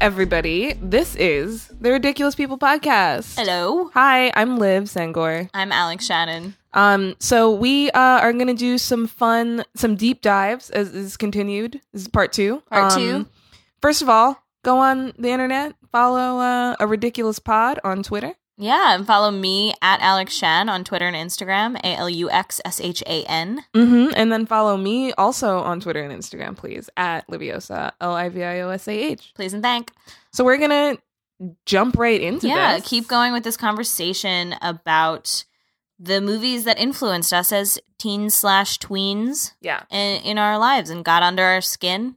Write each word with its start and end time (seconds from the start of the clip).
Everybody. 0.00 0.74
This 0.80 1.16
is 1.16 1.66
the 1.80 1.90
Ridiculous 1.90 2.34
People 2.36 2.56
podcast. 2.56 3.36
Hello. 3.36 3.90
Hi, 3.94 4.30
I'm 4.34 4.56
Liv 4.56 4.88
Sangor. 4.88 5.50
I'm 5.52 5.72
Alex 5.72 6.06
Shannon. 6.06 6.54
Um, 6.72 7.16
so 7.18 7.52
we 7.52 7.90
uh, 7.90 7.98
are 8.20 8.32
going 8.32 8.46
to 8.46 8.54
do 8.54 8.78
some 8.78 9.08
fun, 9.08 9.64
some 9.74 9.96
deep 9.96 10.22
dives 10.22 10.70
as 10.70 10.94
is 10.94 11.16
continued. 11.16 11.80
This 11.92 12.02
is 12.02 12.08
part 12.08 12.32
two. 12.32 12.62
Part 12.70 12.92
Um, 12.92 12.98
two. 12.98 13.26
First 13.82 14.00
of 14.02 14.08
all, 14.08 14.40
go 14.62 14.78
on 14.78 15.14
the 15.18 15.30
internet, 15.30 15.74
follow 15.90 16.38
uh, 16.38 16.76
a 16.78 16.86
ridiculous 16.86 17.40
pod 17.40 17.80
on 17.82 18.04
Twitter. 18.04 18.34
Yeah, 18.60 18.94
and 18.96 19.06
follow 19.06 19.30
me 19.30 19.72
at 19.80 20.00
Alex 20.00 20.34
Shan 20.34 20.68
on 20.68 20.82
Twitter 20.82 21.06
and 21.06 21.14
Instagram, 21.16 21.76
A 21.84 21.94
L 21.96 22.10
U 22.10 22.28
X 22.30 22.60
S 22.64 22.80
H 22.80 23.02
A 23.06 23.24
N. 23.24 23.64
Mm-hmm. 23.74 24.12
And 24.16 24.32
then 24.32 24.46
follow 24.46 24.76
me 24.76 25.12
also 25.12 25.58
on 25.60 25.78
Twitter 25.80 26.02
and 26.02 26.12
Instagram, 26.12 26.56
please, 26.56 26.90
at 26.96 27.26
Liviosa, 27.28 27.92
L 28.00 28.12
I 28.14 28.28
V 28.28 28.42
I 28.42 28.60
O 28.60 28.70
S 28.70 28.88
A 28.88 28.92
H. 28.92 29.32
Please 29.34 29.54
and 29.54 29.62
thank. 29.62 29.92
So 30.32 30.44
we're 30.44 30.58
going 30.58 30.96
to 30.96 31.54
jump 31.66 31.96
right 31.96 32.20
into 32.20 32.48
Yeah, 32.48 32.76
this. 32.78 32.88
keep 32.88 33.06
going 33.06 33.32
with 33.32 33.44
this 33.44 33.56
conversation 33.56 34.56
about 34.60 35.44
the 36.00 36.20
movies 36.20 36.64
that 36.64 36.78
influenced 36.80 37.32
us 37.32 37.52
as 37.52 37.78
teens 37.98 38.34
slash 38.34 38.78
tweens 38.78 39.52
Yeah. 39.60 39.82
in, 39.90 40.22
in 40.22 40.38
our 40.38 40.58
lives 40.58 40.90
and 40.90 41.04
got 41.04 41.22
under 41.22 41.42
our 41.44 41.60
skin. 41.60 42.16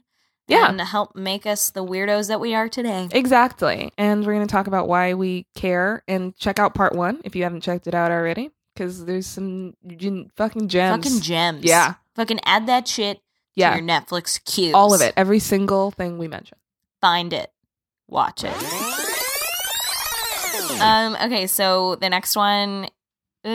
Yeah. 0.51 0.69
And 0.69 0.79
help 0.81 1.15
make 1.15 1.45
us 1.45 1.70
the 1.71 1.84
weirdos 1.84 2.27
that 2.27 2.39
we 2.39 2.53
are 2.53 2.70
today. 2.70 3.07
Exactly. 3.12 3.91
And 3.98 4.26
we're 4.26 4.34
going 4.34 4.45
to 4.48 4.51
talk 4.51 4.67
about 4.67 4.87
why 4.87 5.13
we 5.15 5.48
care 5.55 6.03
and 6.07 6.35
check 6.37 6.59
out 6.59 6.73
part 6.76 6.93
one 6.95 7.21
if 7.23 7.35
you 7.35 7.43
haven't 7.43 7.62
checked 7.62 7.87
it 7.87 7.95
out 7.95 8.12
already. 8.12 8.51
Because 8.76 9.05
there's 9.05 9.27
some 9.27 9.73
fucking 10.35 10.67
gems. 10.70 11.05
Fucking 11.05 11.21
gems. 11.21 11.63
Yeah. 11.63 11.95
Fucking 12.15 12.39
add 12.45 12.67
that 12.67 12.87
shit 12.87 13.20
Yeah. 13.55 13.71
to 13.71 13.77
your 13.81 13.87
Netflix 13.87 14.43
queues. 14.45 14.73
All 14.73 14.93
of 14.93 15.01
it. 15.01 15.13
Every 15.17 15.39
single 15.39 15.91
thing 15.91 16.17
we 16.17 16.27
mentioned. 16.27 16.59
find 17.01 17.33
it, 17.33 17.51
watch 18.07 18.43
it. 18.43 18.54
Um. 20.81 21.15
Okay. 21.26 21.48
So 21.48 21.95
the 21.95 22.09
next 22.09 22.35
one. 22.35 22.87
Uh, 23.43 23.49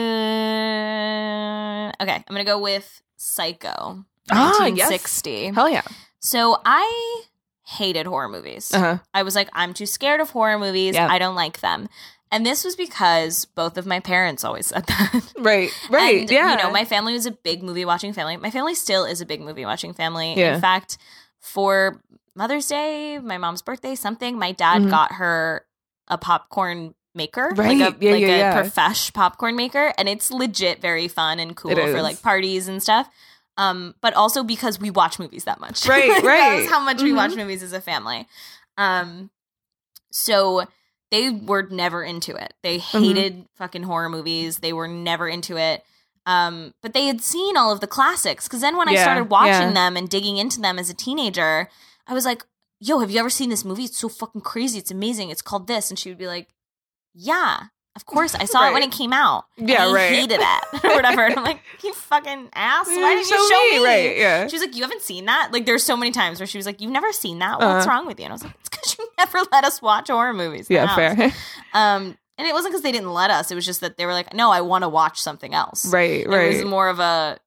okay, 2.01 2.15
I'm 2.15 2.23
gonna 2.29 2.43
go 2.45 2.59
with 2.59 3.01
Psycho. 3.17 4.05
Ah, 4.29 4.65
yes. 4.67 4.89
1960. 4.89 5.45
Hell 5.53 5.69
yeah. 5.69 5.81
So 6.19 6.59
I 6.65 7.23
hated 7.65 8.05
horror 8.05 8.29
movies. 8.29 8.73
Uh 8.73 8.79
huh. 8.79 8.97
I 9.13 9.23
was 9.23 9.35
like, 9.35 9.49
I'm 9.53 9.73
too 9.73 9.85
scared 9.85 10.19
of 10.21 10.29
horror 10.31 10.57
movies. 10.59 10.95
Yeah. 10.95 11.07
I 11.09 11.19
don't 11.19 11.35
like 11.35 11.59
them. 11.59 11.89
And 12.31 12.45
this 12.45 12.65
was 12.65 12.75
because 12.75 13.45
both 13.45 13.77
of 13.77 13.85
my 13.85 13.99
parents 14.01 14.43
always 14.43 14.67
said 14.67 14.85
that. 14.87 15.33
Right. 15.37 15.69
Right. 15.89 16.21
And, 16.21 16.31
yeah. 16.31 16.51
You 16.57 16.63
know, 16.63 16.71
my 16.71 16.85
family 16.85 17.13
was 17.13 17.25
a 17.25 17.31
big 17.31 17.63
movie 17.63 17.85
watching 17.85 18.13
family. 18.13 18.35
My 18.37 18.51
family 18.51 18.75
still 18.75 19.05
is 19.05 19.21
a 19.21 19.25
big 19.25 19.41
movie 19.41 19.65
watching 19.65 19.93
family. 19.93 20.33
Yeah. 20.35 20.55
In 20.55 20.61
fact, 20.61 20.97
for 21.39 22.01
Mother's 22.35 22.67
Day, 22.67 23.19
my 23.19 23.37
mom's 23.37 23.61
birthday, 23.61 23.95
something, 23.95 24.37
my 24.37 24.51
dad 24.51 24.81
Mhm. 24.83 24.89
got 24.89 25.13
her 25.13 25.65
a 26.09 26.17
popcorn 26.17 26.95
maker. 27.15 27.53
Right. 27.55 27.77
Like 27.77 27.95
a 27.95 28.05
Yeah, 28.05 28.11
like 28.11 28.21
yeah, 28.21 28.27
a 28.27 28.37
yeah. 28.37 28.53
profesh 28.61 29.11
popcorn 29.13 29.55
maker. 29.55 29.93
And 29.97 30.07
it's 30.09 30.29
legit 30.29 30.81
very 30.81 31.07
fun 31.07 31.39
and 31.39 31.55
cool 31.55 31.75
for 31.75 32.01
like 32.01 32.21
parties 32.21 32.67
and 32.67 32.81
stuff. 32.83 33.09
Um, 33.57 33.95
but 34.01 34.13
also 34.13 34.43
because 34.43 34.79
we 34.79 34.91
watch 34.91 35.17
movies 35.19 35.45
that 35.45 35.59
much. 35.59 35.85
Right, 35.89 36.09
right. 36.09 36.21
That 36.23 36.55
was 36.57 36.69
how 36.69 36.79
much 36.79 37.01
we 37.01 37.11
watch 37.13 37.31
Mhm. 37.31 37.37
movies 37.37 37.63
as 37.63 37.73
a 37.73 37.81
family. 37.81 38.27
Um 38.77 39.31
so 40.11 40.65
they 41.11 41.29
were 41.29 41.63
never 41.69 42.03
into 42.03 42.35
it. 42.35 42.53
They 42.63 42.79
Mm-hmm. 42.79 43.03
hated 43.03 43.45
fucking 43.55 43.83
horror 43.83 44.09
movies. 44.09 44.57
They 44.59 44.73
were 44.73 44.87
never 44.87 45.27
into 45.27 45.57
it. 45.57 45.83
Um, 46.25 46.73
but 46.81 46.93
they 46.93 47.05
had 47.07 47.21
seen 47.21 47.55
all 47.55 47.71
of 47.71 47.79
the 47.79 47.87
classics. 47.87 48.45
Because 48.47 48.59
then 48.61 48.75
when 48.77 48.89
I 48.89 48.95
started 48.95 49.29
watching 49.29 49.69
yeah. 49.69 49.73
them 49.73 49.95
and 49.95 50.09
digging 50.09 50.35
into 50.37 50.59
them 50.59 50.77
as 50.77 50.89
a 50.89 50.93
teenager, 50.93 51.69
I 52.05 52.13
was 52.13 52.25
like, 52.25 52.43
yo, 52.81 52.99
have 52.99 53.09
you 53.09 53.19
ever 53.19 53.29
seen 53.29 53.49
this 53.49 53.63
movie? 53.63 53.85
It's 53.85 53.97
so 53.97 54.09
fucking 54.09 54.41
crazy. 54.41 54.77
It's 54.79 54.91
amazing. 54.91 55.29
It's 55.29 55.41
called 55.41 55.67
this. 55.67 55.89
And 55.89 55.97
she 55.97 56.09
would 56.09 56.17
be 56.17 56.27
like, 56.27 56.49
yeah, 57.13 57.67
of 57.97 58.05
course. 58.05 58.33
I 58.33 58.45
saw 58.45 58.69
it 58.69 58.73
when 58.73 58.83
it 58.83 58.91
came 58.93 59.11
out. 59.11 59.43
Yeah, 59.57 59.87
I 59.87 59.91
right. 59.93 60.09
hated 60.09 60.39
it 60.41 60.83
or 60.85 60.95
whatever. 60.95 61.25
And 61.25 61.35
I'm 61.37 61.43
like, 61.43 61.59
you 61.83 61.93
fucking 61.93 62.47
ass. 62.53 62.87
Why 62.87 63.15
didn't 63.15 63.29
you 63.29 63.49
show 63.49 63.77
me? 63.79 63.83
Right. 63.85 64.17
Yeah. 64.17 64.47
She 64.47 64.55
was 64.55 64.61
like, 64.61 64.75
"You 64.75 64.83
haven't 64.83 65.01
seen 65.01 65.25
that." 65.25 65.49
Like, 65.51 65.65
there's 65.65 65.83
so 65.83 65.97
many 65.97 66.11
times 66.11 66.39
where 66.39 66.47
she 66.47 66.57
was 66.57 66.65
like, 66.65 66.79
"You've 66.79 66.91
never 66.91 67.11
seen 67.11 67.39
that. 67.39 67.59
What's 67.59 67.85
Uh-huh. 67.85 67.89
wrong 67.95 68.05
with 68.07 68.17
you?" 68.19 68.25
And 68.25 68.31
I 68.31 68.35
was 68.35 68.43
like, 68.45 68.53
"It's 68.61 68.69
because 68.69 68.95
you 68.97 69.07
never 69.17 69.39
let 69.51 69.65
us 69.65 69.81
watch 69.81 70.07
horror 70.07 70.33
movies." 70.33 70.67
Yeah. 70.69 70.95
Fair. 70.95 71.33
Um, 71.73 72.17
and 72.37 72.47
it 72.47 72.53
wasn't 72.53 72.71
because 72.71 72.83
they 72.83 72.91
didn't 72.93 73.11
let 73.13 73.29
us. 73.31 73.51
It 73.51 73.55
was 73.55 73.65
just 73.65 73.81
that 73.81 73.97
they 73.97 74.05
were 74.05 74.13
like, 74.13 74.33
"No, 74.33 74.51
I 74.51 74.61
want 74.61 74.83
to 74.83 74.89
watch 74.89 75.19
something 75.19 75.53
else." 75.53 75.85
right. 75.91 76.25
Right. 76.27 76.51
It 76.53 76.55
was 76.57 76.65
more 76.65 76.87
of 76.87 76.99
a, 76.99 77.39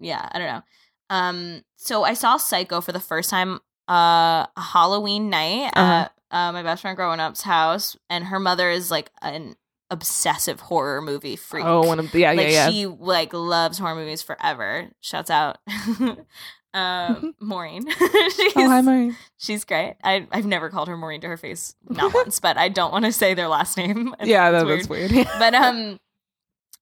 yeah, 0.00 0.28
I 0.32 0.38
don't 0.38 0.48
know. 0.48 0.62
Um, 1.10 1.62
so 1.76 2.04
I 2.04 2.14
saw 2.14 2.36
Psycho 2.38 2.80
for 2.80 2.92
the 2.92 3.00
first 3.00 3.28
time 3.30 3.60
uh 3.88 4.46
Halloween 4.56 5.28
night 5.30 5.72
Uh-huh. 5.74 5.92
at 5.92 6.12
uh, 6.30 6.52
my 6.52 6.62
best 6.62 6.82
friend 6.82 6.96
growing 6.96 7.18
up's 7.20 7.42
house, 7.42 7.96
and 8.08 8.24
her 8.26 8.38
mother 8.38 8.70
is 8.70 8.90
like 8.90 9.10
an 9.20 9.56
obsessive 9.90 10.60
horror 10.60 11.00
movie 11.02 11.36
freak. 11.36 11.64
oh, 11.64 11.86
one 11.86 11.98
of 11.98 12.10
the. 12.12 12.20
Yeah. 12.20 12.32
like 12.32 12.48
yeah. 12.48 12.68
Yeah. 12.68 12.70
she 12.70 12.86
like 12.86 13.32
loves 13.32 13.78
horror 13.78 13.94
movies 13.94 14.22
forever. 14.22 14.88
Shouts 15.00 15.30
out. 15.30 15.58
uh, 16.74 17.14
Maureen. 17.40 17.88
she's, 17.90 18.52
oh, 18.56 18.68
hi, 18.68 18.80
Murray. 18.82 19.16
she's 19.38 19.64
great. 19.64 19.96
I, 20.04 20.26
I've 20.32 20.46
never 20.46 20.70
called 20.70 20.88
her 20.88 20.96
Maureen 20.96 21.20
to 21.22 21.28
her 21.28 21.36
face, 21.36 21.74
not 21.88 22.14
once, 22.14 22.38
but 22.40 22.56
I 22.56 22.68
don't 22.68 22.92
want 22.92 23.04
to 23.04 23.12
say 23.12 23.34
their 23.34 23.48
last 23.48 23.76
name. 23.76 24.14
Yeah. 24.22 24.50
That, 24.50 24.66
It's 24.68 24.86
that's 24.86 24.88
weird. 24.88 25.10
But 25.38 25.54
um, 25.54 25.98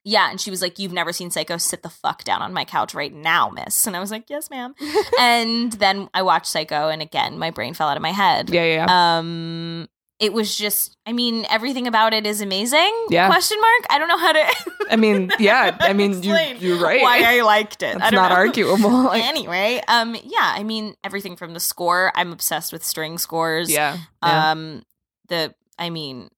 yeah, 0.05 0.31
and 0.31 0.41
she 0.41 0.51
was 0.51 0.63
like, 0.63 0.79
"You've 0.79 0.93
never 0.93 1.13
seen 1.13 1.31
Psycho? 1.31 1.57
Sit 1.59 1.83
the 1.83 1.91
fuck 1.91 2.25
down 2.25 2.41
on 2.41 2.53
my 2.55 2.65
couch 2.65 2.95
right 2.95 3.13
now, 3.13 3.51
miss." 3.51 3.87
And 3.87 3.97
I 3.97 4.01
was 4.01 4.11
like, 4.11 4.31
"Yes, 4.31 4.49
ma'am." 4.49 4.75
and 5.19 5.73
then 5.73 6.09
I 6.15 6.23
watched 6.23 6.47
Psycho, 6.47 6.89
and 6.89 7.03
again, 7.03 7.39
my 7.39 7.51
brain 7.51 7.75
fell 7.75 7.89
out 7.89 7.97
of 7.97 8.03
my 8.03 8.13
head. 8.13 8.49
yeah. 8.51 8.65
Yeah. 8.65 8.87
Yeah. 8.87 9.19
Um, 9.19 9.89
it 10.21 10.33
was 10.33 10.56
just, 10.56 10.97
I 11.06 11.12
mean, 11.12 11.47
everything 11.49 11.87
about 11.87 12.12
it 12.12 12.27
is 12.27 12.41
amazing. 12.41 12.93
Yeah. 13.09 13.29
Question 13.29 13.59
mark. 13.61 13.87
I 13.91 13.99
don't 13.99 14.09
know 14.09 14.19
how 14.19 14.33
to. 14.33 14.47
I 14.91 14.97
mean, 14.97 15.31
yeah. 15.39 15.77
I 15.81 15.93
mean, 15.93 16.23
you, 16.23 16.34
you're 16.59 16.81
right. 16.83 17.01
Why 17.01 17.23
I 17.39 17.43
liked 17.43 17.83
it. 17.84 17.95
I 17.95 17.99
That's 17.99 18.11
don't 18.12 18.28
know. 18.28 18.34
arguable. 18.34 18.91
Like, 19.05 19.23
anyway, 19.25 19.81
um, 19.87 20.15
yeah, 20.25 20.53
I 20.57 20.65
mean, 20.65 20.95
everything 21.05 21.37
from 21.37 21.55
the 21.55 21.61
score. 21.61 22.11
I'm 22.17 22.33
obsessed 22.33 22.73
with 22.73 22.84
string 22.84 23.19
scores. 23.19 23.71
yeah. 23.71 23.97
yeah. 24.25 24.51
Um, 24.51 24.83
the, 25.28 25.55
I 25.78 25.91
mean, 25.91 26.31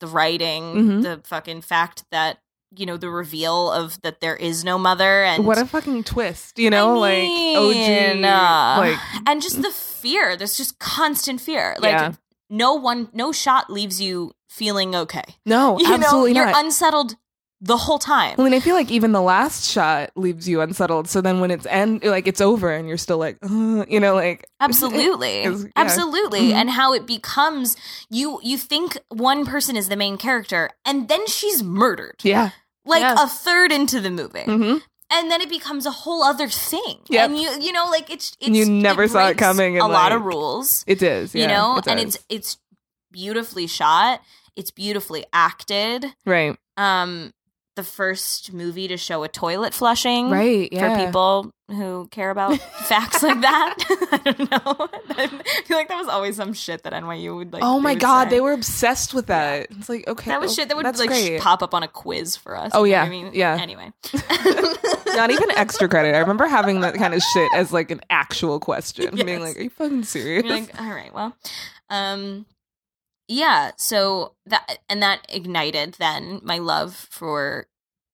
the 0.00 0.06
writing, 0.06 0.62
Mhm. 0.74 1.02
the 1.02 1.20
fucking 1.24 1.62
fact 1.62 2.04
that 2.12 2.38
you 2.76 2.84
know 2.84 2.96
the 2.96 3.08
reveal 3.08 3.70
of 3.72 4.00
that 4.02 4.20
there 4.20 4.36
is 4.36 4.62
no 4.64 4.76
mother, 4.76 5.24
and 5.24 5.46
what 5.46 5.56
a 5.56 5.64
fucking 5.64 6.04
twist, 6.04 6.58
you 6.58 6.68
know, 6.68 6.96
I 6.96 6.98
like 6.98 7.22
mean, 7.22 8.24
OG, 8.24 8.24
uh, 8.24 8.80
like 8.80 8.98
and 9.26 9.40
just 9.40 9.62
the 9.62 9.70
fear. 9.70 10.36
There's 10.36 10.56
just 10.56 10.78
constant 10.78 11.40
fear. 11.40 11.76
Like 11.80 11.92
Yeah. 11.92 12.12
No 12.50 12.74
one, 12.74 13.08
no 13.12 13.32
shot 13.32 13.70
leaves 13.70 14.00
you 14.00 14.32
feeling 14.48 14.94
okay. 14.94 15.24
no, 15.44 15.78
You 15.80 15.92
absolutely 15.92 16.32
know, 16.34 16.40
you're 16.40 16.50
not. 16.52 16.64
unsettled 16.64 17.16
the 17.62 17.76
whole 17.78 17.98
time. 17.98 18.34
I 18.38 18.44
mean, 18.44 18.52
I 18.52 18.60
feel 18.60 18.74
like 18.74 18.90
even 18.90 19.12
the 19.12 19.22
last 19.22 19.70
shot 19.70 20.10
leaves 20.14 20.46
you 20.46 20.60
unsettled. 20.60 21.08
So 21.08 21.22
then 21.22 21.40
when 21.40 21.50
it's 21.50 21.64
end, 21.66 22.04
like 22.04 22.26
it's 22.28 22.40
over, 22.42 22.70
and 22.70 22.86
you're 22.86 22.98
still 22.98 23.16
like, 23.16 23.38
uh, 23.42 23.86
you 23.88 23.98
know, 23.98 24.14
like 24.14 24.44
Absolutely. 24.60 25.42
Yeah. 25.44 25.64
Absolutely. 25.74 26.40
Mhm. 26.50 26.52
And 26.52 26.70
how 26.70 26.92
it 26.92 27.06
becomes 27.06 27.76
you 28.10 28.40
you 28.42 28.58
think 28.58 28.98
one 29.08 29.46
person 29.46 29.74
is 29.76 29.88
the 29.88 29.96
main 29.96 30.18
character 30.18 30.68
and 30.84 31.08
then 31.08 31.26
she's 31.26 31.62
murdered. 31.62 32.16
yeah, 32.22 32.50
Like 32.84 33.02
a 33.18 33.26
third 33.26 33.72
into 33.72 34.00
the 34.02 34.10
movie. 34.10 34.44
hmm 34.44 34.76
And 35.10 35.30
then 35.30 35.40
it 35.40 35.48
becomes 35.48 35.86
a 35.86 35.90
whole 35.90 36.24
other 36.24 36.48
thing. 36.48 36.98
And 37.12 37.38
you 37.38 37.50
you 37.60 37.72
know 37.72 37.86
like 37.90 38.10
it's 38.10 38.36
it's 38.40 38.50
You 38.50 38.66
never 38.66 39.06
saw 39.08 39.28
it 39.28 39.38
coming 39.38 39.78
a 39.78 39.86
lot 39.86 40.12
of 40.12 40.22
rules. 40.22 40.84
it 40.86 41.02
is. 41.02 41.34
you 41.34 41.46
know, 41.46 41.78
it 41.78 41.86
and 41.86 42.00
it's 42.00 42.18
it's 42.28 42.58
beautifully 43.12 43.66
shot. 43.66 44.20
It's 44.56 44.70
beautifully 44.70 45.24
acted. 45.32 46.06
right, 46.24 46.56
Um 46.76 47.32
the 47.76 47.82
first 47.82 48.54
movie 48.54 48.88
to 48.88 48.96
show 48.96 49.22
a 49.22 49.28
toilet 49.28 49.74
flushing 49.74 50.30
right, 50.30 50.70
yeah. 50.72 50.98
for 50.98 51.04
people 51.04 51.52
who 51.68 52.06
care 52.12 52.30
about 52.30 52.58
facts 52.60 53.22
like 53.22 53.40
that. 53.40 53.74
I 54.12 54.18
don't 54.18 54.50
know. 54.50 54.88
I 55.10 55.26
feel 55.64 55.76
like 55.76 55.88
that 55.88 55.98
was 55.98 56.08
always 56.08 56.36
some 56.36 56.52
shit 56.52 56.84
that 56.84 56.92
NYU 56.92 57.36
would 57.36 57.52
like. 57.52 57.62
oh 57.64 57.80
my 57.80 57.94
god, 57.94 58.24
say. 58.24 58.30
they 58.36 58.40
were 58.40 58.52
obsessed 58.52 59.14
with 59.14 59.26
that. 59.26 59.66
It's 59.70 59.88
like 59.88 60.06
okay, 60.06 60.30
That 60.30 60.40
was 60.40 60.52
oh, 60.52 60.54
shit 60.54 60.68
that 60.68 60.76
would 60.76 60.84
like 60.98 61.08
great. 61.08 61.40
pop 61.40 61.62
up 61.62 61.74
on 61.74 61.82
a 61.82 61.88
quiz 61.88 62.36
for 62.36 62.56
us. 62.56 62.70
Oh, 62.74 62.84
yeah, 62.84 63.02
I 63.02 63.08
mean, 63.08 63.30
yeah. 63.34 63.58
Anyway, 63.60 63.92
Not 65.06 65.30
even 65.30 65.50
extra 65.52 65.88
credit. 65.88 66.14
I 66.14 66.18
remember 66.18 66.46
having 66.46 66.80
that 66.82 66.94
kind 66.94 67.14
of 67.14 67.22
shit 67.22 67.50
as 67.54 67.72
like 67.72 67.90
an 67.90 68.00
actual 68.10 68.60
question, 68.60 69.14
being 69.16 69.40
like, 69.40 69.56
"Are 69.56 69.62
you 69.62 69.70
fucking 69.70 70.04
serious?" 70.04 70.44
You're 70.44 70.54
like, 70.54 70.80
all 70.80 70.90
right, 70.90 71.12
well, 71.12 71.36
um, 71.90 72.46
yeah. 73.26 73.72
So 73.76 74.34
that 74.46 74.78
and 74.88 75.02
that 75.02 75.26
ignited 75.28 75.94
then 75.94 76.40
my 76.44 76.58
love 76.58 76.94
for 76.94 77.66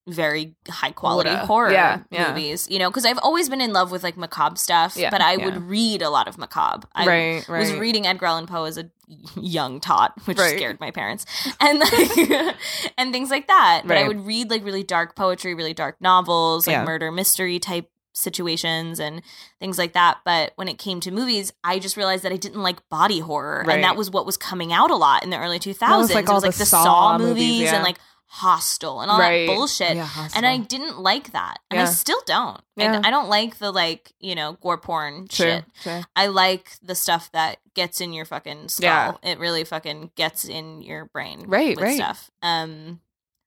very 0.08 0.56
high 0.68 0.90
quality 0.90 1.30
Horror. 1.30 1.46
horror 1.46 1.72
Yeah, 1.72 2.00
yeah. 2.10 2.28
movies. 2.28 2.66
You 2.68 2.78
know, 2.80 2.90
because 2.90 3.04
I've 3.04 3.18
always 3.18 3.48
been 3.48 3.60
in 3.60 3.72
love 3.72 3.90
with 3.92 4.02
like 4.02 4.16
macabre 4.16 4.56
stuff, 4.56 4.96
Yeah, 4.96 5.10
but 5.10 5.20
I 5.20 5.34
yeah. 5.36 5.44
would 5.44 5.62
read 5.62 6.02
a 6.02 6.10
lot 6.10 6.26
of 6.26 6.38
macabre. 6.38 6.88
I 6.94 7.06
right, 7.06 7.48
right. 7.48 7.60
was 7.60 7.72
reading 7.74 8.06
Edgar 8.06 8.26
Allan 8.26 8.46
Poe 8.46 8.64
as 8.64 8.78
a 8.78 8.90
young 9.36 9.78
tot, 9.78 10.14
which 10.24 10.38
Right. 10.38 10.56
scared 10.56 10.80
my 10.80 10.90
parents, 10.90 11.24
and 11.60 11.78
like 11.78 12.56
and 12.98 13.12
things 13.12 13.30
like 13.30 13.46
that. 13.46 13.82
But 13.86 13.96
I 13.96 14.08
would 14.08 14.26
read 14.26 14.50
like 14.50 14.64
really 14.64 14.82
dark 14.82 15.14
poetry, 15.14 15.54
really 15.54 15.74
dark 15.74 16.00
novels, 16.00 16.66
like 16.66 16.74
Yeah. 16.74 16.84
murder 16.84 17.12
mystery 17.12 17.58
type 17.60 17.88
situations 18.14 19.00
and 19.00 19.22
things 19.60 19.78
like 19.78 19.92
that. 19.94 20.18
But 20.24 20.52
when 20.56 20.68
it 20.68 20.78
came 20.78 21.00
to 21.00 21.10
movies, 21.10 21.52
I 21.64 21.78
just 21.78 21.96
realized 21.96 22.24
that 22.24 22.32
I 22.32 22.36
didn't 22.36 22.62
like 22.62 22.86
body 22.88 23.20
horror, 23.20 23.64
Right. 23.66 23.74
and 23.76 23.84
that 23.84 23.96
was 23.96 24.10
what 24.10 24.26
was 24.26 24.36
coming 24.36 24.72
out 24.72 24.90
a 24.90 24.96
lot 24.96 25.22
in 25.24 25.30
the 25.30 25.38
early 25.38 25.58
two 25.58 25.72
That 25.74 25.96
was, 25.96 26.12
like, 26.12 26.28
it 26.28 26.32
was 26.32 26.42
like 26.42 26.52
the 26.52 26.58
the 26.58 26.66
Saw 26.66 26.82
Saw, 26.84 27.18
movies, 27.18 27.28
movies 27.34 27.60
yeah. 27.62 27.74
and 27.76 27.84
like 27.84 27.98
Hostel 28.34 29.02
and 29.02 29.10
all 29.10 29.18
Right. 29.18 29.46
that 29.46 29.54
bullshit. 29.54 29.94
Yeah, 29.94 30.08
And 30.34 30.46
I 30.46 30.56
didn't 30.56 30.98
like 30.98 31.32
that, 31.32 31.58
and 31.70 31.78
I 31.80 31.84
still 31.84 32.20
don't. 32.24 32.58
Yeah. 32.76 32.94
And 32.94 33.06
I 33.06 33.10
don't 33.10 33.28
like 33.28 33.58
the 33.58 33.70
like 33.70 34.12
you 34.20 34.34
know 34.34 34.54
gore 34.62 34.78
porn 34.78 35.28
Sure, 35.28 35.46
shit. 35.46 35.64
sure. 35.82 36.02
I 36.16 36.28
like 36.28 36.70
the 36.82 36.94
stuff 36.94 37.30
that 37.32 37.58
gets 37.74 38.00
in 38.00 38.14
your 38.14 38.24
fucking 38.24 38.68
skull. 38.70 39.20
Yeah. 39.22 39.32
It 39.32 39.38
really 39.38 39.64
fucking 39.64 40.12
gets 40.14 40.46
in 40.46 40.80
your 40.80 41.04
brain. 41.04 41.44
Right, 41.46 41.76
with 41.76 41.84
right. 41.84 41.96
Stuff. 41.96 42.30
Um. 42.40 43.00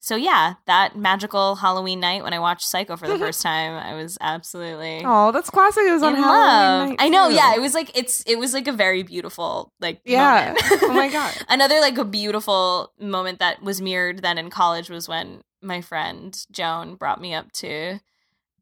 So 0.06 0.16
yeah, 0.16 0.54
that 0.68 0.96
magical 0.96 1.56
Halloween 1.56 2.00
night 2.00 2.22
when 2.24 2.31
I 2.31 2.38
watched 2.38 2.68
Psycho 2.68 2.96
for 2.96 3.07
the 3.07 3.18
first 3.25 3.42
time, 3.42 3.74
I 3.74 3.96
was 3.96 4.19
absolutely 4.22 5.02
Oh, 5.04 5.31
that's 5.31 5.50
classic. 5.50 5.81
It 5.88 5.92
was 5.94 6.04
on 6.04 6.13
Halloween 6.13 6.96
I 7.00 7.10
know. 7.10 7.28
too. 7.30 7.34
Yeah, 7.34 7.56
it 7.56 7.60
was 7.60 7.74
like 7.74 7.90
it's 7.98 8.22
it 8.28 8.38
was 8.38 8.54
like 8.54 8.68
a 8.68 8.72
very 8.72 9.02
beautiful 9.02 9.74
like 9.80 10.02
Yeah. 10.06 10.54
moment. 10.54 10.84
Oh 10.84 10.94
my 10.94 11.10
God. 11.10 11.34
Another 11.50 11.80
like 11.80 11.98
a 11.98 12.06
beautiful 12.06 12.92
moment 13.00 13.40
that 13.40 13.63
was 13.63 13.81
mirrored 13.81 14.19
then 14.22 14.38
in 14.38 14.52
college 14.52 14.92
was 14.92 15.10
when 15.10 15.42
my 15.63 15.81
friend 15.81 16.38
Joan 16.51 16.94
brought 16.98 17.19
me 17.19 17.34
up 17.34 17.51
to 17.54 18.00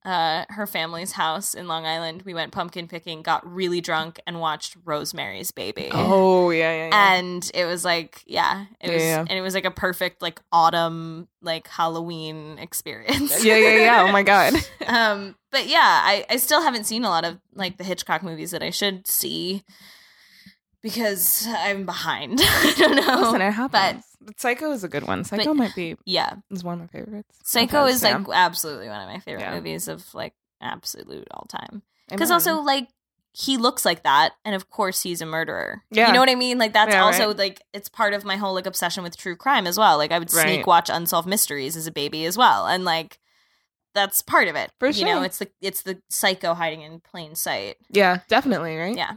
uh, 0.06 0.46
her 0.50 0.68
family's 0.68 1.14
house 1.14 1.54
in 1.54 1.68
Long 1.68 1.86
Island. 1.86 2.24
We 2.24 2.34
went 2.34 2.52
pumpkin 2.52 2.88
picking, 2.88 3.22
got 3.22 3.46
really 3.50 3.80
drunk, 3.82 4.20
and 4.28 4.40
watched 4.40 4.76
Rosemary's 4.84 5.52
Baby. 5.52 5.90
Oh 5.94 6.50
yeah, 6.50 6.72
yeah, 6.74 6.88
yeah. 6.90 7.14
And 7.16 7.52
it 7.54 7.66
was 7.66 7.86
like, 7.86 8.22
yeah, 8.26 8.66
it 8.82 8.88
Yeah, 8.90 8.94
was, 8.94 9.04
yeah. 9.04 9.20
and 9.22 9.32
it 9.32 9.42
was 9.42 9.54
like 9.54 9.66
a 9.66 9.72
perfect 9.72 10.22
like 10.22 10.42
autumn 10.52 11.28
like 11.42 11.68
Halloween 11.68 12.58
experience. 12.60 13.44
yeah, 13.46 13.58
yeah, 13.58 13.76
yeah. 13.78 14.06
Oh 14.08 14.12
my 14.12 14.24
god. 14.34 14.54
um, 14.88 15.36
but 15.52 15.68
yeah, 15.68 16.02
I 16.04 16.26
I 16.30 16.38
still 16.38 16.62
haven't 16.62 16.86
seen 16.86 17.04
a 17.06 17.10
lot 17.10 17.26
of 17.26 17.40
like 17.54 17.78
the 17.78 17.84
Hitchcock 17.84 18.24
movies 18.24 18.52
that 18.52 18.64
I 18.64 18.70
should 18.72 19.08
see 19.08 19.64
because 20.84 21.48
I'm 21.50 21.86
behind. 21.86 22.40
I 22.44 22.74
don't 22.78 22.96
know. 22.96 23.22
Listen, 23.22 23.42
it 23.42 23.52
happens. 23.52 24.06
But 24.22 24.40
Psycho 24.40 24.72
is 24.72 24.84
a 24.84 24.88
good 24.90 25.08
one. 25.08 25.24
Psycho 25.24 25.46
But- 25.46 25.54
might 25.56 25.76
be 25.76 25.96
yeah, 26.06 26.36
is 26.52 26.64
one 26.64 26.76
of 26.76 26.80
my 26.82 26.88
favorites. 26.88 27.40
Psycho 27.44 27.86
is 27.86 28.02
so, 28.02 28.10
like 28.12 28.28
absolutely 28.34 28.88
one 28.90 29.02
of 29.02 29.08
my 29.08 29.20
favorite 29.20 29.42
Yeah. 29.42 29.56
movies 29.56 29.88
of 29.88 30.14
like 30.14 30.34
absolute 30.62 31.28
all 31.32 31.46
time. 31.50 31.82
Because 32.10 32.30
also 32.32 32.60
like 32.62 32.90
he 33.36 33.58
looks 33.58 33.84
like 33.84 34.04
that, 34.04 34.34
and 34.46 34.54
of 34.54 34.70
course 34.70 35.02
he's 35.02 35.20
a 35.20 35.26
murderer. 35.26 35.82
Yeah. 35.90 36.08
you 36.08 36.14
know 36.14 36.20
what 36.20 36.30
I 36.30 36.36
mean. 36.36 36.60
Like 36.60 36.74
that's 36.74 36.94
Yeah, 36.94 37.04
also 37.04 37.30
right. 37.30 37.38
like 37.38 37.62
it's 37.74 37.90
part 37.90 38.14
of 38.14 38.24
my 38.24 38.36
whole 38.38 38.54
like 38.54 38.68
obsession 38.68 39.02
with 39.04 39.18
true 39.18 39.36
crime 39.36 39.66
as 39.66 39.78
well. 39.78 39.98
Like 39.98 40.12
I 40.12 40.20
would 40.20 40.30
sneak 40.30 40.46
Right. 40.60 40.68
watch 40.68 40.90
unsolved 40.90 41.28
mysteries 41.28 41.76
as 41.76 41.88
a 41.88 41.92
baby 41.92 42.26
as 42.26 42.38
well, 42.38 42.68
and 42.68 42.86
like 42.86 43.18
that's 43.96 44.22
part 44.22 44.48
of 44.48 44.56
it. 44.56 44.72
For 44.80 44.88
you 44.88 45.06
know, 45.06 45.22
it's 45.24 45.40
the 45.40 45.50
it's 45.62 45.82
the 45.82 46.02
psycho 46.10 46.54
hiding 46.54 46.82
in 46.82 47.00
plain 47.00 47.36
sight. 47.36 47.78
yeah, 47.90 48.20
definitely, 48.28 48.76
right? 48.78 48.96
Yeah. 48.96 49.14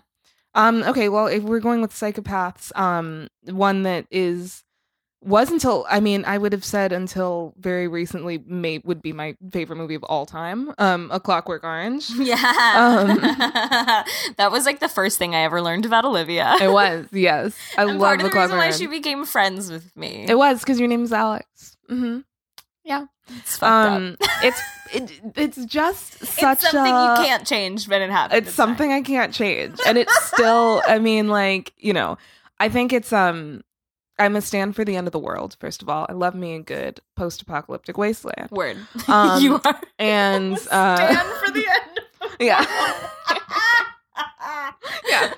Um. 0.56 0.82
Okay. 0.82 1.08
Well, 1.08 1.28
if 1.28 1.44
we're 1.44 1.60
going 1.60 1.80
with 1.82 1.92
psychopaths, 1.92 2.76
um, 2.76 3.28
one 3.44 3.84
that 3.84 4.06
is 4.10 4.64
was 5.22 5.50
until 5.50 5.84
I 5.88 5.98
mean 6.00 6.24
I 6.24 6.38
would 6.38 6.52
have 6.52 6.64
said 6.64 6.92
until 6.92 7.52
very 7.58 7.88
recently 7.88 8.38
may 8.46 8.80
would 8.84 9.02
be 9.02 9.12
my 9.12 9.34
favorite 9.50 9.76
movie 9.76 9.94
of 9.96 10.04
all 10.04 10.24
time. 10.26 10.72
Um, 10.78 11.10
A 11.12 11.18
Clockwork 11.18 11.64
Orange. 11.64 12.08
Yeah. 12.16 12.34
Um. 12.76 13.16
that 14.36 14.50
was 14.52 14.66
like 14.66 14.80
the 14.80 14.88
first 14.88 15.18
thing 15.18 15.34
I 15.34 15.40
ever 15.42 15.60
learned 15.62 15.84
about 15.86 16.04
Olivia. 16.04 16.56
It 16.60 16.68
was 16.70 17.06
yes. 17.12 17.56
I 17.76 17.82
and 17.82 17.98
love 17.98 18.00
part 18.00 18.20
The 18.20 18.26
of 18.26 18.32
the 18.32 18.38
reason 18.38 18.48
Clockwork 18.56 18.72
why 18.72 18.76
she 18.76 18.86
became 18.86 19.24
friends 19.24 19.70
with 19.70 19.96
me. 19.96 20.26
it 20.28 20.36
was 20.36 20.60
because 20.60 20.78
your 20.78 20.88
name's 20.88 21.12
Alex. 21.12 21.76
Mm-hmm. 21.90 22.20
It's 23.28 23.56
fucked. 23.56 23.90
Um, 23.92 24.16
it's 24.42 24.60
it, 24.92 25.20
it's 25.36 25.64
just 25.64 26.18
such 26.24 26.58
it's 26.62 26.70
something 26.70 26.92
a 26.94 27.20
you 27.20 27.26
can't 27.26 27.46
change, 27.46 27.88
but 27.88 28.00
it 28.00 28.10
happens. 28.10 28.46
it's 28.46 28.54
something 28.54 28.92
I 28.92 29.02
can't 29.02 29.34
change. 29.34 29.78
And 29.86 29.98
it's 29.98 30.14
still, 30.26 30.82
I 30.88 30.98
mean, 30.98 31.28
like, 31.28 31.72
you 31.76 31.92
know, 31.92 32.18
I 32.60 32.68
think 32.68 32.92
it's 32.92 33.12
um 33.12 33.62
I'm 34.18 34.36
a 34.36 34.40
stand 34.40 34.74
for 34.76 34.84
the 34.84 34.96
end 34.96 35.06
of 35.08 35.12
the 35.12 35.18
world, 35.18 35.56
first 35.60 35.82
of 35.82 35.88
all. 35.88 36.06
I 36.08 36.12
love 36.12 36.34
me 36.34 36.54
a 36.54 36.60
good 36.62 37.00
post 37.16 37.42
apocalyptic 37.42 37.98
wasteland. 37.98 38.50
Word. 38.50 38.78
Um, 39.08 39.42
you 39.42 39.60
are 39.64 39.80
And 39.98 40.56
uh 40.70 40.96
stand 40.96 41.28
for 41.44 41.50
the 41.52 41.66
end. 41.66 42.00
Of 42.20 42.38
the 42.38 42.44
Yeah. 42.44 42.64
yeah. 45.08 45.32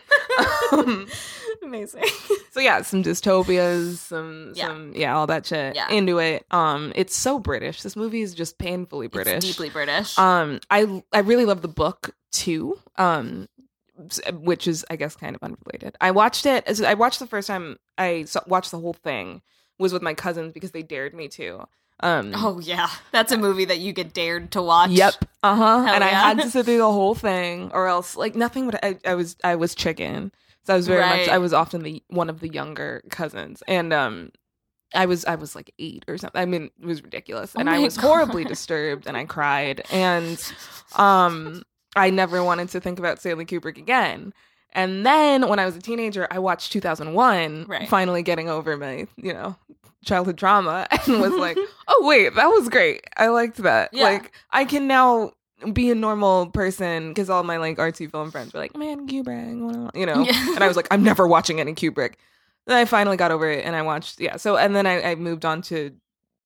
Um, 0.72 1.06
Amazing. 1.62 2.04
so 2.52 2.60
yeah, 2.60 2.82
some 2.82 3.02
dystopias, 3.02 3.96
some 3.96 4.52
Yeah. 4.54 4.66
some 4.68 4.92
yeah, 4.94 5.16
all 5.16 5.26
that 5.26 5.46
shit. 5.46 5.74
Yeah. 5.74 5.88
Into 5.90 6.18
it. 6.18 6.46
Um 6.50 6.92
it's 6.94 7.14
so 7.16 7.38
British. 7.38 7.82
This 7.82 7.96
movie 7.96 8.20
is 8.22 8.34
just 8.34 8.58
painfully 8.58 9.08
British. 9.08 9.34
It's 9.36 9.46
deeply 9.46 9.70
British. 9.70 10.18
Um, 10.18 10.60
I 10.70 11.02
I 11.12 11.20
really 11.20 11.44
love 11.44 11.62
the 11.62 11.68
book 11.68 12.14
too. 12.32 12.78
Um, 12.96 13.48
which 14.32 14.68
is 14.68 14.86
I 14.88 14.96
guess 14.96 15.16
kind 15.16 15.34
of 15.34 15.42
unrelated. 15.42 15.96
I 16.00 16.12
watched 16.12 16.46
it. 16.46 16.64
As 16.66 16.80
I 16.80 16.94
watched 16.94 17.18
the 17.18 17.26
first 17.26 17.48
time 17.48 17.78
I 17.98 18.24
saw, 18.24 18.40
watched 18.46 18.70
the 18.70 18.78
whole 18.78 18.92
thing 18.92 19.42
was 19.78 19.92
with 19.92 20.02
my 20.02 20.14
cousins 20.14 20.52
because 20.52 20.72
they 20.72 20.82
dared 20.82 21.14
me 21.14 21.28
to. 21.28 21.66
Um, 22.00 22.32
oh 22.34 22.60
yeah, 22.60 22.88
that's 23.10 23.32
a 23.32 23.38
movie 23.38 23.64
that 23.64 23.78
you 23.78 23.92
get 23.92 24.14
dared 24.14 24.52
to 24.52 24.62
watch. 24.62 24.90
Yep. 24.90 25.14
Uh 25.42 25.56
huh. 25.56 25.92
And 25.92 26.04
I 26.04 26.08
had 26.08 26.38
to 26.38 26.50
sit 26.50 26.66
through 26.66 26.78
the 26.78 26.92
whole 26.92 27.14
thing, 27.14 27.70
or 27.74 27.88
else 27.88 28.16
like 28.16 28.36
nothing 28.36 28.66
would. 28.66 28.76
I, 28.82 28.98
I 29.04 29.14
was 29.14 29.36
I 29.42 29.56
was 29.56 29.74
chicken. 29.74 30.32
So 30.64 30.74
I 30.74 30.76
was 30.76 30.86
very 30.86 31.00
much. 31.00 31.28
I 31.28 31.38
was 31.38 31.52
often 31.52 31.82
the 31.82 32.02
one 32.08 32.28
of 32.28 32.40
the 32.40 32.48
younger 32.48 33.02
cousins, 33.10 33.62
and 33.66 33.92
um, 33.92 34.30
I 34.94 35.06
was 35.06 35.24
I 35.24 35.34
was 35.34 35.56
like 35.56 35.72
eight 35.78 36.04
or 36.06 36.18
something. 36.18 36.40
I 36.40 36.44
mean, 36.44 36.70
it 36.80 36.86
was 36.86 37.02
ridiculous, 37.02 37.54
Oh 37.56 37.60
and 37.60 37.70
I 37.70 37.78
was 37.78 37.96
horribly 37.96 38.44
disturbed, 38.44 39.06
and 39.06 39.16
I 39.16 39.24
cried, 39.24 39.82
and 39.90 40.40
um, 40.96 41.62
I 41.96 42.10
never 42.10 42.44
wanted 42.44 42.68
to 42.70 42.80
think 42.80 42.98
about 42.98 43.18
Stanley 43.18 43.46
Kubrick 43.46 43.78
again. 43.78 44.32
And 44.72 45.04
then 45.04 45.48
when 45.48 45.58
I 45.58 45.64
was 45.64 45.76
a 45.76 45.80
teenager, 45.80 46.28
I 46.30 46.38
watched 46.38 46.72
2001, 46.72 47.64
Right. 47.68 47.88
finally 47.88 48.22
getting 48.22 48.48
over 48.48 48.76
my, 48.76 49.06
you 49.16 49.32
know, 49.32 49.56
childhood 50.04 50.38
trauma 50.38 50.86
and 51.06 51.20
was 51.20 51.32
like, 51.32 51.58
oh, 51.88 52.06
wait, 52.06 52.34
that 52.34 52.46
was 52.46 52.68
great. 52.68 53.04
I 53.16 53.28
liked 53.28 53.56
that. 53.58 53.90
Yeah. 53.92 54.04
Like, 54.04 54.32
I 54.50 54.64
can 54.64 54.86
now 54.86 55.32
be 55.72 55.90
a 55.90 55.94
normal 55.94 56.50
person 56.50 57.08
because 57.08 57.28
all 57.28 57.42
my 57.42 57.56
like 57.56 57.78
artsy 57.78 58.08
film 58.10 58.30
friends 58.30 58.52
were 58.52 58.60
like, 58.60 58.76
man, 58.76 59.08
Kubrick, 59.08 59.96
you 59.96 60.06
know? 60.06 60.22
Yeah. 60.22 60.54
And 60.54 60.62
I 60.62 60.68
was 60.68 60.76
like, 60.76 60.86
I'm 60.90 61.02
never 61.02 61.26
watching 61.26 61.60
any 61.60 61.74
Kubrick. 61.74 62.14
Then 62.66 62.76
I 62.76 62.84
finally 62.84 63.16
got 63.16 63.32
over 63.32 63.50
it 63.50 63.64
and 63.64 63.74
I 63.74 63.82
watched, 63.82 64.20
yeah. 64.20 64.36
So, 64.36 64.56
and 64.56 64.76
then 64.76 64.86
I, 64.86 65.02
I 65.02 65.14
moved 65.14 65.44
on 65.44 65.62
to 65.62 65.92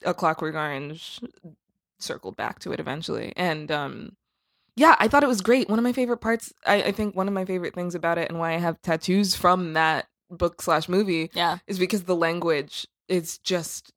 A 0.04 0.14
Clockwork 0.14 0.54
Orange, 0.54 1.20
circled 1.98 2.36
back 2.36 2.60
to 2.60 2.72
it 2.72 2.80
eventually. 2.80 3.32
And, 3.36 3.70
um, 3.70 4.16
yeah, 4.76 4.96
I 4.98 5.08
thought 5.08 5.22
it 5.24 5.28
was 5.28 5.40
great. 5.40 5.68
One 5.68 5.78
of 5.78 5.82
my 5.82 5.92
favorite 5.92 6.18
parts, 6.18 6.52
I, 6.66 6.82
I 6.84 6.92
think 6.92 7.14
one 7.14 7.28
of 7.28 7.34
my 7.34 7.44
favorite 7.44 7.74
things 7.74 7.94
about 7.94 8.18
it 8.18 8.28
and 8.30 8.38
why 8.38 8.54
I 8.54 8.58
have 8.58 8.80
tattoos 8.82 9.34
from 9.36 9.74
that 9.74 10.06
book 10.30 10.62
slash 10.62 10.88
movie 10.88 11.30
Yeah. 11.34 11.58
is 11.66 11.78
because 11.78 12.04
the 12.04 12.16
language 12.16 12.86
is 13.08 13.38
just 13.38 13.92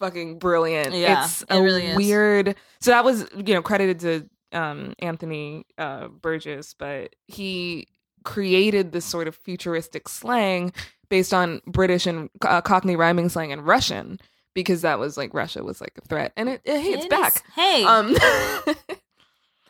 fucking 0.00 0.38
brilliant. 0.38 0.94
Yeah, 0.94 1.24
it's 1.24 1.42
it 1.42 1.46
a 1.50 1.62
really 1.62 1.86
is. 1.86 1.96
weird. 1.96 2.56
So 2.80 2.90
that 2.90 3.04
was 3.04 3.26
you 3.36 3.54
know 3.54 3.62
credited 3.62 4.00
to 4.00 4.58
um, 4.58 4.94
Anthony 4.98 5.64
uh, 5.78 6.08
Burgess, 6.08 6.74
but 6.74 7.14
he 7.26 7.86
created 8.24 8.90
this 8.92 9.04
sort 9.04 9.28
of 9.28 9.36
futuristic 9.36 10.08
slang 10.08 10.72
based 11.10 11.34
on 11.34 11.60
British 11.66 12.06
and 12.06 12.30
uh, 12.42 12.60
Cockney 12.62 12.96
rhyming 12.96 13.28
slang 13.28 13.52
and 13.52 13.64
Russian 13.66 14.18
because 14.54 14.82
that 14.82 14.98
was 14.98 15.16
like 15.16 15.34
Russia 15.34 15.62
was 15.62 15.80
like 15.80 15.92
a 15.98 16.00
threat, 16.08 16.32
and 16.36 16.48
it, 16.48 16.60
it 16.64 16.80
hey, 16.80 16.92
it's 16.94 17.04
It 17.04 17.10
back. 17.10 17.34
is- 17.36 17.42
Hey. 17.54 17.84
Um, 17.84 18.16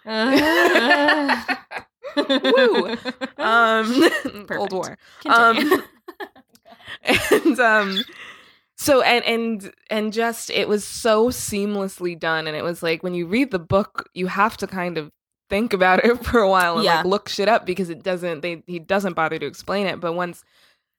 Woo. 0.04 0.12
um, 3.38 4.10
Cold 4.48 4.72
War. 4.72 4.96
Continue. 5.22 5.74
Um, 5.76 5.84
and 7.30 7.60
um, 7.60 8.04
so 8.76 9.02
and 9.02 9.24
and 9.24 9.72
and 9.90 10.12
just 10.12 10.50
it 10.50 10.68
was 10.68 10.84
so 10.84 11.28
seamlessly 11.28 12.18
done, 12.18 12.46
and 12.46 12.56
it 12.56 12.62
was 12.62 12.82
like 12.82 13.02
when 13.02 13.14
you 13.14 13.26
read 13.26 13.50
the 13.50 13.58
book, 13.58 14.08
you 14.14 14.26
have 14.28 14.56
to 14.58 14.66
kind 14.66 14.98
of 14.98 15.10
think 15.50 15.72
about 15.72 16.04
it 16.04 16.24
for 16.24 16.40
a 16.40 16.48
while 16.48 16.76
and 16.76 16.84
Yeah. 16.84 16.96
like 16.96 17.04
look 17.04 17.28
shit 17.28 17.48
up 17.48 17.66
because 17.66 17.90
it 17.90 18.02
doesn't 18.02 18.40
they 18.40 18.62
he 18.66 18.78
doesn't 18.78 19.14
bother 19.14 19.38
to 19.38 19.46
explain 19.46 19.86
it, 19.86 20.00
but 20.00 20.14
once 20.14 20.42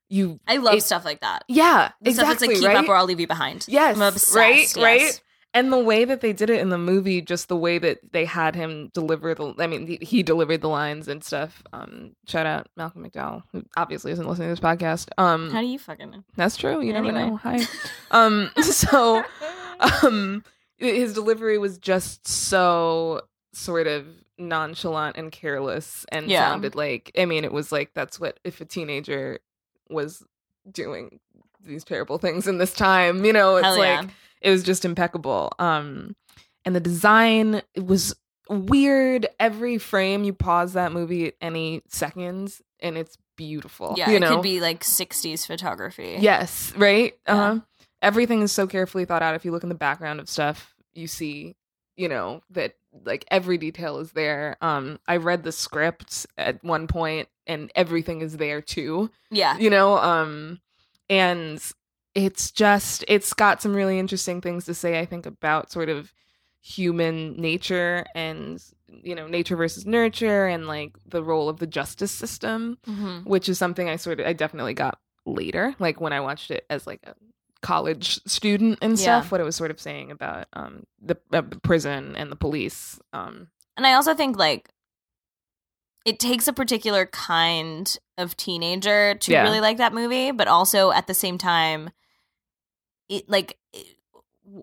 you 0.09 0.39
I 0.47 0.57
love 0.57 0.75
it- 0.75 0.83
stuff 0.83 1.03
like 1.05 1.21
that. 1.21 1.43
yeah 1.47 1.91
The 2.01 2.12
stuff 2.13 2.27
that's 2.27 2.43
exactly 2.43 2.55
like 2.55 2.62
keep 2.62 2.67
right 2.67 2.83
up 2.83 2.89
or 2.89 2.95
I'll 2.95 3.05
leave 3.05 3.19
you 3.19 3.25
behind. 3.27 3.65
Yes, 3.67 3.95
I'm 3.95 4.01
obsessed. 4.03 4.35
right, 4.35 4.57
yes. 4.59 4.77
right. 4.77 5.21
And 5.55 5.71
the 5.71 5.79
way 5.79 6.03
that 6.05 6.19
they 6.21 6.33
did 6.33 6.50
it 6.50 6.59
in 6.59 6.69
the 6.69 6.77
movie, 6.77 7.21
just 7.21 7.47
the 7.47 7.55
way 7.55 7.77
that 7.79 8.12
they 8.12 8.25
had 8.25 8.55
him 8.55 8.91
deliver 8.93 9.33
the, 9.33 9.55
I 9.57 9.67
mean, 9.67 9.97
he, 10.01 10.21
delivered 10.21 10.59
the 10.62 10.67
lines 10.67 11.07
and 11.07 11.24
stuff. 11.24 11.63
Um, 11.71 12.12
shout 12.27 12.45
out 12.45 12.67
Malcolm 12.75 13.03
McDowell, 13.09 13.43
who 13.53 13.63
obviously 13.77 14.12
isn't 14.12 14.27
listening 14.27 14.50
to 14.50 14.51
this 14.51 14.59
podcast. 14.59 15.09
Um, 15.17 15.50
How 15.50 15.62
do 15.62 15.67
you 15.67 15.79
fucking 15.79 16.12
know? 16.12 16.24
that's 16.35 16.57
true. 16.57 16.81
You 16.81 16.91
never 16.93 17.12
know. 17.12 17.38
Hi. 17.38 17.62
Um, 18.12 18.51
so, 18.62 19.24
um, 20.03 20.43
his 20.77 21.13
delivery 21.13 21.57
was 21.57 21.77
just 21.77 22.27
so 22.27 23.21
sort 23.53 23.88
of 23.88 24.05
nonchalant 24.38 25.15
and 25.17 25.31
careless 25.31 26.05
and 26.12 26.27
Yeah. 26.29 26.50
sounded 26.50 26.75
like, 26.75 27.12
I 27.17 27.25
mean, 27.25 27.45
it 27.45 27.53
was 27.53 27.71
like, 27.71 27.91
that's 27.93 28.19
what, 28.19 28.39
if 28.43 28.59
a 28.62 28.65
teenager 28.65 29.39
was 29.89 30.21
doing 30.69 31.19
these 31.65 31.84
terrible 31.84 32.17
things 32.17 32.48
in 32.48 32.57
this 32.57 32.74
time, 32.74 33.25
you 33.25 33.34
know, 33.34 33.57
it's 33.57 33.65
Hell 33.65 33.77
like, 33.77 34.03
yeah. 34.03 34.10
it 34.41 34.51
was 34.51 34.63
just 34.63 34.86
impeccable 34.86 35.51
um 35.60 36.15
and 36.63 36.75
the 36.75 36.79
design 36.79 37.62
it 37.74 37.86
was 37.86 38.15
weird. 38.50 39.27
Every 39.39 39.77
frame 39.77 40.24
you 40.24 40.34
pause 40.34 40.74
that 40.74 40.91
movie 40.91 41.27
at 41.27 41.34
any 41.41 41.81
seconds, 41.88 42.62
and 42.79 42.98
it's 42.98 43.17
beautiful. 43.36 43.95
Yeah, 43.98 44.10
you 44.10 44.17
it 44.17 44.24
could 44.24 44.41
be 44.41 44.60
like 44.60 44.84
60s 44.84 45.45
photography. 45.45 46.17
Yes, 46.19 46.74
right. 46.75 47.17
Yeah. 47.27 47.34
Uh 47.34 47.53
huh. 47.53 47.60
Everything 48.01 48.41
is 48.41 48.51
so 48.51 48.67
carefully 48.67 49.05
thought 49.05 49.24
out. 49.24 49.36
If 49.36 49.45
you 49.45 49.51
look 49.51 49.63
in 49.63 49.69
the 49.69 49.75
background 49.75 50.19
of 50.19 50.29
stuff, 50.29 50.75
you 50.93 51.07
see, 51.07 51.55
you 51.95 52.07
know, 52.07 52.41
that 52.51 52.75
like 53.03 53.25
every 53.31 53.57
detail 53.57 54.00
is 54.00 54.12
there. 54.12 54.57
Um, 54.62 55.00
I 55.07 55.17
read 55.17 55.43
the 55.43 55.51
script 55.51 56.25
at 56.38 56.63
one 56.63 56.88
point, 56.88 57.29
and 57.48 57.72
everything 57.75 58.22
is 58.22 58.38
there 58.38 58.62
too. 58.62 59.10
Yeah. 59.31 59.57
You 59.57 59.69
know, 59.69 59.98
um, 59.98 60.60
and 61.09 61.62
it's 62.13 62.51
just 62.51 63.03
it's 63.07 63.33
got 63.33 63.62
some 63.62 63.75
really 63.75 64.00
interesting 64.00 64.41
things 64.41 64.65
to 64.65 64.74
say. 64.74 65.00
I 65.00 65.05
think 65.05 65.25
about 65.25 65.71
sort 65.71 65.89
of 65.89 66.13
human 66.62 67.35
nature 67.39 68.05
and 68.15 68.63
you 68.89 69.13
know 69.13 69.27
nature 69.27 69.55
versus 69.55 69.85
nurture 69.85 70.47
and 70.47 70.65
like 70.67 70.93
the 71.05 71.24
role 71.24 71.47
of 71.47 71.59
the 71.59 71.67
justice 71.67 72.12
system 72.12 72.77
hmm 72.85 73.19
which 73.24 73.47
is 73.50 73.57
something 73.59 73.88
I 73.89 73.97
sort 73.97 74.19
of 74.19 74.25
I 74.25 74.33
definitely 74.33 74.74
got 74.74 75.00
later, 75.25 75.75
like 75.79 76.00
when 76.00 76.13
I 76.13 76.19
watched 76.21 76.51
it 76.51 76.65
as 76.69 76.85
like 76.88 77.01
a 77.05 77.15
college 77.62 78.19
student 78.27 78.77
and 78.81 78.97
Yeah. 79.00 79.21
stuff. 79.21 79.31
What 79.31 79.41
it 79.41 79.43
was 79.43 79.55
sort 79.55 79.71
of 79.71 79.79
saying 79.81 80.12
about 80.12 80.47
um 80.53 80.83
the 81.01 81.17
uh, 81.33 81.41
prison 81.63 82.15
and 82.15 82.31
the 82.31 82.35
police. 82.35 83.00
Um, 83.13 83.47
And 83.77 83.85
I 83.88 83.93
also 83.93 84.13
think 84.13 84.38
like 84.38 84.69
it 86.05 86.19
takes 86.19 86.47
a 86.47 86.53
particular 86.53 87.07
kind 87.07 87.97
of 88.17 88.38
teenager 88.38 89.15
to 89.15 89.31
Yeah. 89.31 89.41
really 89.43 89.59
like 89.59 89.77
that 89.77 89.93
movie, 89.93 90.31
but 90.31 90.47
also 90.47 90.91
at 90.91 91.07
the 91.07 91.13
same 91.13 91.38
time, 91.38 91.89
it 93.09 93.29
like 93.29 93.57
it- 93.74 93.97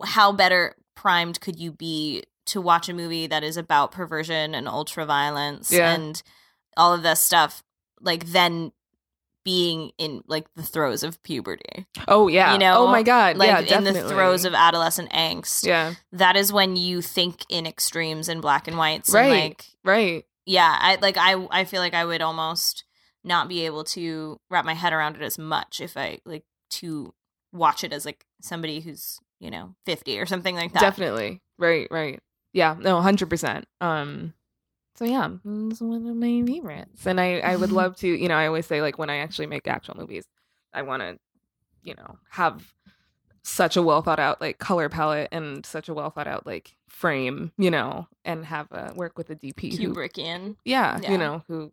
how 0.05 0.31
better 0.31 0.75
primed 0.95 1.39
could 1.41 1.59
you 1.59 1.71
be 1.71 2.23
to 2.45 2.61
watch 2.61 2.89
a 2.89 2.93
movie 2.93 3.27
that 3.27 3.43
is 3.43 3.57
about 3.57 3.91
perversion 3.91 4.55
and 4.55 4.67
ultra 4.67 5.05
violence 5.05 5.71
Yeah. 5.71 5.93
and 5.93 6.21
all 6.77 6.93
of 6.93 7.03
this 7.03 7.19
stuff, 7.21 7.63
like 7.99 8.25
then 8.27 8.71
being 9.45 9.91
in 9.97 10.23
like 10.27 10.45
the 10.55 10.63
throes 10.63 11.03
of 11.03 11.21
puberty, 11.23 11.85
oh 12.07 12.29
yeah, 12.29 12.53
You 12.53 12.59
know, 12.59 12.77
oh 12.77 12.87
my 12.87 13.03
god, 13.03 13.35
like 13.35 13.69
yeah, 13.69 13.77
in 13.77 13.83
the 13.83 14.07
throes 14.07 14.45
of 14.45 14.53
adolescent 14.53 15.11
angst. 15.11 15.65
yeah, 15.65 15.95
That 16.13 16.37
is 16.37 16.53
when 16.53 16.77
you 16.77 17.01
think 17.01 17.45
in 17.49 17.65
extremes 17.67 18.29
and 18.29 18.41
black 18.41 18.69
and 18.69 18.77
whites, 18.77 19.09
Right. 19.09 19.25
and 19.25 19.41
like 19.41 19.65
right, 19.83 20.25
yeah 20.45 20.77
i 20.79 20.97
like 21.01 21.17
i 21.17 21.35
i 21.51 21.63
feel 21.63 21.79
like 21.79 21.93
i 21.93 22.05
would 22.05 22.21
almost 22.21 22.83
not 23.23 23.47
be 23.47 23.65
able 23.65 23.83
to 23.83 24.37
wrap 24.49 24.65
my 24.65 24.73
head 24.73 24.93
around 24.93 25.15
it 25.15 25.21
as 25.21 25.37
much 25.37 25.79
if 25.79 25.95
i 25.97 26.19
like 26.25 26.43
to 26.69 27.13
watch 27.53 27.83
it 27.83 27.93
as 27.93 28.05
like 28.05 28.25
somebody 28.41 28.81
who's 28.81 29.19
you 29.39 29.51
know 29.51 29.75
50 29.85 30.19
or 30.19 30.25
something 30.25 30.55
like 30.55 30.73
that. 30.73 30.79
Definitely, 30.79 31.41
right, 31.57 31.87
right, 31.91 32.19
yeah, 32.53 32.75
no, 32.79 32.99
hundred 33.01 33.29
percent. 33.29 33.65
Um, 33.81 34.33
so 34.95 35.05
yeah, 35.05 35.29
it's 35.45 35.81
one 35.81 36.07
of 36.07 36.15
my 36.15 36.43
favorites, 36.45 37.05
and 37.05 37.19
I 37.19 37.39
I 37.39 37.55
would 37.55 37.71
love 37.81 37.95
to, 37.97 38.07
you 38.07 38.27
know, 38.27 38.35
I 38.35 38.47
always 38.47 38.65
say 38.65 38.81
like 38.81 38.97
when 38.97 39.09
I 39.09 39.17
actually 39.17 39.47
make 39.47 39.67
actual 39.67 39.97
movies, 39.97 40.25
I 40.73 40.81
want 40.81 41.01
to, 41.01 41.17
you 41.83 41.93
know, 41.95 42.17
have 42.31 42.73
such 43.43 43.75
a 43.75 43.81
well 43.81 44.01
thought 44.01 44.19
out 44.19 44.39
like 44.39 44.57
color 44.57 44.87
palette 44.89 45.27
and 45.31 45.65
such 45.65 45.89
a 45.89 45.93
well 45.93 46.09
thought 46.09 46.27
out 46.27 46.45
like 46.47 46.75
frame, 46.87 47.51
you 47.57 47.69
know, 47.69 48.07
and 48.23 48.45
have 48.45 48.71
a 48.71 48.93
work 48.95 49.17
with 49.17 49.29
a 49.29 49.35
DP 49.35 49.77
who, 49.77 49.93
kubrickian 49.93 50.55
yeah, 50.65 50.99
Yeah. 51.01 51.11
you 51.11 51.17
know, 51.17 51.43
who 51.47 51.71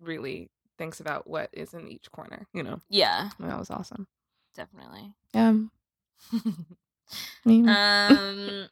really 0.00 0.48
thinks 0.78 0.98
about 1.00 1.26
what 1.28 1.50
is 1.52 1.74
in 1.74 1.88
each 1.88 2.10
corner, 2.10 2.46
you 2.54 2.62
know. 2.62 2.80
yeah 2.88 3.28
That 3.38 3.58
was 3.58 3.70
awesome. 3.70 4.06
definitely 4.54 5.12
Um, 5.34 5.70
um 7.46 8.68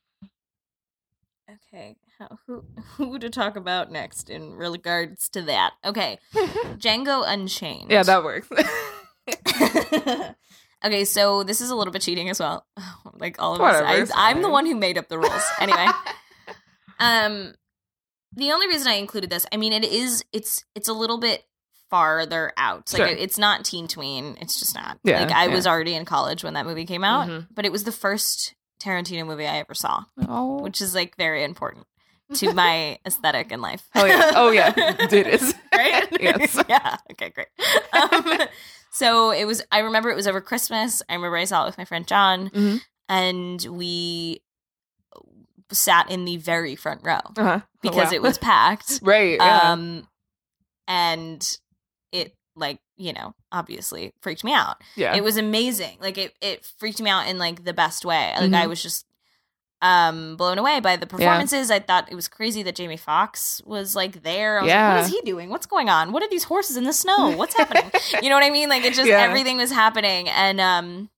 okay 1.51 1.97
how, 2.19 2.39
who 2.47 2.65
who 2.97 3.19
to 3.19 3.29
talk 3.31 3.57
about 3.57 3.91
next 3.91 4.29
in 4.31 4.55
regards 4.55 5.29
to 5.31 5.43
that 5.43 5.73
okay 5.85 6.19
django 6.79 7.25
unchained 7.27 7.91
yeah, 7.91 8.03
that 8.05 8.23
works. 8.25 8.49
Okay, 10.85 11.05
so 11.05 11.43
this 11.43 11.61
is 11.61 11.71
a 11.71 11.77
little 11.77 11.93
bit 11.93 12.03
cheating 12.03 12.29
as 12.31 12.41
well. 12.41 12.67
like 13.15 13.41
all 13.41 13.55
of 13.55 13.61
us. 13.61 13.81
Whatever, 13.81 14.13
I, 14.15 14.31
I'm 14.31 14.43
the 14.43 14.51
one 14.51 14.67
who 14.67 14.75
made 14.75 14.99
up 14.99 15.09
the 15.09 15.19
rules. 15.19 15.43
Anyway, 15.61 15.87
um, 17.01 17.55
the 18.35 18.53
only 18.53 18.69
reason 18.69 18.89
I 18.89 18.95
included 18.95 19.31
this, 19.31 19.47
I 19.53 19.57
mean, 19.57 19.73
it 19.73 19.85
is 19.85 20.25
it's 20.33 20.65
it's 20.75 20.89
a 20.89 20.93
little 20.93 21.19
bit 21.19 21.45
farther 21.91 22.53
out. 22.57 22.93
Like 22.93 22.99
Sure. 22.99 23.07
it's 23.07 23.39
not 23.39 23.65
teen 23.65 23.89
tween. 23.89 24.37
It's 24.41 24.59
just 24.59 24.75
not. 24.75 24.99
Yeah, 25.05 25.23
like 25.23 25.33
I 25.33 25.47
yeah. 25.47 25.55
was 25.55 25.67
already 25.67 25.95
in 25.95 26.05
college 26.05 26.45
when 26.45 26.55
that 26.55 26.67
movie 26.67 26.85
came 26.85 27.05
out, 27.05 27.29
Mhm. 27.29 27.47
but 27.55 27.65
it 27.65 27.73
was 27.73 27.85
the 27.85 27.93
first 27.93 28.55
Tarantino 28.81 29.27
movie 29.27 29.47
I 29.47 29.57
ever 29.59 29.75
saw, 29.75 30.05
oh, 30.29 30.61
which 30.63 30.81
is 30.81 30.95
like 30.95 31.17
very 31.17 31.43
important 31.45 31.87
to 32.35 32.53
my 32.55 32.99
aesthetic 33.07 33.51
in 33.51 33.61
life. 33.63 33.89
oh 33.95 34.05
yeah, 34.05 34.33
oh 34.37 34.51
yeah, 34.51 34.73
it 34.77 35.13
is. 35.27 35.55
right? 35.75 36.07
yes. 36.21 36.63
yeah. 36.69 36.97
Okay, 37.13 37.31
great. 37.31 37.49
Um, 37.93 38.47
so 38.91 39.31
it 39.31 39.45
was. 39.45 39.63
I 39.73 39.79
remember 39.81 40.11
it 40.11 40.17
was 40.17 40.27
over 40.27 40.41
Christmas. 40.41 41.03
I 41.09 41.15
remember 41.15 41.37
I 41.37 41.45
saw 41.45 41.63
it 41.65 41.67
with 41.67 41.79
my 41.79 41.85
friend 41.85 42.07
John, 42.07 42.51
Mhm. 42.51 42.81
and 43.09 43.67
we 43.71 44.43
sat 45.71 46.11
in 46.11 46.25
the 46.25 46.37
very 46.39 46.75
front 46.77 47.03
row 47.05 47.21
Uh-huh. 47.37 47.61
because 47.83 48.07
Wow. 48.09 48.15
it 48.15 48.23
was 48.23 48.39
packed. 48.39 49.01
right. 49.03 49.37
Yeah. 49.39 49.73
Um, 49.73 50.09
and 50.87 51.47
it 52.13 52.35
like 52.57 52.81
you 52.97 53.13
know 53.13 53.35
obviously 53.53 54.13
freaked 54.23 54.43
me 54.45 54.53
out. 54.55 54.79
yeah. 54.97 55.15
It 55.15 55.23
was 55.23 55.37
amazing. 55.37 55.99
Like 56.01 56.17
it 56.19 56.35
it 56.41 56.65
freaked 56.79 57.01
me 57.01 57.11
out 57.11 57.27
in 57.29 57.39
like 57.39 57.65
the 57.65 57.75
best 57.75 58.05
way. 58.05 58.33
Like 58.39 58.53
I 58.53 58.65
Mhm. 58.65 58.69
was 58.69 58.83
just 58.83 59.05
um 59.81 60.37
blown 60.37 60.59
away 60.59 60.81
by 60.81 60.97
the 60.97 61.07
performances. 61.07 61.71
I 61.71 61.79
thought 61.79 62.11
it 62.11 62.15
was 62.15 62.27
crazy 62.29 62.63
that 62.65 62.75
Jamie 62.75 62.97
Foxx 62.97 63.63
was 63.65 63.95
like 63.95 64.23
there. 64.23 64.59
I 64.59 64.63
was 64.63 64.69
Yeah. 64.69 64.87
like, 64.89 64.97
what 64.97 65.05
is 65.05 65.11
he 65.13 65.21
doing? 65.23 65.51
What's 65.51 65.67
going 65.67 65.89
on? 65.89 66.11
What 66.13 66.23
are 66.23 66.29
these 66.29 66.45
horses 66.45 66.77
in 66.77 66.85
the 66.85 66.93
snow? 66.93 67.31
What's 67.31 67.55
happening? 67.57 67.91
you 68.23 68.29
know 68.29 68.35
what 68.35 68.45
I 68.45 68.51
mean? 68.51 68.69
Like 68.69 68.85
it 68.85 68.95
just 68.95 69.09
Yeah. 69.09 69.21
everything 69.23 69.57
was 69.57 69.71
happening 69.71 70.29
and 70.29 70.61
um 70.61 71.11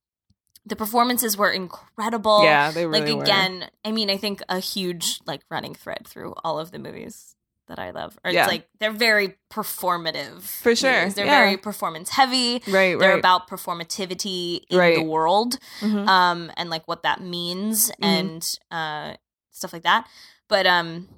the 0.67 0.77
performances 0.77 1.37
were 1.39 1.51
incredible. 1.51 2.43
yeah, 2.45 2.71
they 2.71 2.85
really 2.87 3.01
like 3.13 3.17
were. 3.17 3.23
again, 3.23 3.71
I 3.85 3.93
mean, 3.93 4.11
I 4.11 4.19
think 4.19 4.43
a 4.49 4.59
huge 4.61 5.21
like 5.27 5.41
running 5.51 5.75
thread 5.75 6.07
through 6.07 6.35
all 6.45 6.59
of 6.59 6.71
the 6.71 6.79
movies 6.79 7.35
that 7.71 7.79
I 7.81 7.91
love. 7.91 8.17
Or 8.25 8.31
Yeah. 8.31 8.43
It's 8.43 8.51
like 8.53 8.69
they're 8.79 8.93
very 8.93 9.37
performative. 9.51 10.43
For 10.43 10.77
sure, 10.77 10.93
movies. 11.01 11.15
They're 11.15 11.27
yeah. 11.27 11.41
very 11.45 11.57
performance 11.57 12.11
heavy. 12.11 12.63
right, 12.69 12.99
They're 12.99 13.11
right. 13.11 13.19
about 13.19 13.49
performativity 13.49 14.65
in 14.69 14.79
Right. 14.79 14.97
the 14.97 15.03
world, 15.03 15.59
Mhm. 15.81 16.07
um, 16.09 16.53
and 16.57 16.69
like 16.71 16.87
what 16.87 17.03
that 17.03 17.21
means 17.21 17.91
Mm-hmm. 17.93 18.05
and 18.05 18.59
uh, 18.71 19.15
stuff 19.51 19.73
like 19.73 19.83
that. 19.85 20.07
But 20.49 20.67
um, 20.67 21.09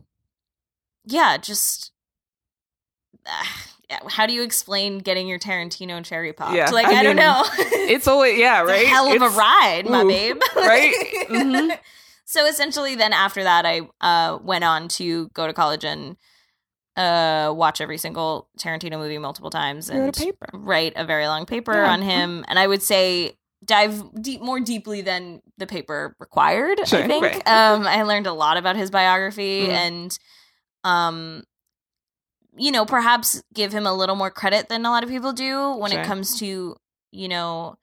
yeah, 1.05 1.37
just 1.37 1.91
yeah, 3.91 3.99
how 4.09 4.27
do 4.27 4.33
you 4.33 4.43
explain 4.43 4.99
getting 4.99 5.29
your 5.29 5.39
Tarantino 5.39 6.05
cherry 6.05 6.33
pop? 6.33 6.55
Yeah, 6.55 6.71
like 6.71 6.87
I 6.87 7.01
I, 7.01 7.03
don't 7.03 7.17
know. 7.17 7.43
it's 7.59 8.09
always 8.09 8.39
yeah, 8.39 8.61
right. 8.63 8.85
a 8.85 8.89
hell 8.89 9.07
of 9.09 9.15
It's- 9.15 9.35
a 9.35 9.39
ride, 9.39 9.89
my 9.89 10.03
ooh, 10.03 10.09
babe. 10.09 10.41
right? 10.57 10.95
Mhm. 11.29 11.79
So 12.25 12.47
essentially, 12.47 12.95
then 12.95 13.13
after 13.13 13.43
that, 13.43 13.67
I 13.67 13.83
uh, 14.01 14.39
went 14.43 14.65
on 14.65 14.89
to 14.89 15.29
go 15.35 15.47
to 15.47 15.53
college 15.53 15.85
and 15.85 16.17
uh, 16.97 17.53
watch 17.55 17.81
every 17.81 17.99
single 17.99 18.49
Tarantino 18.59 18.99
movie 18.99 19.19
multiple 19.19 19.51
times 19.51 19.89
and 19.89 20.15
a 20.21 20.33
write 20.53 20.93
a 20.97 21.05
very 21.05 21.27
long 21.27 21.47
paper 21.47 21.73
Yeah. 21.73 21.91
on 21.93 22.03
him. 22.03 22.45
And 22.49 22.59
I 22.59 22.67
would 22.67 22.83
say 22.83 23.39
dive 23.65 24.03
deep 24.21 24.41
more 24.43 24.61
deeply 24.61 25.01
than 25.03 25.41
the 25.57 25.67
paper 25.67 26.15
required. 26.19 26.87
Sure, 26.87 27.03
I 27.03 27.07
think 27.07 27.23
right. 27.25 27.49
um, 27.49 27.87
I 27.87 28.03
learned 28.03 28.27
a 28.27 28.33
lot 28.33 28.57
about 28.57 28.77
his 28.77 28.91
biography 28.91 29.69
Mhm. 29.69 29.71
and 29.71 30.19
um 30.85 31.45
you 32.57 32.71
know 32.73 32.85
perhaps 32.85 33.43
give 33.55 33.73
him 33.73 33.87
a 33.87 33.95
little 33.95 34.17
more 34.17 34.31
credit 34.31 34.69
than 34.69 34.85
a 34.85 34.91
lot 34.91 35.03
of 35.03 35.09
people 35.09 35.33
do 35.33 35.73
when 35.77 35.91
Sure. 35.93 36.01
it 36.01 36.07
comes 36.07 36.39
to 36.41 36.77
you 37.13 37.29
know 37.29 37.77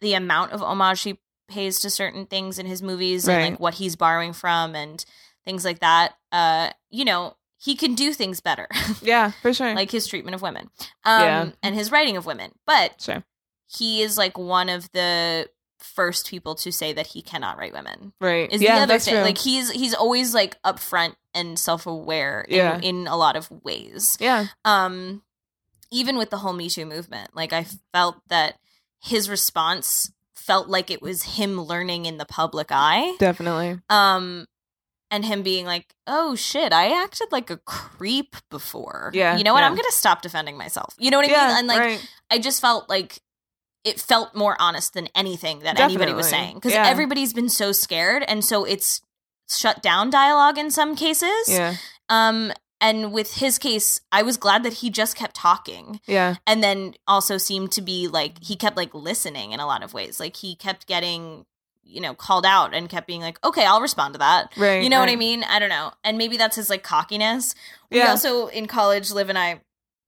the 0.00 0.14
amount 0.14 0.52
of 0.52 0.62
homage 0.62 1.02
he 1.02 1.18
pays 1.48 1.78
to 1.80 1.90
certain 1.90 2.26
things 2.26 2.58
in 2.58 2.66
his 2.66 2.82
movies 2.82 3.28
and 3.28 3.52
like 3.52 3.60
what 3.60 3.74
he's 3.74 3.96
borrowing 3.96 4.32
from 4.32 4.74
and 4.74 5.04
things 5.44 5.64
like 5.64 5.80
that 5.80 6.14
uh 6.32 6.70
you 6.90 7.04
know 7.04 7.34
he 7.62 7.76
can 7.76 7.94
do 7.94 8.12
things 8.14 8.40
better 8.40 8.66
Yeah, 9.02 9.32
for 9.42 9.52
sure. 9.52 9.74
like 9.74 9.90
his 9.90 10.06
treatment 10.06 10.34
of 10.34 10.42
women 10.42 10.70
um 11.04 11.22
Yeah. 11.22 11.48
and 11.62 11.74
his 11.74 11.92
writing 11.92 12.16
of 12.16 12.26
women 12.26 12.52
but 12.66 13.00
sure. 13.00 13.22
he 13.66 14.02
is 14.02 14.16
like 14.18 14.36
one 14.38 14.68
of 14.68 14.90
the 14.92 15.48
first 15.78 16.28
people 16.28 16.54
to 16.56 16.70
say 16.70 16.92
that 16.92 17.06
he 17.08 17.22
cannot 17.22 17.56
write 17.58 17.72
women 17.72 18.12
Right. 18.20 18.52
is 18.52 18.60
yeah, 18.60 18.76
the 18.76 18.82
other 18.82 18.92
that's 18.94 19.04
thing 19.06 19.14
true. 19.14 19.22
like 19.22 19.38
he's 19.38 19.70
he's 19.70 19.94
always 19.94 20.34
like 20.34 20.60
upfront 20.62 21.14
and 21.34 21.58
self-aware 21.58 22.42
in, 22.48 22.56
Yeah. 22.56 22.78
in 22.80 23.06
a 23.06 23.16
lot 23.16 23.36
of 23.36 23.50
ways 23.64 24.16
yeah. 24.20 24.46
um 24.64 25.22
even 25.90 26.16
with 26.18 26.30
the 26.30 26.36
whole 26.38 26.52
me 26.52 26.68
too 26.68 26.84
movement 26.86 27.34
like 27.34 27.52
i 27.52 27.64
felt 27.92 28.16
that 28.28 28.58
his 29.02 29.30
response 29.30 30.12
felt 30.34 30.68
like 30.68 30.90
it 30.90 31.00
was 31.00 31.22
him 31.22 31.60
learning 31.60 32.04
in 32.06 32.18
the 32.18 32.24
public 32.26 32.68
eye 32.70 33.14
Definitely. 33.18 33.78
um 33.88 34.46
and 35.10 35.24
him 35.24 35.42
being 35.42 35.66
like 35.66 35.94
oh 36.06 36.34
shit 36.34 36.72
i 36.72 36.90
acted 37.02 37.28
like 37.32 37.50
a 37.50 37.56
creep 37.58 38.36
before 38.50 39.10
Yeah, 39.14 39.36
you 39.36 39.44
know 39.44 39.52
what 39.52 39.60
yeah. 39.60 39.66
i'm 39.66 39.74
gonna 39.74 39.90
stop 39.90 40.22
defending 40.22 40.56
myself 40.56 40.94
you 40.98 41.10
know 41.10 41.18
what 41.18 41.26
i 41.28 41.30
yeah, 41.32 41.48
mean 41.48 41.56
and 41.58 41.66
like 41.68 41.78
right. 41.80 42.08
I 42.30 42.38
just 42.38 42.60
felt 42.60 42.88
like 42.88 43.20
it 43.82 43.98
felt 43.98 44.34
more 44.36 44.56
honest 44.60 44.92
than 44.94 45.08
anything 45.14 45.60
that 45.60 45.80
anybody 45.80 46.12
was 46.12 46.28
saying 46.28 46.54
because 46.56 46.72
Yeah. 46.72 46.86
everybody's 46.86 47.32
been 47.32 47.48
so 47.48 47.72
scared, 47.72 48.22
and 48.28 48.44
so 48.44 48.64
it's 48.64 49.00
shut 49.50 49.82
down 49.82 50.10
dialogue 50.10 50.58
in 50.58 50.70
some 50.70 50.94
cases. 50.94 51.48
Yeah. 51.48 51.74
Um, 52.10 52.52
and 52.82 53.10
with 53.12 53.36
his 53.36 53.58
case, 53.58 54.00
I 54.12 54.22
was 54.22 54.36
glad 54.36 54.62
that 54.64 54.74
he 54.74 54.90
just 54.90 55.16
kept 55.16 55.34
talking 55.34 55.98
Yeah. 56.06 56.36
and 56.46 56.62
then 56.62 56.94
also 57.08 57.38
seemed 57.38 57.72
to 57.72 57.80
be 57.82 58.06
like 58.06 58.42
he 58.44 58.54
kept 58.54 58.76
like 58.76 58.92
listening 58.94 59.52
in 59.52 59.60
a 59.60 59.66
lot 59.66 59.82
of 59.82 59.94
ways. 59.94 60.20
Like 60.20 60.36
he 60.36 60.54
kept 60.54 60.86
getting, 60.86 61.46
you 61.90 62.00
know, 62.00 62.14
called 62.14 62.46
out 62.46 62.72
and 62.74 62.88
kept 62.88 63.06
being 63.06 63.20
like, 63.20 63.38
okay, 63.44 63.64
I'll 63.64 63.80
respond 63.80 64.14
to 64.14 64.18
that. 64.18 64.52
Right. 64.56 64.82
You 64.82 64.88
know 64.88 65.00
what 65.00 65.08
I 65.08 65.16
mean? 65.16 65.42
I 65.44 65.58
don't 65.58 65.68
know. 65.68 65.92
And 66.04 66.16
maybe 66.18 66.36
that's 66.36 66.56
his 66.56 66.70
like 66.70 66.82
cockiness. 66.82 67.54
We 67.90 67.98
Yeah. 67.98 68.10
also 68.10 68.46
in 68.46 68.66
college, 68.66 69.10
Liv 69.10 69.28
and 69.28 69.38
I 69.38 69.60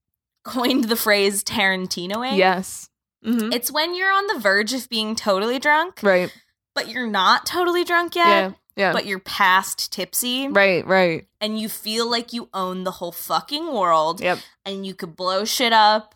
coined 0.44 0.84
the 0.84 0.96
phrase 0.96 1.42
Tarantinoing. 1.44 2.36
Yes. 2.36 2.88
hmm 3.24 3.52
It's 3.52 3.70
when 3.70 3.94
you're 3.94 4.12
on 4.12 4.26
the 4.28 4.38
verge 4.38 4.72
of 4.72 4.88
being 4.88 5.14
totally 5.14 5.58
drunk, 5.58 6.00
Right. 6.02 6.32
but 6.74 6.88
you're 6.88 7.06
not 7.06 7.46
totally 7.46 7.84
drunk 7.84 8.14
yet, 8.16 8.26
Yeah. 8.26 8.52
Yeah. 8.74 8.92
but 8.92 9.04
you're 9.06 9.18
past 9.20 9.92
tipsy 9.92 10.48
right. 10.48 10.84
Right. 10.86 11.26
and 11.40 11.60
you 11.60 11.68
feel 11.68 12.10
like 12.10 12.32
you 12.32 12.48
own 12.54 12.84
the 12.84 12.90
whole 12.92 13.12
fucking 13.12 13.72
world 13.72 14.20
Yep. 14.20 14.38
and 14.64 14.86
you 14.86 14.94
could 14.94 15.14
blow 15.14 15.44
shit 15.44 15.72
up 15.72 16.14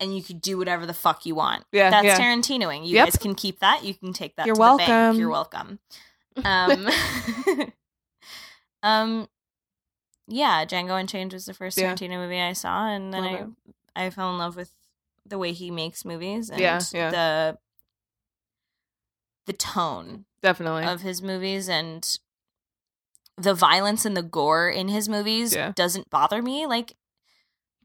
and 0.00 0.16
you 0.16 0.22
could 0.22 0.40
do 0.40 0.58
whatever 0.58 0.86
the 0.86 0.94
fuck 0.94 1.24
you 1.26 1.34
want. 1.34 1.64
Yeah. 1.72 1.90
That's 1.90 2.06
yeah. 2.06 2.18
Tarantinoing. 2.18 2.86
You 2.86 2.94
Yep. 2.96 3.06
guys 3.06 3.16
can 3.16 3.34
keep 3.34 3.60
that. 3.60 3.84
You 3.84 3.94
can 3.94 4.12
take 4.12 4.36
that 4.36 4.46
You're 4.46 4.54
to 4.56 4.60
the 4.60 4.76
bank. 4.78 4.88
welcome. 4.88 5.18
You're 5.18 5.30
welcome. 5.30 5.78
Um, 6.44 6.88
um, 8.82 9.28
yeah, 10.26 10.64
Django 10.64 10.98
Unchained 10.98 11.32
was 11.32 11.46
the 11.46 11.54
first 11.54 11.78
Yeah. 11.78 11.94
Tarantino 11.94 12.16
movie 12.16 12.40
I 12.40 12.52
saw, 12.54 12.88
and 12.88 13.12
then 13.14 13.22
Love 13.24 13.50
I 13.96 14.06
I 14.06 14.10
fell 14.10 14.30
in 14.32 14.38
love 14.38 14.56
with 14.56 14.72
the 15.24 15.38
way 15.38 15.52
he 15.52 15.70
makes 15.70 16.04
movies 16.04 16.50
and 16.50 16.60
Yeah, 16.60 16.80
yeah. 16.92 17.10
the 17.10 17.58
the 19.46 19.52
tone 19.52 20.24
Definitely. 20.42 20.84
of 20.84 21.02
his 21.02 21.22
movies 21.22 21.68
and 21.68 22.18
the 23.36 23.54
violence 23.54 24.04
and 24.04 24.16
the 24.16 24.22
gore 24.22 24.68
in 24.68 24.88
his 24.88 25.08
movies 25.08 25.54
Yeah. 25.54 25.72
doesn't 25.74 26.10
bother 26.10 26.40
me 26.42 26.66
like 26.66 26.96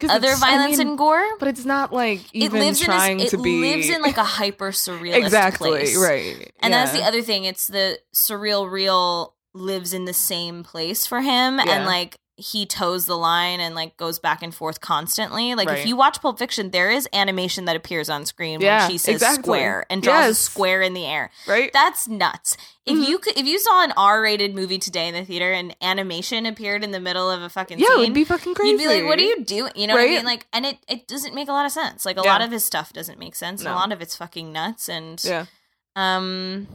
other 0.07 0.27
it's- 0.29 0.41
I 0.41 0.51
violence 0.51 0.77
mean, 0.77 0.87
and 0.89 0.97
gore. 0.97 1.27
but 1.39 1.47
it's 1.47 1.65
not 1.65 1.91
like 1.91 2.19
It 2.33 2.43
even 2.43 2.59
lives 2.61 2.79
in 2.81 2.85
trying 2.85 3.19
a, 3.21 3.23
it 3.25 3.29
to 3.31 3.37
be 3.37 3.59
lives 3.61 3.89
in 3.89 4.01
like 4.01 4.17
a 4.17 4.23
hyper 4.23 4.71
surrealist 4.71 5.15
exactly 5.23 5.69
place. 5.71 5.97
right. 5.97 6.51
And 6.61 6.71
yeah. 6.71 6.85
that's 6.85 6.97
the 6.97 7.03
other 7.03 7.21
thing. 7.21 7.45
It's 7.45 7.67
the 7.67 7.99
surreal 8.15 8.69
real 8.71 9.35
lives 9.53 9.93
in 9.93 10.05
the 10.05 10.13
same 10.13 10.63
place 10.63 11.05
for 11.05 11.21
him 11.21 11.57
Yeah. 11.57 11.65
and 11.67 11.85
like 11.85 12.17
he 12.39 12.65
toes 12.65 13.05
the 13.05 13.17
line 13.17 13.59
and 13.59 13.75
like 13.75 13.97
goes 13.97 14.17
back 14.19 14.41
and 14.41 14.53
forth 14.55 14.81
constantly. 14.81 15.53
Like 15.55 15.67
Right. 15.69 15.79
if 15.79 15.85
you 15.85 15.95
watch 15.95 16.21
Pulp 16.21 16.39
Fiction, 16.39 16.71
there 16.71 16.89
is 16.89 17.07
animation 17.13 17.65
that 17.65 17.75
appears 17.75 18.09
on 18.09 18.25
screen 18.25 18.61
Yeah, 18.61 18.81
when 18.83 18.91
she 18.91 18.97
says 18.97 19.15
exactly. 19.15 19.43
square 19.43 19.85
and 19.89 20.01
draws 20.01 20.29
a 20.29 20.33
square 20.35 20.81
in 20.81 20.93
the 20.93 21.05
air. 21.05 21.31
right. 21.47 21.71
That's 21.73 22.07
nuts. 22.07 22.57
If 22.85 22.97
Mhm. 22.97 23.07
you 23.07 23.19
could, 23.19 23.37
if 23.37 23.45
you 23.45 23.59
saw 23.59 23.83
an 23.83 23.91
R-rated 23.95 24.55
movie 24.55 24.79
today 24.79 25.07
in 25.07 25.13
the 25.13 25.23
theater 25.23 25.51
and 25.51 25.75
animation 25.81 26.45
appeared 26.47 26.83
in 26.83 26.91
the 26.91 26.99
middle 26.99 27.29
of 27.29 27.41
a 27.41 27.49
fucking 27.49 27.77
yeah, 27.77 27.85
it'd 27.99 28.13
be 28.13 28.23
fucking 28.23 28.55
crazy. 28.55 28.71
You'd 28.71 28.77
be 28.79 28.87
like, 28.87 29.03
"What 29.05 29.19
are 29.19 29.23
you 29.23 29.43
doing?" 29.43 29.71
You 29.75 29.85
know 29.87 29.93
what 29.93 30.01
I 30.03 30.07
mean? 30.07 30.25
Like, 30.25 30.47
and 30.53 30.65
it 30.65 30.77
it 30.87 31.07
doesn't 31.07 31.35
make 31.35 31.49
a 31.49 31.51
lot 31.51 31.65
of 31.67 31.71
sense. 31.71 32.05
Like 32.05 32.17
a 32.17 32.21
Yeah. 32.23 32.31
lot 32.31 32.41
of 32.41 32.51
his 32.51 32.63
stuff 32.63 32.91
doesn't 32.93 33.19
make 33.19 33.35
sense, 33.35 33.61
No. 33.63 33.73
a 33.73 33.75
lot 33.75 33.91
of 33.91 34.01
it's 34.01 34.15
fucking 34.15 34.51
nuts. 34.51 34.89
And 34.89 35.21
Yeah. 35.23 35.45
um, 35.95 36.67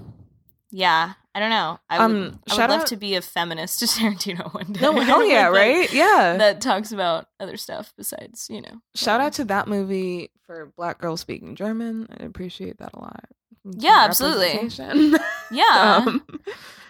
yeah, 0.71 1.12
I 1.35 1.40
don't 1.40 1.50
know. 1.50 1.78
I 1.90 1.99
would, 1.99 2.04
Um, 2.16 2.40
I 2.49 2.54
would 2.54 2.71
love 2.71 2.80
out- 2.83 2.87
to 2.88 2.97
be 2.97 3.14
a 3.14 3.23
feminist 3.23 3.78
to 3.80 3.85
Tarantino 3.87 4.52
one 4.54 4.73
day. 4.73 4.80
No, 4.80 4.92
hell 5.00 5.25
yeah, 5.25 5.49
right? 5.49 5.92
Yeah. 5.92 6.37
That 6.38 6.61
talks 6.61 6.92
about 6.92 7.26
other 7.40 7.56
stuff 7.56 7.92
besides, 7.97 8.47
you 8.50 8.61
know. 8.61 8.80
Shout 8.94 9.14
whatever. 9.14 9.23
out 9.26 9.33
to 9.35 9.44
that 9.47 9.68
movie 9.68 10.30
for 10.47 10.73
black 10.76 10.99
girls 10.99 11.21
speaking 11.21 11.55
German. 11.57 12.09
I 12.20 12.24
appreciate 12.24 12.79
that 12.79 12.90
a 12.94 12.98
lot. 13.00 13.24
Yeah, 13.64 14.05
absolutely. 14.09 14.68
Yeah, 15.50 16.03
Um, 16.07 16.24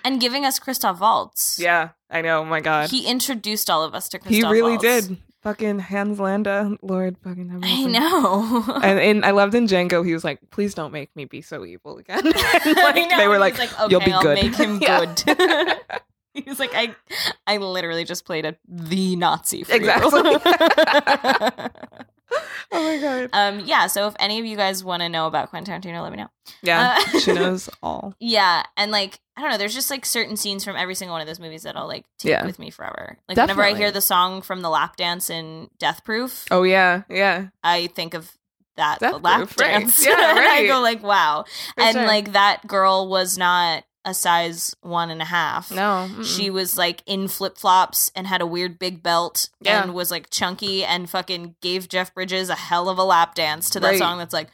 and 0.05 0.21
giving 0.21 0.45
us 0.45 0.59
Christoph 0.59 1.01
Waltz. 1.01 1.59
yeah, 1.61 1.91
I 2.11 2.21
know. 2.23 2.41
Oh 2.41 2.45
my 2.45 2.61
God. 2.61 2.91
he 2.91 3.07
introduced 3.07 3.69
all 3.71 3.83
of 3.83 3.95
us 3.95 4.09
to 4.11 4.19
Christoph. 4.19 4.43
Waltz. 4.45 4.55
He 4.55 4.61
really 4.61 4.73
Waltz. 4.79 5.09
did. 5.09 5.17
Fucking 5.45 5.79
Hans 5.79 6.19
Landa, 6.19 6.75
Lord 6.81 7.19
fucking 7.23 7.51
have 7.51 7.61
I 7.63 7.85
know. 7.85 8.65
And, 8.83 8.99
and 8.99 9.25
I 9.27 9.33
loved 9.33 9.55
in 9.55 9.67
Django, 9.67 10.05
he 10.05 10.15
was 10.15 10.25
like, 10.25 10.41
please 10.51 10.73
don't 10.73 10.91
make 10.91 11.15
me 11.15 11.27
be 11.27 11.43
so 11.43 11.67
evil 11.67 11.99
again. 11.99 12.23
And, 12.65 12.77
like, 12.77 13.11
know, 13.11 13.19
they 13.19 13.29
were 13.29 13.35
he's 13.45 13.59
like, 13.59 13.79
okay, 13.79 13.91
you'll 13.91 14.01
be 14.01 14.13
I'll 14.13 14.23
good. 14.23 14.43
make 14.43 14.55
him 14.55 14.79
good. 14.81 15.23
He's 16.33 16.59
like, 16.59 16.71
I, 16.75 16.95
I 17.47 17.59
literally 17.59 18.05
just 18.05 18.25
played 18.25 18.47
a 18.47 18.57
the 18.67 19.17
Nazi 19.17 19.65
for 19.65 19.75
Exactly. 19.75 20.39
oh 22.73 22.83
my 22.83 22.99
God. 22.99 23.31
um, 23.33 23.61
yeah. 23.67 23.87
So 23.87 24.07
if 24.09 24.15
any 24.19 24.39
of 24.41 24.47
you 24.47 24.57
guys 24.57 24.83
want 24.83 25.03
to 25.03 25.09
know 25.09 25.27
about 25.27 25.51
Quentin 25.51 25.81
Tarantino, 25.81 26.03
let 26.03 26.11
me 26.13 26.19
know. 26.19 26.29
Yeah, 26.63 26.97
Uh, 26.99 27.19
she 27.21 27.33
knows 27.35 27.69
all. 27.83 28.15
Yeah, 28.21 28.63
and 28.77 28.91
like 28.91 29.21
I 29.37 29.41
don't 29.43 29.51
know, 29.51 29.59
there's 29.59 29.75
just 29.75 29.91
like 29.91 30.05
certain 30.07 30.37
scenes 30.37 30.65
from 30.65 30.77
every 30.77 30.95
single 30.95 31.15
one 31.15 31.21
of 31.21 31.27
those 31.27 31.41
movies 31.41 31.63
that 31.65 31.77
I'll 31.77 31.89
like 31.89 32.05
take 32.19 32.31
Yeah. 32.31 32.47
with 32.47 32.59
me 32.59 32.71
forever. 32.71 33.19
Like 33.29 33.37
whenever 33.37 33.63
I 33.63 33.75
hear 33.75 33.91
the 33.91 34.01
song 34.01 34.43
from 34.43 34.63
the 34.63 34.71
lap 34.71 34.97
dance 34.97 35.29
in 35.31 35.69
Death 35.79 36.05
Proof, 36.05 36.45
Oh, 36.51 36.63
yeah, 36.63 37.03
yeah. 37.11 37.49
I 37.63 37.89
think 37.89 38.15
of 38.15 38.31
that 38.77 39.01
Death 39.01 39.23
lap 39.23 39.39
Proof, 39.39 39.59
right. 39.61 39.81
dance. 39.81 40.05
Yeah, 40.05 40.15
and 40.31 40.39
I 40.39 40.67
go 40.67 40.81
like, 40.81 41.03
wow. 41.03 41.45
For 41.75 41.81
and 41.83 41.95
sure. 41.95 42.07
like 42.07 42.33
that 42.33 42.67
girl 42.67 43.09
was 43.09 43.37
not 43.39 43.85
a 44.05 44.12
size 44.14 44.75
one 44.83 45.11
and 45.11 45.23
a 45.23 45.25
half. 45.27 45.71
No. 45.71 46.09
mm-mm. 46.11 46.25
She 46.25 46.51
was 46.51 46.77
like 46.77 47.03
in 47.07 47.27
flip 47.29 47.57
flops 47.57 48.11
and 48.14 48.27
had 48.27 48.40
a 48.43 48.47
weird 48.47 48.79
big 48.79 49.03
belt 49.03 49.49
Yeah. 49.61 49.83
and 49.83 49.95
was 49.95 50.11
like 50.11 50.29
chunky 50.31 50.85
and 50.85 51.09
fucking 51.09 51.55
gave 51.62 51.88
Jeff 51.88 52.12
Bridges 52.14 52.49
a 52.51 52.55
hell 52.55 52.88
of 52.88 52.99
a 52.99 53.05
lap 53.05 53.35
dance 53.35 53.71
to 53.71 53.81
that 53.81 53.88
Right. 53.93 53.99
song 53.99 54.19
that's 54.19 54.35
like 54.35 54.49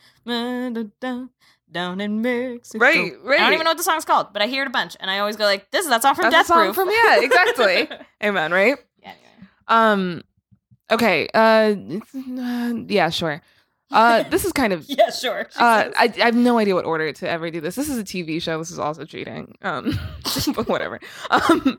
down 1.72 2.00
in 2.00 2.20
Mexico. 2.22 2.78
Right, 2.84 3.12
right. 3.24 3.40
I 3.40 3.44
don't 3.44 3.54
even 3.54 3.64
know 3.64 3.70
what 3.70 3.76
the 3.76 3.82
song's 3.84 4.04
called, 4.04 4.32
but 4.32 4.42
I 4.42 4.46
hear 4.46 4.62
it 4.62 4.66
a 4.66 4.70
bunch 4.70 4.96
and 5.00 5.10
I 5.10 5.18
always 5.20 5.36
go 5.36 5.44
like, 5.44 5.70
"This 5.70 5.84
is 5.84 5.90
that 5.90 6.02
song 6.02 6.14
from 6.14 6.24
That's 6.30 6.34
Death 6.34 6.46
song 6.48 6.64
Proof." 6.72 6.74
from- 6.76 6.90
yeah, 6.90 7.20
exactly. 7.20 7.88
Amen, 8.24 8.52
right? 8.52 8.76
yeah, 9.02 9.08
anyway. 9.10 9.48
Um, 9.68 10.22
okay. 10.90 11.28
Uh, 11.34 11.74
uh, 12.14 12.72
yeah, 12.88 13.08
sure. 13.10 13.40
Uh, 13.90 14.22
this 14.24 14.44
is 14.44 14.53
kind 14.53 14.72
of 14.72 14.85
yeah, 14.88 15.11
sure. 15.11 15.48
Uh. 15.57 15.90
I, 15.96 16.12
I 16.20 16.24
have 16.26 16.35
no 16.37 16.59
idea 16.59 16.74
what 16.74 16.85
order 16.85 17.12
to 17.12 17.29
ever 17.29 17.50
do 17.50 17.61
this. 17.61 17.74
This 17.74 17.88
is 17.88 17.98
a 17.98 18.05
TV 18.05 18.40
show. 18.40 18.59
This 18.59 18.70
is 18.70 18.79
also 18.79 19.05
cheating. 19.05 19.57
Um, 19.62 19.98
but 20.55 20.68
whatever. 20.68 21.00
Um, 21.31 21.79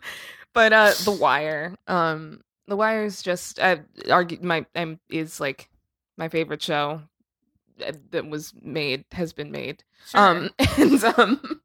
but 0.53 0.73
uh, 0.73 0.91
The 1.05 1.11
Wire. 1.11 1.75
Um, 1.87 2.41
The 2.67 2.75
Wire 2.75 3.05
is 3.05 3.21
just 3.21 3.59
I 3.59 3.81
argue 4.09 4.39
my 4.41 4.65
um, 4.75 4.99
is 5.09 5.39
like 5.39 5.69
my 6.17 6.27
favorite 6.29 6.61
show 6.61 7.01
uh, 7.85 7.91
that 8.11 8.27
was 8.27 8.53
made 8.61 9.05
has 9.13 9.31
been 9.33 9.51
made. 9.51 9.83
Sure. 10.07 10.19
Um, 10.21 10.49
and 10.77 11.03
um, 11.17 11.61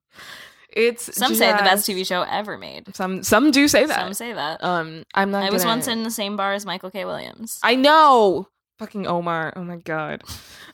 it's 0.73 1.17
some 1.17 1.35
say 1.35 1.51
the 1.51 1.59
best 1.59 1.89
TV 1.89 2.07
show 2.07 2.23
ever 2.23 2.57
made. 2.59 2.95
Some 2.95 3.23
some 3.23 3.51
do 3.51 3.67
say 3.67 3.87
that. 3.87 3.99
Some 3.99 4.15
say 4.15 4.33
that. 4.33 4.63
um, 4.63 5.05
I'm 5.15 5.31
not. 5.31 5.43
I 5.43 5.51
was 5.51 5.63
gonna- 5.63 5.75
once 5.75 5.89
in 5.89 6.03
the 6.05 6.11
same 6.11 6.37
bar 6.37 6.53
as 6.53 6.65
Michael 6.67 6.91
K. 6.91 7.05
Williams. 7.05 7.59
I 7.63 7.75
know. 7.75 8.49
Fucking 8.79 9.07
Omar. 9.07 9.53
Oh 9.57 9.65
my 9.65 9.77
god. 9.77 10.23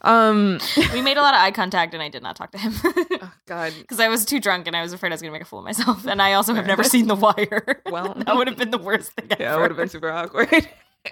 Um. 0.00 0.58
we 0.92 1.00
made 1.02 1.16
a 1.16 1.22
lot 1.22 1.34
of 1.34 1.40
eye 1.40 1.52
contact, 1.52 1.94
and 1.94 2.02
I 2.02 2.08
did 2.08 2.22
not 2.22 2.34
talk 2.34 2.50
to 2.52 2.58
him 2.58 2.72
oh 2.84 3.32
god. 3.46 3.72
because 3.80 4.00
I 4.00 4.08
was 4.08 4.24
too 4.24 4.40
drunk, 4.40 4.66
and 4.66 4.74
I 4.76 4.82
was 4.82 4.92
afraid 4.92 5.10
I 5.12 5.14
was 5.14 5.22
going 5.22 5.30
to 5.30 5.34
make 5.34 5.42
a 5.42 5.44
fool 5.44 5.60
of 5.60 5.64
myself. 5.64 6.04
And 6.06 6.20
I 6.20 6.32
also 6.32 6.52
have 6.54 6.66
never 6.66 6.82
seen 6.82 7.06
The 7.06 7.14
Wire. 7.14 7.80
Well. 7.90 8.14
that 8.26 8.34
would 8.34 8.48
have 8.48 8.56
been 8.56 8.70
the 8.70 8.78
worst 8.78 9.12
thing. 9.12 9.28
Yeah, 9.38 9.54
it 9.56 9.60
would 9.60 9.70
have 9.70 9.76
been 9.76 9.88
super 9.88 10.10
awkward. 10.10 10.68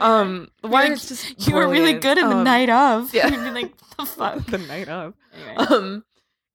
Um, 0.00 0.48
the 0.62 0.68
wire 0.68 0.92
is 0.92 1.08
just 1.08 1.48
you 1.48 1.54
were 1.54 1.68
really 1.68 1.94
good 1.94 2.18
in 2.18 2.28
the 2.28 2.36
Um, 2.36 2.44
night 2.44 2.68
of. 2.68 3.12
yeah. 3.14 3.28
You'd 3.28 3.42
be 3.44 3.50
like, 3.50 3.72
the 3.98 4.04
fuck. 4.06 4.44
the 4.46 4.58
night 4.58 4.88
of. 4.88 5.14
Anyway. 5.32 5.54
Um, 5.56 6.04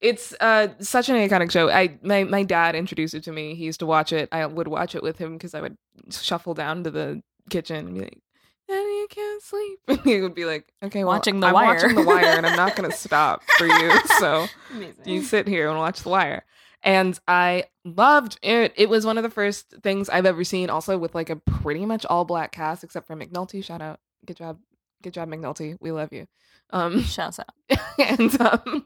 it's 0.01 0.33
uh 0.39 0.67
such 0.79 1.09
an 1.09 1.15
iconic 1.15 1.51
show. 1.51 1.69
I 1.69 1.97
my 2.03 2.23
my 2.25 2.43
dad 2.43 2.75
introduced 2.75 3.13
it 3.13 3.23
to 3.23 3.31
me. 3.31 3.55
He 3.55 3.65
used 3.65 3.79
to 3.79 3.85
watch 3.85 4.11
it. 4.13 4.29
I 4.31 4.45
would 4.45 4.67
watch 4.67 4.95
it 4.95 5.03
with 5.03 5.17
him 5.17 5.33
because 5.33 5.53
I 5.55 5.61
would 5.61 5.77
shuffle 6.11 6.53
down 6.53 6.83
to 6.83 6.91
the 6.91 7.21
kitchen 7.49 7.87
and 7.87 7.93
be 7.95 8.01
like, 8.01 8.19
"Daddy, 8.67 8.79
I 8.79 9.07
can't 9.09 9.41
sleep." 9.41 9.79
And 9.87 9.99
he 10.01 10.21
would 10.21 10.35
be 10.35 10.45
like, 10.45 10.71
"Okay, 10.83 11.03
well, 11.03 11.13
Watching 11.13 11.39
The 11.39 11.47
I'm 11.47 11.53
Wire." 11.53 11.73
watching 11.75 11.95
The 11.95 12.03
Wire, 12.03 12.25
and 12.37 12.45
I'm 12.45 12.55
not 12.55 12.75
gonna 12.75 12.91
stop 13.05 13.43
for 13.57 13.65
you. 13.65 13.91
So 14.19 14.47
Amazing. 14.71 15.03
you 15.05 15.21
sit 15.23 15.47
here 15.47 15.69
and 15.69 15.77
watch 15.77 16.01
The 16.03 16.09
Wire." 16.09 16.45
And 16.85 17.17
I 17.29 17.65
loved 17.85 18.39
it. 18.41 18.73
It 18.75 18.89
was 18.89 19.05
one 19.05 19.17
of 19.17 19.23
the 19.23 19.29
first 19.29 19.73
things 19.83 20.09
I've 20.09 20.25
ever 20.25 20.43
seen, 20.43 20.69
also 20.69 20.97
with 20.97 21.15
like 21.15 21.29
a 21.29 21.37
pretty 21.37 21.85
much 21.85 22.05
all 22.05 22.25
black 22.25 22.51
cast 22.51 22.83
except 22.83 23.07
for 23.07 23.15
McNulty. 23.15 23.63
Shout 23.63 23.81
out, 23.81 23.99
good 24.25 24.35
job, 24.37 24.59
good 25.01 25.13
job, 25.13 25.29
McNulty. 25.29 25.77
We 25.79 25.91
love 25.91 26.11
you. 26.11 26.27
Um, 26.71 27.01
Shouts 27.03 27.39
out. 27.39 27.79
and 27.97 28.41
um, 28.41 28.85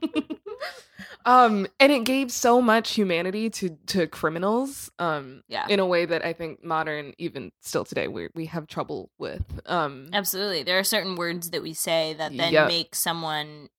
um, 1.27 1.67
and 1.79 1.91
it 1.91 2.05
gave 2.05 2.31
so 2.31 2.61
much 2.61 2.93
humanity 2.93 3.49
to 3.51 3.77
to 3.87 4.07
criminals. 4.07 4.89
Um, 4.97 5.43
Yeah. 5.47 5.67
in 5.69 5.79
a 5.79 5.85
way 5.85 6.05
that 6.05 6.25
I 6.25 6.33
think 6.33 6.63
modern, 6.63 7.13
even 7.17 7.51
still 7.61 7.85
today, 7.85 8.07
we 8.07 8.29
we 8.33 8.45
have 8.47 8.65
trouble 8.67 9.11
with. 9.19 9.43
Um, 9.65 10.07
Absolutely. 10.13 10.63
There 10.63 10.79
are 10.79 10.83
certain 10.83 11.15
words 11.15 11.51
that 11.51 11.61
we 11.61 11.73
say 11.73 12.15
that 12.17 12.35
then 12.35 12.53
Yeah. 12.53 12.67
make 12.67 12.95
someone 12.95 13.69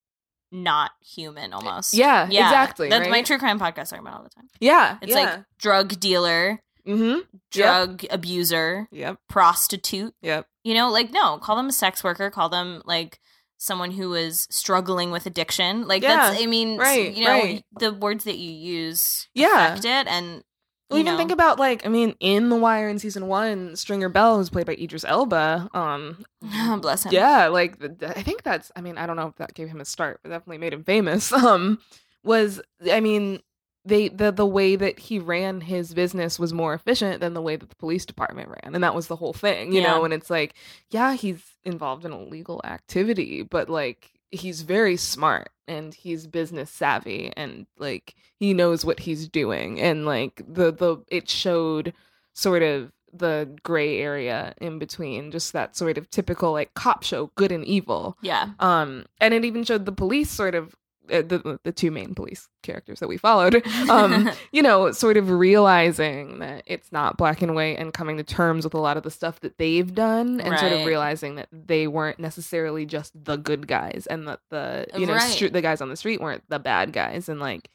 not 0.52 0.92
human 1.00 1.52
almost. 1.52 1.92
Yeah, 1.94 2.24
exactly, 2.26 2.88
That's 2.88 3.08
my 3.08 3.22
true 3.22 3.38
crime 3.38 3.58
podcast 3.58 3.90
talking 3.90 3.98
about 4.06 4.14
all 4.18 4.22
the 4.22 4.30
time. 4.30 4.48
yeah, 4.60 4.96
It's 5.02 5.10
yeah. 5.12 5.16
like 5.18 5.44
drug 5.58 6.00
dealer, 6.00 6.62
mm-hmm. 6.86 7.20
drug 7.50 8.04
abuser, 8.10 8.88
Yep, 8.90 9.18
prostitute. 9.28 10.14
yep, 10.22 10.46
You 10.64 10.72
know, 10.74 10.90
like 10.90 11.10
no, 11.12 11.36
call 11.38 11.56
them 11.56 11.68
a 11.68 11.72
sex 11.72 12.02
worker, 12.02 12.30
call 12.30 12.48
them 12.48 12.80
like 12.86 13.20
someone 13.58 13.90
who 13.90 14.14
is 14.14 14.46
struggling 14.50 15.10
with 15.10 15.26
addiction. 15.26 15.86
Like 15.86 16.02
that's 16.02 16.40
I 16.40 16.46
mean, 16.46 16.78
right, 16.78 17.12
you 17.14 17.24
know, 17.24 17.32
right. 17.40 17.64
the 17.78 17.92
words 17.92 18.24
that 18.24 18.38
you 18.38 18.50
use 18.50 19.28
Yeah. 19.34 19.72
affect 19.74 19.84
it 19.84 20.06
and 20.06 20.42
Well, 20.88 20.98
you 20.98 21.00
even 21.00 21.12
know? 21.14 21.18
think 21.18 21.30
about 21.32 21.58
like 21.58 21.84
I 21.84 21.88
mean, 21.88 22.14
in 22.20 22.48
The 22.50 22.56
Wire 22.56 22.88
in 22.88 22.98
season 22.98 23.26
one, 23.26 23.74
Stringer 23.76 24.08
Bell 24.08 24.38
was 24.38 24.48
played 24.48 24.66
by 24.66 24.74
Idris 24.74 25.04
Elba. 25.04 25.68
Um, 25.74 26.24
Bless 26.80 27.04
him. 27.04 27.12
yeah, 27.12 27.48
like 27.48 27.78
th- 27.80 27.98
th- 27.98 28.12
I 28.16 28.22
think 28.22 28.42
that's. 28.44 28.70
I 28.76 28.80
mean, 28.80 28.96
I 28.96 29.06
don't 29.06 29.16
know 29.16 29.26
if 29.26 29.34
that 29.36 29.54
gave 29.54 29.68
him 29.68 29.80
a 29.80 29.84
start, 29.84 30.20
but 30.22 30.30
definitely 30.30 30.58
made 30.58 30.72
him 30.72 30.84
famous. 30.84 31.32
Um, 31.32 31.78
was 32.24 32.60
I 32.90 33.00
mean, 33.00 33.40
they 33.88 34.08
the 34.08 34.30
the 34.30 34.46
way 34.46 34.76
that 34.76 34.98
he 34.98 35.18
ran 35.18 35.60
his 35.62 35.94
business 35.94 36.38
was 36.38 36.52
more 36.52 36.74
efficient 36.74 37.20
than 37.20 37.34
the 37.34 37.42
way 37.42 37.56
that 37.56 37.68
the 37.68 37.76
police 37.76 38.04
department 38.06 38.48
ran, 38.48 38.74
and 38.74 38.84
that 38.84 38.94
was 38.94 39.06
the 39.08 39.16
whole 39.16 39.32
thing, 39.32 39.72
you 39.72 39.80
Yeah. 39.80 39.88
know. 39.94 40.04
And 40.04 40.14
it's 40.14 40.30
like, 40.30 40.54
yeah, 40.90 41.14
he's 41.14 41.42
involved 41.64 42.04
in 42.04 42.12
illegal 42.12 42.60
activity, 42.64 43.42
but 43.42 43.68
like 43.68 44.10
he's 44.30 44.60
very 44.62 44.96
smart 44.96 45.50
and 45.66 45.94
he's 45.94 46.26
business 46.26 46.70
savvy 46.70 47.32
and 47.36 47.66
like 47.78 48.14
he 48.38 48.52
knows 48.54 48.84
what 48.84 49.00
he's 49.00 49.26
doing 49.28 49.80
and 49.80 50.04
like 50.04 50.42
the 50.46 50.70
the 50.70 50.98
it 51.08 51.28
showed 51.30 51.94
sort 52.34 52.62
of 52.62 52.92
the 53.10 53.48
gray 53.62 53.98
area 54.00 54.54
in 54.60 54.78
between 54.78 55.30
just 55.30 55.54
that 55.54 55.74
sort 55.74 55.96
of 55.96 56.10
typical 56.10 56.52
like 56.52 56.74
cop 56.74 57.02
show 57.02 57.30
good 57.36 57.50
and 57.50 57.64
evil 57.64 58.18
Yeah. 58.20 58.50
um 58.60 59.06
and 59.18 59.32
it 59.32 59.46
even 59.46 59.64
showed 59.64 59.86
the 59.86 59.92
police 59.92 60.30
sort 60.30 60.54
of 60.54 60.74
the 61.08 61.58
the 61.64 61.72
two 61.72 61.90
main 61.90 62.14
police 62.14 62.48
characters 62.62 63.00
that 63.00 63.08
we 63.08 63.16
followed 63.16 63.62
um 63.90 64.30
you 64.52 64.62
know 64.62 64.92
sort 64.92 65.16
of 65.16 65.30
realizing 65.30 66.38
that 66.38 66.62
it's 66.66 66.92
not 66.92 67.16
black 67.16 67.42
and 67.42 67.54
white 67.54 67.78
and 67.78 67.92
coming 67.92 68.16
to 68.16 68.22
terms 68.22 68.64
with 68.64 68.74
a 68.74 68.78
lot 68.78 68.96
of 68.96 69.02
the 69.02 69.10
stuff 69.10 69.40
that 69.40 69.58
they've 69.58 69.94
done 69.94 70.40
and 70.40 70.58
sort 70.58 70.72
of 70.72 70.86
realizing 70.86 71.34
that 71.36 71.48
they 71.52 71.86
weren't 71.86 72.18
necessarily 72.18 72.86
just 72.86 73.12
the 73.24 73.36
good 73.36 73.66
guys 73.66 74.06
and 74.10 74.28
that 74.28 74.40
the 74.50 74.86
you 74.96 75.06
know 75.06 75.14
Right. 75.14 75.52
the 75.52 75.62
guys 75.62 75.80
on 75.80 75.88
the 75.88 75.96
street 75.96 76.20
weren't 76.20 76.44
the 76.48 76.58
bad 76.58 76.92
guys 76.92 77.28
and 77.28 77.40
like 77.40 77.68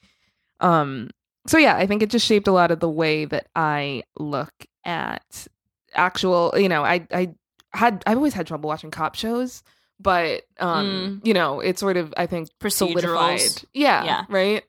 um 0.59 1.09
so 1.47 1.57
yeah 1.57 1.75
i 1.75 1.85
think 1.85 2.01
it 2.01 2.09
just 2.09 2.25
shaped 2.25 2.47
a 2.47 2.51
lot 2.53 2.71
of 2.71 2.79
the 2.79 2.89
way 2.89 3.25
that 3.25 3.47
i 3.55 4.03
look 4.17 4.53
at 4.85 5.47
actual 5.93 6.53
you 6.55 6.69
know 6.69 6.83
i 6.83 7.05
i 7.11 7.33
had 7.73 8.03
i've 8.05 8.17
always 8.17 8.33
had 8.33 8.47
trouble 8.47 8.67
watching 8.67 8.91
cop 8.91 9.15
shows 9.15 9.63
but 10.03 10.43
um 10.59 11.21
you 11.23 11.33
know 11.33 11.59
it 11.61 11.79
sort 11.79 11.97
of 11.97 12.13
i 12.17 12.25
think 12.27 12.49
solidified. 12.69 13.39
Yeah 13.73 14.03
Yeah. 14.03 14.25
right? 14.29 14.63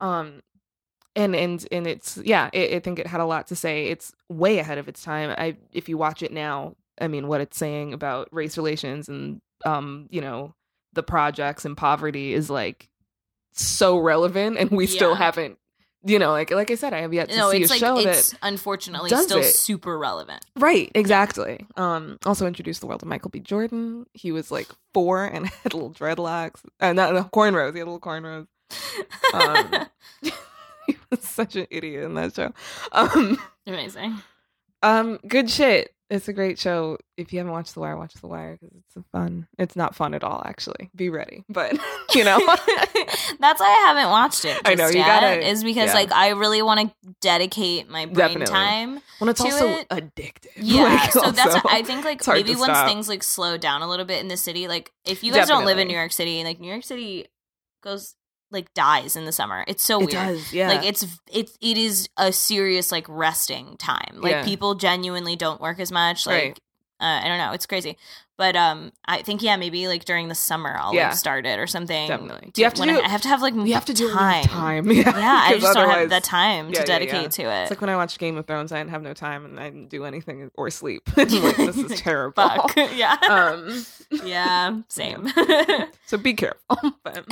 Um 0.00 0.42
and 1.14 1.34
and 1.34 1.66
and 1.72 1.86
it's 1.86 2.18
yeah 2.18 2.50
it, 2.52 2.74
i 2.74 2.78
think 2.80 2.98
it 2.98 3.06
had 3.06 3.20
a 3.20 3.24
lot 3.26 3.48
to 3.48 3.56
say. 3.56 3.86
It's 3.88 4.12
way 4.28 4.58
ahead 4.58 4.78
of 4.78 4.88
its 4.88 5.02
time. 5.02 5.34
I 5.36 5.56
if 5.72 5.88
you 5.88 5.98
watch 5.98 6.22
it 6.22 6.32
now 6.32 6.74
i 7.00 7.08
mean 7.08 7.28
what 7.28 7.40
it's 7.42 7.58
saying 7.58 7.92
about 7.92 8.28
race 8.32 8.56
relations 8.56 9.08
and 9.08 9.40
um 9.66 10.06
you 10.10 10.20
know 10.22 10.54
the 10.94 11.02
projects 11.02 11.64
and 11.66 11.76
poverty 11.76 12.32
is 12.32 12.48
like 12.48 12.88
so 13.52 13.98
relevant 13.98 14.56
and 14.58 14.70
we 14.70 14.86
still 14.86 15.14
haven't 15.14 15.58
you 16.06 16.18
know 16.18 16.30
like 16.30 16.50
like 16.50 16.70
i 16.70 16.74
said 16.74 16.92
i 16.94 17.00
have 17.00 17.12
yet 17.12 17.28
to 17.28 17.36
no, 17.36 17.50
see 17.50 17.62
it's 17.62 17.70
a 17.70 17.74
like 17.74 17.80
show 17.80 17.98
it's 17.98 18.30
that 18.30 18.38
unfortunately 18.42 19.10
still 19.10 19.38
it. 19.38 19.44
super 19.44 19.98
relevant. 19.98 20.44
right 20.56 20.90
exactly 20.94 21.66
um 21.76 22.18
also 22.24 22.46
introduced 22.46 22.80
the 22.80 22.86
world 22.86 23.02
of 23.02 23.08
michael 23.08 23.30
b 23.30 23.40
jordan 23.40 24.06
he 24.12 24.30
was 24.32 24.50
like 24.50 24.68
four 24.94 25.24
and 25.24 25.46
had 25.62 25.74
little 25.74 25.90
dreadlocks 25.90 26.60
uh, 26.80 26.92
not 26.92 27.12
no, 27.12 27.24
cornrows 27.24 27.72
he 27.72 27.78
had 27.80 27.88
little 27.88 28.00
cornrows 28.00 28.46
Um, 29.34 29.86
he 30.86 30.96
was 31.10 31.20
such 31.20 31.56
an 31.56 31.66
idiot 31.70 32.04
in 32.04 32.14
that 32.14 32.34
show. 32.34 32.52
Um, 32.92 33.38
Amazing. 33.66 34.20
um, 34.82 35.18
good 35.28 35.50
shit. 35.50 35.94
It's 36.08 36.28
a 36.28 36.32
great 36.32 36.56
show. 36.58 36.98
If 37.16 37.32
you 37.32 37.40
haven't 37.40 37.52
watched 37.52 37.74
The 37.74 37.80
Wire, 37.80 37.96
watch 37.96 38.14
The 38.14 38.28
Wire 38.28 38.56
because 38.60 38.76
it's 38.76 39.06
fun. 39.10 39.48
It's 39.58 39.74
not 39.74 39.96
fun 39.96 40.14
at 40.14 40.22
all, 40.22 40.40
actually. 40.46 40.88
Be 40.94 41.08
ready, 41.08 41.42
but 41.48 41.72
you 42.14 42.22
know, 42.22 42.38
That's 43.40 43.60
why 43.60 43.66
I 43.66 43.84
haven't 43.88 44.10
watched 44.10 44.44
it. 44.44 44.60
I 44.64 44.74
know, 44.76 44.86
you 44.88 44.98
yet, 44.98 45.06
gotta- 45.06 45.46
is 45.48 45.64
because 45.64 45.88
yeah. 45.88 45.94
like 45.94 46.12
I 46.12 46.28
really 46.30 46.62
want 46.62 46.80
to 47.02 47.14
dedicate 47.20 47.88
my 47.88 48.06
brain 48.06 48.14
Definitely. 48.28 48.46
time. 48.54 49.00
when 49.18 49.28
it's 49.30 49.40
also 49.40 49.66
it- 49.66 49.88
addictive. 49.88 50.46
Yeah, 50.56 50.84
Like, 50.84 51.12
so 51.12 51.30
that's 51.32 51.54
also- 51.56 51.68
I 51.68 51.82
think 51.82 52.04
like 52.04 52.24
maybe 52.28 52.50
once 52.54 52.64
stop. 52.64 52.86
things 52.88 53.08
like 53.08 53.22
slow 53.24 53.56
down 53.56 53.82
a 53.82 53.88
little 53.88 54.06
bit 54.06 54.20
in 54.20 54.28
the 54.28 54.36
city, 54.36 54.68
like 54.68 54.92
if 55.04 55.24
you 55.24 55.32
guys 55.32 55.48
don't 55.48 55.64
live 55.64 55.78
in 55.78 55.88
New 55.88 55.96
York 55.96 56.12
City, 56.12 56.44
like 56.44 56.60
New 56.60 56.70
York 56.70 56.84
City 56.84 57.26
goes 57.82 58.14
like 58.50 58.72
dies 58.74 59.16
in 59.16 59.24
the 59.24 59.32
summer. 59.32 59.64
It's 59.66 59.82
so 59.82 59.96
it 60.00 60.06
weird. 60.06 60.10
does. 60.12 60.52
Yeah, 60.52 60.68
Like 60.68 60.84
it's 60.86 61.04
it's 61.32 61.56
it 61.60 61.76
is 61.76 62.08
a 62.16 62.32
serious 62.32 62.92
like 62.92 63.06
resting 63.08 63.76
time. 63.76 64.14
Like 64.16 64.32
Yeah. 64.32 64.44
people 64.44 64.74
genuinely 64.76 65.36
don't 65.36 65.60
work 65.60 65.80
as 65.80 65.90
much. 65.90 66.26
Like 66.26 66.42
Right. 66.42 66.60
uh, 67.00 67.24
I 67.24 67.28
don't 67.28 67.38
know, 67.38 67.52
it's 67.52 67.66
crazy. 67.66 67.96
But 68.38 68.54
um, 68.54 68.92
I 69.08 69.22
think 69.22 69.42
yeah, 69.42 69.56
maybe 69.56 69.88
like 69.88 70.04
during 70.04 70.28
the 70.28 70.34
summer 70.34 70.76
I'll 70.78 70.94
Yeah. 70.94 71.08
like 71.08 71.16
start 71.16 71.46
it 71.46 71.58
or 71.58 71.66
something. 71.66 72.06
Definitely. 72.06 72.50
Do 72.52 72.60
You 72.60 72.66
have 72.66 72.74
to 72.74 72.82
do- 72.84 73.00
I, 73.00 73.04
I 73.04 73.08
have 73.08 73.22
to 73.22 73.28
have 73.28 73.40
like 73.40 73.54
you 73.54 73.72
have 73.72 73.86
to 73.86 73.94
do 73.94 74.12
time. 74.12 74.44
time. 74.44 74.90
Yeah, 74.90 75.18
Yeah, 75.18 75.40
I 75.48 75.58
just 75.58 75.72
don't 75.74 75.88
have 75.88 76.10
the 76.10 76.20
time 76.20 76.68
Yeah, 76.68 76.80
to 76.82 76.86
dedicate 76.86 77.30
to 77.32 77.42
it. 77.44 77.62
It's 77.62 77.70
like 77.70 77.80
when 77.80 77.88
I 77.88 77.96
watched 77.96 78.18
Game 78.18 78.36
of 78.36 78.46
Thrones, 78.46 78.72
I 78.72 78.78
didn't 78.78 78.90
have 78.90 79.00
no 79.02 79.14
time 79.14 79.46
and 79.46 79.58
I 79.58 79.64
didn't 79.70 79.88
do 79.88 80.04
anything 80.04 80.50
or 80.54 80.68
sleep. 80.70 81.02
like, 81.16 81.28
this 81.30 81.78
is 81.78 81.98
terrible. 81.98 82.34
Fuck. 82.46 82.76
yeah. 82.94 83.16
Um, 83.28 83.84
yeah. 84.22 84.80
Same. 84.88 85.32
so 86.04 86.18
be 86.18 86.34
careful. 86.34 86.78
but 87.02 87.24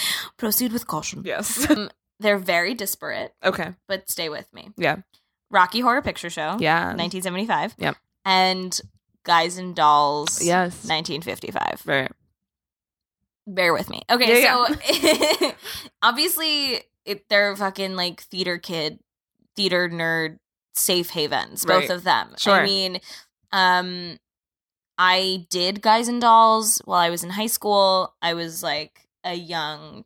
Proceed 0.36 0.72
with 0.72 0.86
caution. 0.86 1.22
yes. 1.24 1.66
They're 2.20 2.38
very 2.38 2.72
disparate, 2.74 3.34
Okay. 3.44 3.72
but 3.88 4.08
stay 4.10 4.28
with 4.30 4.50
me. 4.54 4.70
Yeah. 4.78 4.96
Rocky 5.50 5.80
Horror 5.80 6.00
Picture 6.02 6.30
Show, 6.30 6.56
Yeah. 6.58 6.86
1975. 6.94 7.74
Yep. 7.78 7.96
And 8.24 8.80
Guys 9.24 9.58
and 9.58 9.76
Dolls, 9.76 10.42
Yes. 10.42 10.84
1955. 10.88 11.82
Right. 11.84 12.10
Bear 13.46 13.72
with 13.72 13.88
me. 13.90 14.02
Okay, 14.10 14.42
Yeah, 14.42 14.66
so 14.66 15.52
obviously 16.02 16.80
it, 17.04 17.28
they're 17.28 17.54
fucking 17.54 17.94
like 17.94 18.22
theater 18.22 18.58
kid, 18.58 18.98
theater 19.54 19.88
nerd 19.88 20.38
safe 20.74 21.10
havens, 21.10 21.64
both 21.64 21.82
Right. 21.82 21.90
of 21.90 22.02
them. 22.04 22.34
Sure. 22.38 22.54
I 22.54 22.64
mean, 22.64 23.00
um 23.52 24.18
I 24.98 25.46
did 25.50 25.82
Guys 25.82 26.08
and 26.08 26.20
Dolls 26.20 26.80
while 26.86 26.98
I 27.00 27.10
was 27.10 27.22
in 27.22 27.30
high 27.30 27.46
school. 27.46 28.14
I 28.22 28.34
was 28.34 28.62
like 28.62 29.05
a 29.26 29.34
young 29.34 30.04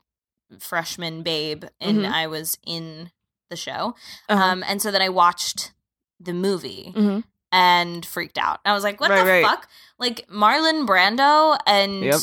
freshman 0.59 1.23
babe 1.23 1.65
and 1.81 1.99
Mhm. 1.99 2.13
I 2.13 2.27
was 2.27 2.59
in 2.67 3.11
the 3.51 3.57
show. 3.57 3.95
Uh-huh. 4.29 4.43
Um 4.43 4.65
and 4.67 4.83
so 4.83 4.91
then 4.91 5.03
I 5.03 5.09
watched 5.09 5.73
the 6.19 6.33
movie 6.33 6.93
Mhm. 6.97 7.23
and 7.53 8.05
freaked 8.05 8.39
out. 8.39 8.61
I 8.65 8.73
was 8.73 8.83
like, 8.85 9.01
what 9.01 9.11
Right, 9.11 9.25
the 9.25 9.31
right. 9.31 9.45
fuck? 9.45 9.69
Like 9.99 10.27
Marlon 10.29 10.87
Brando 10.87 11.57
and 11.67 12.03
Yep. 12.05 12.21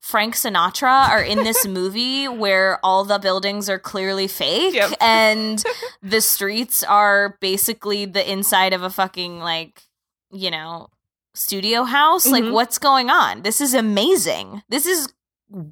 Frank 0.00 0.34
Sinatra 0.36 1.08
are 1.08 1.22
in 1.22 1.42
this 1.44 1.66
movie 1.66 2.28
where 2.28 2.78
all 2.84 3.04
the 3.04 3.18
buildings 3.18 3.68
are 3.68 3.78
clearly 3.78 4.28
fake 4.28 4.74
Yep. 4.74 4.94
and 5.00 5.64
the 6.02 6.20
streets 6.20 6.84
are 6.84 7.36
basically 7.40 8.04
the 8.04 8.30
inside 8.30 8.72
of 8.72 8.82
a 8.82 8.90
fucking 8.90 9.40
like, 9.40 9.82
you 10.30 10.50
know, 10.50 10.88
studio 11.34 11.82
house. 11.84 12.26
Like 12.26 12.44
Mhm. 12.44 12.52
what's 12.52 12.78
going 12.78 13.10
on? 13.10 13.42
This 13.42 13.60
is 13.60 13.74
amazing. 13.74 14.62
This 14.68 14.86
is 14.86 15.08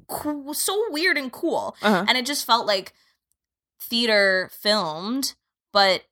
cool, 0.07 0.53
so 0.53 0.83
weird 0.89 1.17
and 1.17 1.31
cool. 1.31 1.75
Uh-huh. 1.81 2.05
And 2.07 2.17
it 2.17 2.25
just 2.25 2.45
felt 2.45 2.65
like 2.65 2.93
theater 3.79 4.49
filmed, 4.53 5.35
but 5.73 6.03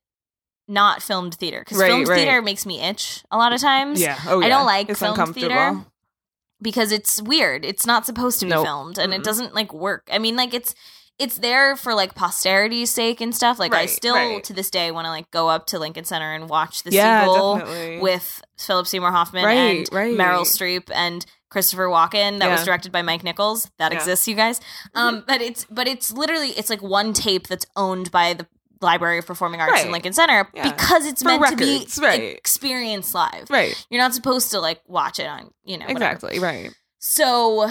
not 0.68 1.02
filmed 1.02 1.36
theater 1.36 1.60
because 1.60 1.78
Right, 1.78 1.88
filmed 1.88 2.08
right. 2.08 2.16
theater 2.18 2.42
makes 2.42 2.66
me 2.66 2.82
itch 2.82 3.24
a 3.32 3.38
lot 3.38 3.54
of 3.54 3.60
times 3.60 4.02
Yeah. 4.02 4.18
Oh, 4.28 4.42
I 4.42 4.50
don't 4.50 4.66
like 4.66 4.90
it's 4.90 5.00
filmed 5.00 5.34
theater. 5.36 5.84
because 6.62 6.92
it's 6.92 7.22
weird. 7.22 7.66
It's 7.66 7.86
not 7.86 8.06
supposed 8.06 8.40
to 8.40 8.46
be 8.46 8.52
Nope. 8.52 8.66
filmed 8.66 8.98
and 8.98 9.14
it 9.14 9.22
Mm-mm. 9.22 9.24
doesn't 9.24 9.54
like 9.54 9.74
work. 9.74 10.08
I 10.12 10.20
mean, 10.20 10.36
like 10.36 10.54
it's 10.54 10.74
it's 11.20 11.38
there 11.38 11.76
for 11.76 11.94
like 11.94 12.16
posterity's 12.16 12.90
sake 12.90 13.22
and 13.22 13.36
stuff. 13.36 13.60
Like 13.60 13.74
I 13.74 13.86
still 13.86 14.16
right. 14.16 14.44
to 14.46 14.54
this 14.54 14.70
day 14.72 14.90
want 14.92 15.06
to 15.06 15.12
like 15.12 15.30
go 15.32 15.48
up 15.50 15.68
to 15.68 15.80
Lincoln 15.80 16.06
Center 16.06 16.34
and 16.34 16.50
watch 16.50 16.84
the 16.84 16.92
yeah, 16.92 17.22
Seagull 17.26 17.58
definitely. 17.60 18.00
with 18.00 18.42
Philip 18.58 18.88
Seymour 18.88 19.12
Hoffman 19.12 19.46
Right, 19.46 19.88
and 19.88 19.90
right. 19.92 20.18
Meryl 20.18 20.42
Streep 20.42 20.90
and 20.94 21.24
Christopher 21.54 21.86
Walken 21.88 22.40
that 22.40 22.50
was 22.50 22.66
directed 22.66 22.92
by 22.92 23.02
Mike 23.04 23.24
Nichols. 23.24 23.70
That 23.78 23.92
Yeah. 23.94 24.00
exists, 24.00 24.28
you 24.28 24.36
guys. 24.36 24.60
Um, 24.96 25.24
but 25.26 25.42
it's 25.42 25.66
but 25.70 25.88
it's 25.88 26.12
literally 26.12 26.50
it's 26.50 26.70
like 26.70 26.82
one 26.82 27.14
tape 27.14 27.48
that's 27.48 27.66
owned 27.78 28.12
by 28.12 28.34
the 28.34 28.46
Library 28.82 29.20
of 29.20 29.26
Performing 29.26 29.62
Arts 29.62 29.84
in 29.84 29.92
Lincoln 29.94 30.12
Center 30.12 30.50
Yeah. 30.54 30.70
because 30.72 31.06
it's 31.06 31.22
For 31.22 31.30
meant 31.30 31.42
records, 31.42 31.96
to 31.96 32.02
be 32.02 32.06
right. 32.08 32.22
experienced 32.36 33.14
live. 33.16 33.50
right. 33.50 33.74
You're 33.90 34.02
not 34.02 34.14
supposed 34.14 34.52
to 34.52 34.60
like 34.60 34.82
watch 34.88 35.20
it 35.20 35.28
on, 35.28 35.52
you 35.64 35.78
know, 35.78 35.86
whatever. 35.86 36.12
Exactly. 36.28 36.40
Right. 36.40 36.72
So, 37.00 37.70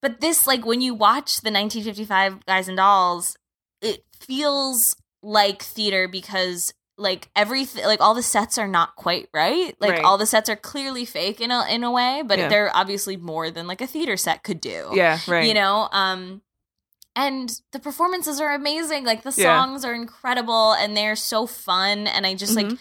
but 0.00 0.20
this, 0.20 0.46
like, 0.46 0.64
when 0.64 0.80
you 0.80 0.94
watch 0.94 1.40
the 1.40 1.50
1955 1.50 2.46
Guys 2.46 2.68
and 2.68 2.76
Dolls, 2.76 3.36
it 3.82 4.04
feels 4.20 4.94
like 5.22 5.62
theater 5.62 6.06
because, 6.08 6.72
like, 6.96 7.28
everything, 7.34 7.84
like, 7.86 8.00
all 8.00 8.14
the 8.14 8.22
sets 8.22 8.56
are 8.58 8.68
not 8.68 8.94
quite 8.96 9.28
right. 9.34 9.74
Like, 9.80 9.92
Right. 9.92 10.04
all 10.04 10.16
the 10.18 10.26
sets 10.26 10.48
are 10.48 10.56
clearly 10.56 11.04
fake 11.04 11.40
in 11.40 11.50
a 11.50 11.66
in 11.66 11.82
a 11.84 11.90
way, 11.90 12.22
but 12.24 12.38
Yeah. 12.38 12.48
they're 12.48 12.74
obviously 12.76 13.16
more 13.16 13.50
than 13.50 13.66
like 13.66 13.80
a 13.80 13.86
theater 13.86 14.16
set 14.16 14.42
could 14.44 14.60
do. 14.60 14.90
Yeah. 14.92 15.18
Right. 15.26 15.46
You 15.46 15.54
know, 15.54 15.88
um, 15.92 16.42
and 17.16 17.60
the 17.72 17.78
performances 17.78 18.40
are 18.40 18.52
amazing. 18.52 19.04
Like 19.04 19.22
the 19.22 19.32
Yeah. 19.36 19.60
songs 19.64 19.84
are 19.84 19.94
incredible, 19.94 20.72
and 20.72 20.96
they're 20.96 21.16
so 21.16 21.46
fun. 21.46 22.06
And 22.06 22.26
I 22.26 22.34
just 22.34 22.54
like 22.56 22.66
Mhm. 22.66 22.78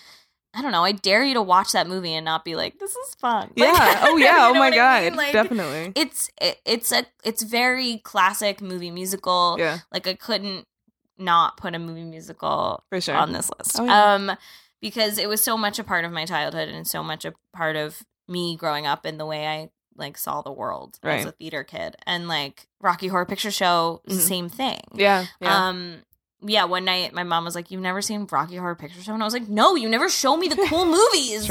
I 0.56 0.62
don't 0.62 0.71
know. 0.71 0.84
I 0.84 0.91
dare 0.91 1.23
you 1.23 1.34
to 1.34 1.41
watch 1.41 1.71
that 1.71 1.88
movie 1.88 2.13
and 2.13 2.23
not 2.23 2.45
be 2.45 2.56
like, 2.56 2.78
"This 2.78 2.95
is 2.95 3.15
fun." 3.15 3.52
Like, 3.58 3.76
Yeah. 3.76 3.99
Oh 4.04 4.17
you 4.17 4.23
yeah. 4.26 4.32
know 4.34 4.49
oh 4.49 4.54
my 4.54 4.60
what 4.60 4.73
I 4.73 4.76
god. 4.76 5.04
mean? 5.04 5.15
Like, 5.15 5.34
Definitely. 5.34 5.93
It's 5.95 6.30
it, 6.39 6.62
it's 6.65 6.91
a 6.91 7.06
it's 7.23 7.41
very 7.41 7.97
classic 8.04 8.62
movie 8.62 8.91
musical. 8.91 9.56
Yeah. 9.58 9.80
Like 9.91 10.06
I 10.08 10.13
couldn't 10.13 10.67
not 11.17 11.58
put 11.58 11.76
a 11.76 11.80
movie 11.80 12.04
musical 12.04 12.84
sure. 12.99 13.15
on 13.15 13.34
this 13.34 13.49
list. 13.58 13.78
Oh, 13.80 13.86
yeah. 13.86 14.13
Um, 14.15 14.32
because 14.82 15.17
it 15.17 15.30
was 15.30 15.43
so 15.43 15.58
much 15.58 15.80
a 15.80 15.84
part 15.84 16.06
of 16.06 16.12
my 16.12 16.26
childhood 16.26 16.67
and 16.69 16.86
so 16.88 17.04
much 17.04 17.23
a 17.26 17.34
part 17.54 17.76
of 17.76 18.02
me 18.28 18.56
growing 18.58 18.86
up 18.86 19.06
in 19.06 19.17
the 19.17 19.26
way 19.26 19.47
I 19.47 19.69
like 19.95 20.17
saw 20.17 20.41
the 20.41 20.52
world 20.52 20.97
as 21.04 21.26
a 21.26 21.32
theater 21.32 21.63
kid. 21.63 21.95
And 22.06 22.28
like 22.28 22.67
Rocky 22.82 23.08
Horror 23.08 23.26
Picture 23.26 23.52
Show, 23.52 24.02
Mhm. 24.10 24.19
same 24.19 24.49
thing. 24.49 24.80
yeah. 24.93 25.26
Yeah. 25.39 25.67
Um, 25.67 25.97
yeah, 26.45 26.65
one 26.65 26.84
night 26.84 27.13
my 27.13 27.23
mom 27.23 27.45
was 27.45 27.56
like, 27.56 27.71
You've 27.71 27.80
never 27.80 28.02
seen 28.02 28.28
Rocky 28.30 28.58
Horror 28.58 28.76
Picture 28.76 29.02
Show? 29.02 29.13
And 29.13 29.23
I 29.23 29.26
was 29.26 29.34
like, 29.34 29.47
No, 29.47 29.76
you 29.76 29.88
never 29.88 30.10
show 30.10 30.36
me 30.36 30.49
the 30.49 30.58
cool 30.67 30.84
movies. 30.86 31.47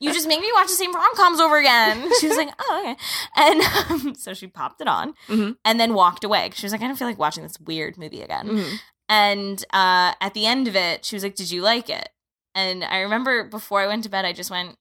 You 0.00 0.12
just 0.12 0.26
make 0.26 0.40
me 0.40 0.50
watch 0.54 0.66
the 0.66 0.72
same 0.74 0.92
rom 0.92 1.14
coms 1.14 1.38
over 1.38 1.58
again. 1.58 2.10
She 2.20 2.26
was 2.26 2.36
like, 2.36 2.48
Oh, 2.58 2.80
okay. 2.82 2.96
And 3.36 3.62
um, 4.08 4.14
so 4.16 4.34
she 4.34 4.48
popped 4.48 4.80
it 4.80 4.88
on 4.88 5.14
Mhm. 5.28 5.56
and 5.64 5.78
then 5.78 5.94
walked 5.94 6.24
away. 6.24 6.50
She 6.54 6.66
was 6.66 6.72
like, 6.72 6.82
I 6.82 6.88
don't 6.88 6.96
feel 6.96 7.06
like 7.06 7.18
watching 7.20 7.44
this 7.44 7.60
weird 7.60 7.96
movie 7.98 8.22
again. 8.22 8.48
Mhm. 8.48 8.78
And 9.12 9.62
uh, 9.74 10.14
at 10.22 10.32
the 10.32 10.46
end 10.46 10.68
of 10.68 10.74
it, 10.74 11.04
she 11.04 11.14
was 11.14 11.22
like, 11.22 11.34
Did 11.34 11.50
you 11.50 11.60
like 11.60 11.90
it? 11.90 12.08
And 12.54 12.82
I 12.82 13.00
remember 13.00 13.44
before 13.44 13.80
I 13.80 13.86
went 13.86 14.04
to 14.04 14.08
bed, 14.08 14.24
I 14.24 14.32
just 14.32 14.50
went, 14.50 14.76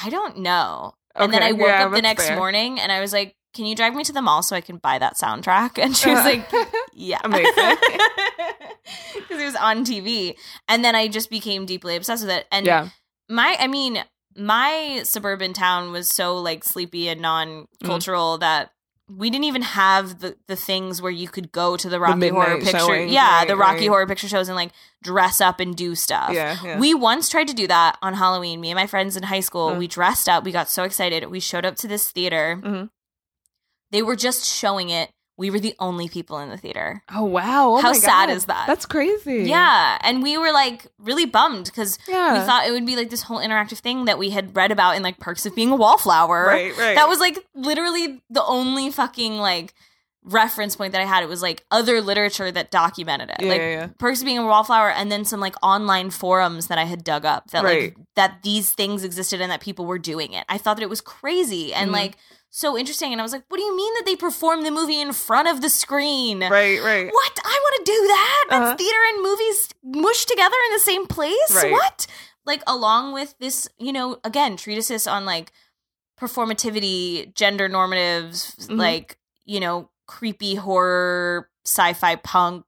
I 0.00 0.10
don't 0.10 0.38
know. 0.38 0.94
And 1.16 1.32
then 1.32 1.42
I 1.42 1.52
woke 1.52 1.66
yeah, 1.66 1.86
up 1.86 1.92
the 1.92 2.02
next 2.02 2.28
fair. 2.28 2.36
morning 2.36 2.78
and 2.78 2.92
I 2.92 3.00
was 3.00 3.12
like, 3.12 3.34
Can 3.52 3.66
you 3.66 3.74
drive 3.74 3.96
me 3.96 4.04
to 4.04 4.12
the 4.12 4.22
mall 4.22 4.44
so 4.44 4.54
I 4.54 4.60
can 4.60 4.76
buy 4.76 5.00
that 5.00 5.16
soundtrack? 5.16 5.78
And 5.82 5.96
she 5.96 6.08
was 6.08 6.24
like, 6.24 6.48
Yeah. 6.92 7.18
Amazing. 7.24 7.52
Because 9.14 9.40
it 9.40 9.44
was 9.46 9.56
on 9.56 9.84
TV. 9.84 10.36
And 10.68 10.84
then 10.84 10.94
I 10.94 11.08
just 11.08 11.30
became 11.30 11.64
deeply 11.64 11.96
obsessed 11.96 12.22
with 12.22 12.30
it. 12.30 12.46
And 12.52 12.66
yeah. 12.66 12.90
my, 13.30 13.56
I 13.58 13.66
mean, 13.66 14.04
my 14.36 15.00
suburban 15.04 15.54
town 15.54 15.90
was 15.90 16.08
so 16.08 16.36
like 16.36 16.62
sleepy 16.62 17.08
and 17.08 17.22
non 17.22 17.66
cultural 17.82 18.36
that 18.38 18.73
we 19.08 19.28
didn't 19.28 19.44
even 19.44 19.62
have 19.62 20.20
the, 20.20 20.36
the 20.46 20.56
things 20.56 21.02
where 21.02 21.10
you 21.12 21.28
could 21.28 21.52
go 21.52 21.76
to 21.76 21.88
the 21.90 22.00
Rocky 22.00 22.28
Horror 22.28 22.56
Picture. 22.58 22.78
showings, 22.78 23.12
yeah, 23.12 23.38
right, 23.40 23.48
the 23.48 23.56
Rocky 23.56 23.80
right. 23.80 23.88
Horror 23.88 24.06
Picture 24.06 24.28
shows 24.28 24.48
and 24.48 24.56
like 24.56 24.72
dress 25.02 25.40
up 25.42 25.60
and 25.60 25.76
do 25.76 25.94
stuff. 25.94 26.32
Yeah. 26.32 26.56
Yeah. 26.64 26.78
We 26.78 26.94
once 26.94 27.28
tried 27.28 27.48
to 27.48 27.54
do 27.54 27.66
that 27.66 27.98
on 28.00 28.14
Halloween. 28.14 28.60
Me 28.62 28.70
and 28.70 28.76
my 28.76 28.86
friends 28.86 29.16
in 29.16 29.24
high 29.24 29.40
school, 29.40 29.70
Mm. 29.72 29.78
we 29.78 29.88
dressed 29.88 30.28
up. 30.28 30.44
We 30.44 30.52
got 30.52 30.70
so 30.70 30.84
excited. 30.84 31.26
We 31.30 31.38
showed 31.40 31.66
up 31.66 31.76
to 31.76 31.88
this 31.88 32.10
theater. 32.10 32.58
Mhm. 32.62 32.90
They 33.90 34.00
were 34.02 34.16
just 34.16 34.44
showing 34.46 34.88
it. 34.90 35.10
We 35.36 35.50
were 35.50 35.58
the 35.58 35.74
only 35.80 36.08
people 36.08 36.38
in 36.38 36.48
the 36.48 36.56
theater. 36.56 37.02
oh 37.12 37.24
wow. 37.24 37.70
Oh 37.74 37.80
How 37.82 37.92
sad 37.92 38.28
God. 38.28 38.36
is 38.36 38.44
that? 38.44 38.66
That's 38.68 38.86
crazy. 38.86 39.44
Yeah. 39.44 39.98
And 40.02 40.22
we 40.22 40.38
were 40.38 40.52
like 40.52 40.86
really 40.98 41.26
bummed 41.26 41.64
because 41.66 41.98
Yeah. 42.06 42.34
we 42.38 42.46
thought 42.46 42.66
it 42.68 42.70
would 42.70 42.86
be 42.86 42.94
like 42.94 43.10
this 43.10 43.22
whole 43.22 43.38
interactive 43.40 43.78
thing 43.78 44.04
that 44.04 44.16
we 44.18 44.30
had 44.30 44.54
read 44.54 44.70
about 44.70 44.94
in 44.96 45.02
like 45.02 45.18
Perks 45.18 45.44
of 45.44 45.54
Being 45.56 45.70
a 45.70 45.76
Wallflower. 45.76 46.46
Right. 46.46 46.76
Right. 46.78 46.94
That 46.94 47.08
was 47.08 47.18
like 47.18 47.38
literally 47.54 48.22
the 48.30 48.44
only 48.44 48.90
fucking 48.92 49.38
like 49.38 49.74
reference 50.22 50.74
point 50.76 50.92
that 50.92 51.02
I 51.02 51.04
had. 51.04 51.22
It 51.22 51.28
was 51.28 51.42
like 51.42 51.64
other 51.70 52.00
literature 52.00 52.50
that 52.50 52.70
documented 52.70 53.30
it. 53.30 53.36
Yeah. 53.40 53.48
like 53.48 53.58
yeah, 53.60 53.70
yeah. 53.70 53.86
Perks 53.98 54.20
of 54.20 54.24
Being 54.26 54.38
a 54.38 54.46
Wallflower 54.46 54.90
and 54.90 55.10
then 55.12 55.24
some 55.24 55.40
like 55.40 55.54
online 55.62 56.10
forums 56.10 56.68
that 56.68 56.78
I 56.78 56.84
had 56.84 57.04
dug 57.04 57.24
up 57.24 57.50
that 57.50 57.62
Right. 57.64 57.94
like 57.96 58.06
that 58.16 58.42
these 58.42 58.70
things 58.72 59.04
existed 59.04 59.40
and 59.40 59.50
that 59.50 59.60
people 59.60 59.84
were 59.84 59.98
doing 59.98 60.32
it. 60.32 60.44
I 60.48 60.58
thought 60.58 60.76
that 60.76 60.82
it 60.82 60.88
was 60.88 61.00
crazy 61.02 61.74
and 61.74 61.90
Mhm. 61.90 61.94
like 61.94 62.16
so 62.56 62.78
interesting. 62.78 63.10
And 63.10 63.20
I 63.20 63.24
was 63.24 63.32
like, 63.32 63.42
what 63.48 63.56
do 63.58 63.64
you 63.64 63.76
mean 63.76 63.92
that 63.94 64.04
they 64.06 64.14
perform 64.14 64.62
the 64.62 64.70
movie 64.70 65.00
in 65.00 65.12
front 65.12 65.48
of 65.48 65.60
the 65.60 65.68
screen? 65.68 66.40
Right. 66.40 66.80
Right. 66.80 67.06
What? 67.12 67.38
I 67.44 67.58
want 67.62 67.84
to 67.86 67.92
do 67.92 68.06
that. 68.06 68.44
That's 68.50 68.64
Uh-huh. 68.66 68.76
theater 68.76 68.98
and 69.12 69.22
movies 69.22 69.68
mushed 69.82 70.28
together 70.28 70.56
in 70.68 70.72
the 70.74 70.80
same 70.80 71.06
place. 71.06 71.54
Right. 71.54 71.72
What? 71.72 72.06
Like 72.46 72.62
along 72.66 73.12
with 73.12 73.34
this, 73.40 73.66
you 73.78 73.92
know, 73.92 74.18
again, 74.22 74.56
treatises 74.56 75.06
on 75.08 75.24
like 75.24 75.50
performativity, 76.20 77.34
gender 77.34 77.68
normatives, 77.68 78.54
Mhm. 78.68 78.78
like, 78.78 79.18
you 79.44 79.60
know, 79.60 79.90
creepy 80.06 80.54
horror, 80.54 81.50
sci-fi 81.66 82.16
punk 82.16 82.64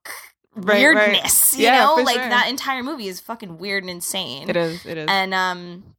Right, 0.53 0.83
right. 0.85 1.11
weirdness. 1.11 1.55
You 1.57 1.65
Yeah, 1.65 1.83
know, 1.85 1.95
like 2.03 2.15
sure. 2.15 2.29
that 2.29 2.49
entire 2.49 2.83
movie 2.83 3.07
is 3.07 3.19
fucking 3.19 3.57
weird 3.57 3.83
and 3.83 3.89
insane. 3.89 4.49
It 4.49 4.57
is. 4.57 4.85
It 4.85 4.97
is. 4.97 5.05
And 5.07 5.33
um 5.33 5.95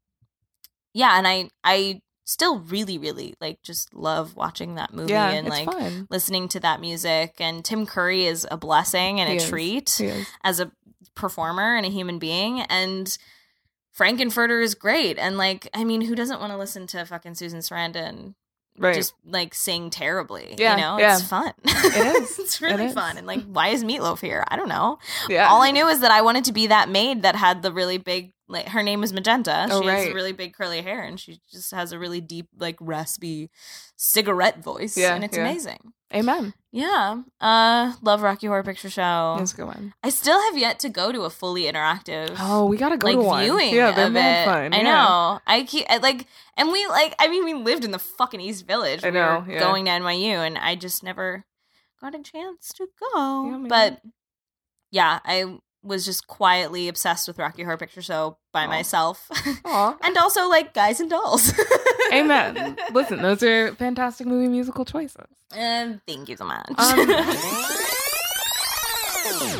yeah, 0.92 1.16
and 1.16 1.27
I 1.29 1.48
I 1.62 2.03
still 2.29 2.59
really, 2.59 2.99
really 2.99 3.35
like 3.41 3.62
just 3.62 3.95
love 3.95 4.37
watching 4.37 4.75
that 4.75 4.93
movie 4.93 5.12
yeah. 5.12 5.31
and 5.31 5.49
like 5.49 5.64
fun. 5.64 6.07
listening 6.11 6.47
to 6.47 6.61
that 6.61 6.79
music. 6.79 7.37
And 7.41 7.64
Tim 7.64 7.87
Curry 7.87 8.27
is 8.27 8.47
a 8.51 8.59
blessing 8.59 9.19
and 9.19 9.31
He 9.31 9.37
a 9.37 9.38
is. 9.38 9.49
treat 9.49 10.01
as 10.45 10.61
a 10.61 10.71
performer 11.14 11.75
and 11.75 11.87
a 11.87 11.88
human 11.88 12.19
being. 12.19 12.61
And 12.61 13.17
Frank-N-Furter 13.93 14.62
is 14.62 14.75
great. 14.75 15.19
And 15.19 15.38
like, 15.38 15.71
I 15.73 15.85
mean, 15.85 16.03
who 16.03 16.14
doesn't 16.14 16.38
want 16.38 16.53
to 16.53 16.59
listen 16.59 16.87
to 16.88 17.07
fucking 17.07 17.35
Susan 17.35 17.61
Sarandon 17.61 18.35
Right. 18.77 18.95
just 18.95 19.14
like 19.25 19.55
sing 19.55 19.88
terribly? 19.91 20.55
Yeah, 20.57 20.77
you 20.77 20.83
know, 20.83 20.99
yeah. 20.99 21.17
it's 21.17 21.27
fun. 21.27 21.53
It 21.64 22.23
is. 22.23 22.38
it's 22.38 22.61
really 22.61 22.85
is. 22.85 22.95
fun. 22.95 23.17
And 23.17 23.27
like, 23.27 23.43
why 23.45 23.69
is 23.69 23.83
Meatloaf 23.83 24.21
here? 24.21 24.45
I 24.49 24.57
don't 24.57 24.69
know. 24.69 24.99
yeah. 25.29 25.49
All 25.49 25.62
I 25.62 25.71
knew 25.73 25.88
is 25.88 26.01
that 26.01 26.11
I 26.11 26.21
wanted 26.21 26.45
to 26.45 26.53
be 26.53 26.67
that 26.69 26.88
maid 26.88 27.23
that 27.23 27.35
had 27.35 27.62
the 27.62 27.73
really 27.73 27.99
big, 27.99 28.33
like, 28.48 28.68
her 28.68 28.82
name 28.82 29.02
is 29.02 29.12
Magenta. 29.12 29.66
Oh, 29.70 29.82
she 29.82 29.88
has 29.88 30.12
really 30.12 30.32
big 30.32 30.54
curly 30.54 30.82
hair 30.82 31.02
and 31.02 31.20
she 31.20 31.40
just 31.50 31.72
has 31.72 31.92
a 31.92 31.98
really 31.98 32.20
deep, 32.20 32.48
like, 32.58 32.76
raspy 32.80 33.50
cigarette 33.96 34.62
voice. 34.62 34.96
Yeah, 34.96 35.14
and 35.14 35.24
it's 35.24 35.37
yeah. 35.37 35.48
amazing. 35.48 35.92
Amen. 36.14 36.54
Yeah. 36.72 37.22
Uh, 37.40 37.92
love 38.00 38.22
Rocky 38.22 38.46
Horror 38.46 38.62
Picture 38.62 38.88
Show. 38.88 39.37
That's 39.38 39.52
a 39.52 39.56
good 39.56 39.66
one. 39.66 39.92
I 40.02 40.08
still 40.08 40.40
have 40.40 40.56
yet 40.56 40.78
to 40.80 40.88
go 40.88 41.12
to 41.12 41.22
a 41.22 41.30
fully 41.30 41.64
interactive. 41.64 42.34
Oh, 42.38 42.64
we 42.64 42.78
gotta 42.78 42.96
go 42.96 43.08
like 43.08 43.18
to 43.18 43.22
one. 43.22 43.44
viewing 43.44 43.74
Yeah, 43.74 43.92
they're 43.92 44.08
mad 44.08 44.46
fun. 44.46 44.74
I 44.74 44.78
yeah. 44.78 44.82
know. 44.84 45.40
I 45.46 45.64
keep 45.64 45.84
I, 45.90 45.98
like, 45.98 46.26
and 46.56 46.72
we 46.72 46.87
like. 46.87 47.14
I 47.18 47.28
mean, 47.28 47.44
we 47.44 47.52
lived 47.52 47.84
in 47.84 47.90
the 47.90 47.98
fucking 47.98 48.40
East 48.40 48.66
Village. 48.66 49.04
I 49.04 49.08
We 49.08 49.14
know, 49.14 49.44
yeah. 49.46 49.58
going 49.58 49.84
to 49.84 49.90
NYU, 49.90 50.46
and 50.46 50.56
I 50.56 50.76
just 50.76 51.02
never 51.02 51.44
got 52.00 52.14
a 52.14 52.22
chance 52.22 52.72
to 52.76 52.87
go. 53.12 53.66
But 53.68 54.00
yeah, 54.90 55.18
I 55.24 55.58
was 55.83 56.05
just 56.05 56.27
quietly 56.27 56.88
obsessed 56.88 57.29
with 57.29 57.38
Rocky 57.38 57.62
Horror 57.62 57.77
Picture 57.77 58.03
Show 58.03 58.37
by 58.53 58.64
Aw. 58.64 58.69
myself, 58.69 59.29
and 59.64 60.17
also 60.19 60.49
like 60.49 60.75
Guys 60.75 61.01
and 61.01 61.09
Dolls. 61.11 61.53
Amen. 62.12 62.77
Listen, 62.93 63.23
those 63.23 63.43
are 63.43 63.75
fantastic 63.77 64.27
movie 64.27 64.49
musical 64.49 64.85
choices. 64.85 65.27
And 65.55 66.01
thank 66.07 66.29
you 66.29 66.37
so 66.37 66.45
much. 66.45 66.69
Um, 66.79 67.09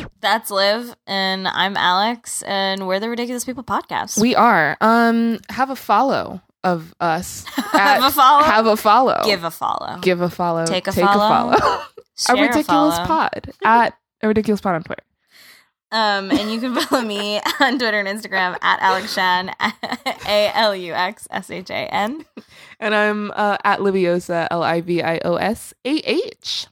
That's 0.21 0.51
Liv, 0.51 0.93
and 1.07 1.47
I'm 1.47 1.77
Alex, 1.77 2.41
and 2.43 2.85
we're 2.87 2.99
the 2.99 3.09
Ridiculous 3.09 3.45
People 3.45 3.63
podcast. 3.63 4.19
We 4.19 4.35
are. 4.35 4.75
Um, 4.81 5.39
have 5.49 5.69
a 5.69 5.75
follow 5.75 6.41
of 6.63 6.93
us. 6.99 7.45
have 7.55 8.03
a 8.03 8.11
follow. 8.11 8.43
Have 8.43 8.65
a 8.65 8.75
follow. 8.75 9.21
Give 9.23 9.43
a 9.45 9.51
follow. 9.51 9.97
Give 10.01 10.19
a 10.19 10.29
follow. 10.29 10.65
Take 10.65 10.87
a 10.87 10.91
Take 10.91 11.05
follow. 11.05 11.51
a 11.53 11.57
follow. 11.57 11.83
A 12.29 12.33
ridiculous 12.41 12.95
follow. 12.97 13.05
pod 13.07 13.53
at 13.63 13.93
a 14.21 14.27
ridiculous 14.27 14.59
pod 14.59 14.75
on 14.75 14.83
Twitter. 14.83 15.03
Um, 15.91 16.29
and 16.29 16.51
you 16.51 16.59
can 16.59 16.75
follow 16.75 17.03
me 17.03 17.41
on 17.59 17.79
Twitter 17.79 17.99
and 17.99 18.07
Instagram 18.07 18.55
at 18.61 18.79
Alex 18.81 19.11
Shan, 19.13 19.49
A 20.27 20.51
L 20.53 20.75
U 20.75 20.93
X 20.93 21.27
S 21.31 21.49
H 21.49 21.69
A 21.71 21.87
N. 21.93 22.25
And 22.79 22.93
I'm 22.93 23.31
uh, 23.31 23.57
at 23.63 23.79
Liviosa, 23.79 24.47
L 24.51 24.61
I 24.63 24.81
V 24.81 25.01
I 25.01 25.19
O 25.25 25.35
S 25.35 25.73
A 25.85 25.97
H. 25.97 26.67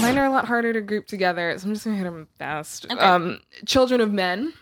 Mine 0.00 0.16
are 0.16 0.26
a 0.26 0.30
lot 0.30 0.44
harder 0.44 0.72
to 0.72 0.80
group 0.80 1.06
together, 1.06 1.58
so 1.58 1.66
I'm 1.66 1.74
just 1.74 1.84
gonna 1.84 1.96
hit 1.96 2.04
them 2.04 2.28
fast. 2.38 2.86
Okay. 2.90 2.94
Um, 3.00 3.40
Children 3.66 4.00
of 4.00 4.12
Men. 4.12 4.52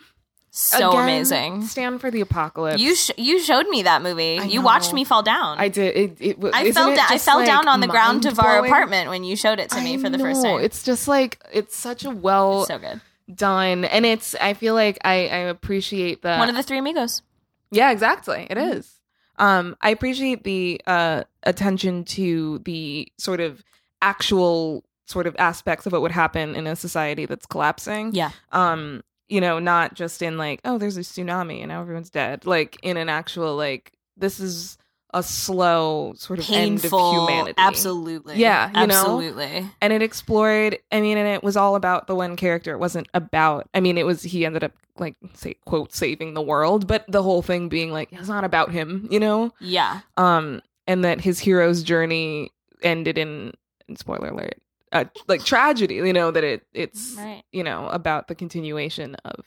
So 0.49 0.89
Again, 0.89 1.03
amazing. 1.03 1.67
Stand 1.67 2.01
for 2.01 2.09
the 2.09 2.21
apocalypse. 2.21 2.81
You 2.81 2.95
sh- 2.95 3.11
you 3.17 3.39
showed 3.39 3.67
me 3.67 3.83
that 3.83 4.01
movie. 4.01 4.39
I 4.39 4.43
you 4.45 4.61
watched 4.61 4.91
me 4.93 5.03
fall 5.03 5.21
down. 5.21 5.59
I 5.59 5.67
did. 5.67 5.95
It. 5.95 6.17
it 6.19 6.33
w- 6.37 6.51
I 6.53 6.71
fell 6.71 6.89
it 6.89 6.95
down. 6.95 7.07
I 7.09 7.17
fell 7.19 7.37
like, 7.37 7.45
down 7.45 7.67
on 7.67 7.79
the 7.79 7.87
ground 7.87 8.25
of 8.25 8.39
our 8.39 8.65
apartment 8.65 9.09
when 9.09 9.23
you 9.23 9.35
showed 9.35 9.59
it 9.59 9.69
to 9.71 9.81
me 9.81 9.95
I 9.95 9.97
for 9.97 10.09
the 10.09 10.17
first 10.17 10.41
know. 10.43 10.57
time. 10.57 10.65
It's 10.65 10.83
just 10.83 11.07
like 11.07 11.43
it's 11.53 11.77
such 11.77 12.05
a 12.05 12.09
well 12.09 12.65
so 12.65 12.79
good. 12.79 13.01
done, 13.33 13.85
and 13.85 14.05
it's. 14.05 14.35
I 14.41 14.53
feel 14.55 14.73
like 14.73 14.97
I 15.03 15.27
I 15.27 15.37
appreciate 15.49 16.21
the 16.23 16.37
One 16.37 16.49
of 16.49 16.55
the 16.55 16.63
three 16.63 16.79
amigos. 16.79 17.21
Yeah, 17.69 17.91
exactly. 17.91 18.47
It 18.49 18.57
is. 18.57 18.95
Mhm. 19.39 19.43
Um, 19.43 19.77
I 19.81 19.91
appreciate 19.91 20.43
the 20.43 20.81
uh 20.87 21.23
attention 21.43 22.03
to 22.05 22.59
the 22.65 23.11
sort 23.19 23.41
of 23.41 23.63
actual 24.01 24.83
sort 25.05 25.27
of 25.27 25.35
aspects 25.39 25.85
of 25.85 25.91
what 25.93 26.01
would 26.01 26.11
happen 26.11 26.55
in 26.55 26.67
a 26.67 26.75
society 26.75 27.25
that's 27.25 27.45
collapsing. 27.45 28.13
Yeah. 28.13 28.31
Um, 28.51 29.03
you 29.29 29.41
know, 29.41 29.59
not 29.59 29.93
just 29.93 30.21
in 30.21 30.37
like, 30.37 30.61
oh, 30.65 30.77
there's 30.77 30.97
a 30.97 31.01
tsunami 31.01 31.59
and 31.59 31.69
now 31.69 31.81
everyone's 31.81 32.09
dead. 32.09 32.45
Like 32.45 32.77
in 32.83 32.97
an 32.97 33.09
actual 33.09 33.55
like 33.55 33.91
this 34.15 34.39
is 34.39 34.77
a 35.13 35.23
slow 35.23 36.13
sort 36.17 36.37
of 36.39 36.49
end 36.49 36.77
of 36.77 36.81
Painful. 36.83 37.27
humanity. 37.27 37.53
Absolutely. 37.57 38.35
Yeah, 38.35 38.67
you 38.81 38.87
know? 38.87 38.95
Absolutely. 38.95 39.65
And 39.81 39.93
it 39.93 40.01
explored 40.01 40.77
I 40.91 41.01
mean, 41.01 41.17
and 41.17 41.27
it 41.27 41.43
was 41.43 41.55
all 41.57 41.75
about 41.75 42.07
the 42.07 42.15
one 42.15 42.35
character. 42.35 42.73
It 42.73 42.79
wasn't 42.79 43.07
about 43.13 43.69
I 43.73 43.79
mean, 43.79 43.97
it 43.97 44.05
was 44.05 44.23
he 44.23 44.45
ended 44.45 44.63
up 44.63 44.73
like 44.97 45.15
say 45.33 45.55
quote 45.65 45.93
saving 45.93 46.33
the 46.33 46.41
world, 46.41 46.87
but 46.87 47.05
the 47.07 47.23
whole 47.23 47.41
thing 47.41 47.69
being 47.69 47.91
like 47.91 48.09
it's 48.11 48.27
not 48.27 48.43
about 48.43 48.71
him, 48.71 49.07
you 49.11 49.19
know? 49.19 49.53
Yeah. 49.59 50.01
um 50.17 50.61
and 50.87 51.03
that 51.03 51.21
his 51.21 51.39
hero's 51.39 51.83
journey 51.83 52.51
ended 52.81 53.17
in 53.17 53.53
spoiler 53.95 54.29
alert 54.29 54.59
uh, 54.91 55.05
like 55.27 55.43
tragedy 55.43 55.95
you 55.95 56.13
know 56.13 56.31
that 56.31 56.43
it 56.43 56.65
it's 56.73 57.15
Right. 57.17 57.43
you 57.51 57.63
know 57.63 57.87
about 57.89 58.27
the 58.27 58.35
continuation 58.35 59.15
of 59.25 59.45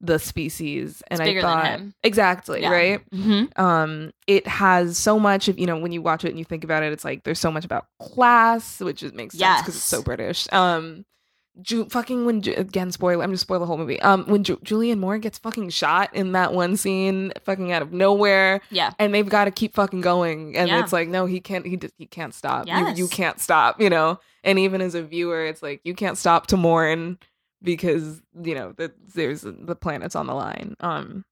the 0.00 0.18
species 0.18 1.00
and 1.08 1.20
i 1.22 1.26
thought 1.42 1.80
exactly 2.02 2.62
Yeah. 2.62 2.70
right 2.72 3.10
Mm-hmm. 3.10 3.60
um 3.62 4.10
it 4.26 4.46
has 4.48 4.98
so 4.98 5.20
much 5.20 5.46
of 5.48 5.58
you 5.60 5.66
know 5.66 5.78
when 5.78 5.92
you 5.92 6.02
watch 6.02 6.24
it 6.24 6.30
and 6.30 6.38
you 6.38 6.44
think 6.44 6.64
about 6.64 6.82
it 6.82 6.92
it's 6.92 7.04
like 7.04 7.22
there's 7.22 7.38
so 7.38 7.52
much 7.52 7.64
about 7.64 7.86
class 8.00 8.80
which 8.80 9.02
makes 9.14 9.38
sense 9.54 9.62
because 9.62 9.76
it's 9.76 9.84
so 9.84 10.02
british 10.02 10.48
um 10.52 11.04
Ju- 11.60 11.84
fucking 11.90 12.24
when 12.24 12.40
Ju- 12.40 12.54
again 12.56 12.90
spoiler, 12.92 13.22
I'm 13.22 13.30
just 13.30 13.42
spoil 13.42 13.58
the 13.60 13.66
whole 13.66 13.76
movie. 13.76 14.00
Um, 14.00 14.24
when 14.24 14.42
Ju- 14.42 14.56
Julianne 14.64 14.98
Moore 14.98 15.18
gets 15.18 15.38
fucking 15.38 15.68
shot 15.68 16.14
in 16.14 16.32
that 16.32 16.54
one 16.54 16.76
scene, 16.78 17.30
fucking 17.44 17.72
out 17.72 17.82
of 17.82 17.92
nowhere, 17.92 18.62
Yeah. 18.70 18.92
and 18.98 19.12
they've 19.14 19.28
got 19.28 19.44
to 19.44 19.50
keep 19.50 19.74
fucking 19.74 20.00
going, 20.00 20.56
and 20.56 20.68
Yeah. 20.68 20.80
it's 20.80 20.92
like, 20.94 21.08
no, 21.08 21.26
he 21.26 21.40
can't, 21.40 21.66
he 21.66 21.76
just, 21.76 21.92
he 21.98 22.06
can't 22.06 22.32
stop. 22.34 22.66
Yes. 22.66 22.96
You 22.98 23.04
you 23.04 23.08
can't 23.10 23.38
stop, 23.38 23.80
you 23.80 23.90
know. 23.90 24.18
And 24.44 24.58
even 24.58 24.80
as 24.80 24.94
a 24.94 25.02
viewer, 25.02 25.44
it's 25.44 25.62
like 25.62 25.80
you 25.84 25.94
can't 25.94 26.16
stop 26.16 26.46
to 26.48 26.56
mourn 26.56 27.18
because 27.62 28.22
you 28.42 28.54
know 28.54 28.72
that 28.78 28.92
there's 29.14 29.42
the 29.42 29.76
planet's 29.76 30.16
on 30.16 30.26
the 30.26 30.34
line. 30.34 30.74
Um, 30.80 31.24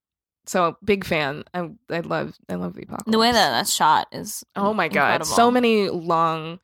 so 0.47 0.77
big 0.85 1.05
fan. 1.05 1.45
I 1.55 1.71
I 1.91 2.01
love 2.01 2.35
I 2.49 2.55
love 2.57 2.75
the 2.75 2.83
apocalypse. 2.83 3.11
The 3.11 3.19
way 3.19 3.33
that 3.33 3.51
that's 3.51 3.75
shot 3.75 4.07
is 4.13 4.45
Oh 4.55 4.75
my 4.75 4.89
god, 4.89 5.25
so 5.27 5.51
many 5.51 5.89
long 5.89 6.61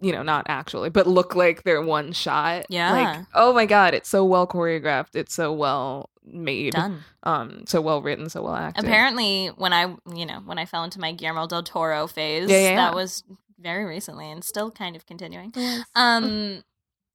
you 0.00 0.12
know, 0.12 0.22
not 0.22 0.46
actually, 0.48 0.90
but 0.90 1.06
look 1.06 1.34
like 1.34 1.62
they're 1.64 1.82
one 1.82 2.12
shot. 2.12 2.66
Yeah. 2.68 2.92
Like, 2.92 3.26
oh 3.34 3.52
my 3.52 3.66
god, 3.66 3.94
it's 3.94 4.08
so 4.08 4.24
well 4.24 4.46
choreographed, 4.46 5.14
it's 5.14 5.34
so 5.34 5.52
well 5.52 6.10
made. 6.24 6.74
done. 6.74 7.04
Um, 7.22 7.64
so 7.66 7.80
well 7.80 8.00
written, 8.02 8.28
so 8.28 8.42
well 8.42 8.54
acted. 8.54 8.84
Apparently, 8.84 9.48
when 9.56 9.72
I 9.72 9.94
you 10.14 10.26
know 10.26 10.40
when 10.44 10.58
I 10.58 10.64
fell 10.66 10.84
into 10.84 11.00
my 11.00 11.12
Guillermo 11.12 11.46
del 11.46 11.62
Toro 11.62 12.06
phase, 12.06 12.48
Yeah, 12.50 12.56
yeah, 12.58 12.68
yeah. 12.70 12.76
that 12.76 12.94
was 12.94 13.24
very 13.58 13.84
recently 13.84 14.30
and 14.30 14.44
still 14.44 14.70
kind 14.70 14.94
of 14.94 15.04
continuing. 15.06 15.52
Yes. 15.56 15.84
Um, 15.96 16.62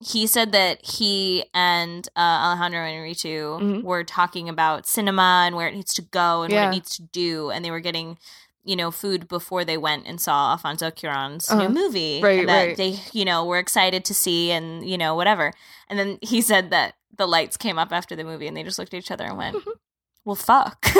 he 0.06 0.28
said 0.28 0.52
that 0.52 0.86
he 0.86 1.46
and 1.54 2.06
uh, 2.18 2.20
Alejandro 2.20 2.82
Inarritu 2.82 3.62
Mhm. 3.62 3.84
were 3.84 4.04
talking 4.04 4.50
about 4.50 4.86
cinema 4.86 5.44
and 5.46 5.56
where 5.56 5.70
it 5.70 5.74
needs 5.74 5.94
to 5.94 6.02
go 6.02 6.42
and 6.42 6.52
what 6.54 6.64
it 6.66 6.72
needs 6.72 6.98
to 6.98 7.04
do, 7.04 7.50
and 7.52 7.64
they 7.64 7.72
were 7.72 7.80
getting, 7.80 8.18
you 8.66 8.76
know, 8.76 8.92
food 8.92 9.28
before 9.28 9.66
they 9.66 9.78
went 9.78 10.08
and 10.08 10.20
saw 10.22 10.52
Alfonso 10.52 10.90
Cuarón's 10.90 11.50
Uh-huh. 11.52 11.64
new 11.68 11.70
movie 11.70 12.22
Right, 12.24 12.48
that 12.48 12.66
right. 12.68 12.78
they, 12.78 13.00
you 13.12 13.26
know, 13.26 13.44
were 13.46 13.58
excited 13.60 14.06
to 14.06 14.14
see, 14.14 14.52
and 14.52 14.88
you 14.88 14.98
know, 14.98 15.16
whatever. 15.16 15.54
And 15.90 16.00
then 16.00 16.18
he 16.22 16.42
said 16.42 16.70
that 16.72 16.96
the 17.18 17.28
lights 17.28 17.58
came 17.58 17.78
up 17.78 17.92
after 17.92 18.16
the 18.16 18.24
movie, 18.24 18.48
and 18.48 18.56
they 18.58 18.64
just 18.64 18.80
looked 18.80 18.94
at 18.94 18.98
each 18.98 19.12
other 19.12 19.26
and 19.26 19.38
went, 19.38 19.58
"Well, 20.26 20.36
fuck." 20.36 20.86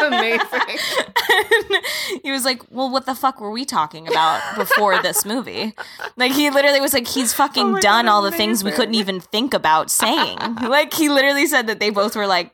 Amazing. 0.00 0.48
And 1.32 2.20
he 2.24 2.32
was 2.32 2.44
like, 2.44 2.62
"Well, 2.70 2.90
what 2.90 3.06
the 3.06 3.14
fuck 3.14 3.40
were 3.40 3.50
we 3.52 3.64
talking 3.64 4.08
about 4.08 4.40
before 4.56 5.00
this 5.00 5.24
movie?" 5.24 5.74
Like 6.16 6.32
he 6.32 6.50
literally 6.50 6.80
was 6.80 6.92
like, 6.92 7.06
"He's 7.06 7.32
fucking 7.32 7.76
Oh 7.76 7.80
done 7.80 8.06
God, 8.06 8.10
all 8.10 8.22
the 8.22 8.32
things 8.32 8.64
we 8.64 8.72
couldn't 8.72 8.94
even 8.96 9.20
think 9.20 9.54
about 9.54 9.90
saying." 9.90 10.38
like 10.62 10.92
he 10.92 11.08
literally 11.08 11.46
said 11.46 11.68
that 11.68 11.78
they 11.78 11.90
both 11.90 12.16
were 12.16 12.26
like, 12.26 12.50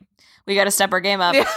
"We 0.46 0.55
got 0.57 0.64
to 0.64 0.70
step 0.70 0.92
our 0.92 1.01
game 1.01 1.20
up." 1.22 1.35
Yeah. 1.35 1.49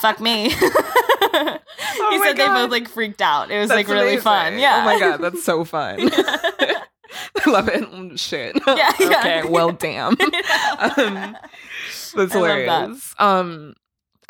Fuck 0.00 0.20
me. 0.20 0.50
he 0.50 0.56
Oh 0.60 2.18
my 2.18 2.26
said 2.26 2.36
they 2.36 2.46
both 2.46 2.70
like 2.70 2.88
freaked 2.88 3.22
out. 3.22 3.50
It 3.50 3.58
was 3.58 3.68
That's 3.68 3.76
like 3.76 3.88
really 3.88 4.18
fun. 4.18 4.58
Yeah. 4.58 4.80
Oh 4.80 4.84
my 4.84 4.98
god, 4.98 5.18
that's 5.18 5.44
so 5.44 5.64
fun. 5.64 6.10
I 7.46 7.50
love 7.50 7.68
it. 7.68 7.82
Mm, 7.90 8.18
Shit. 8.18 8.56
Yeah, 8.66 8.92
yeah. 8.98 9.18
okay. 9.18 9.42
Well, 9.48 9.72
damn. 9.72 10.12
um, 10.12 10.16
that's 10.18 12.14
love 12.14 12.30
that. 12.30 12.32
hilarious. 12.32 13.14
Um, 13.18 13.74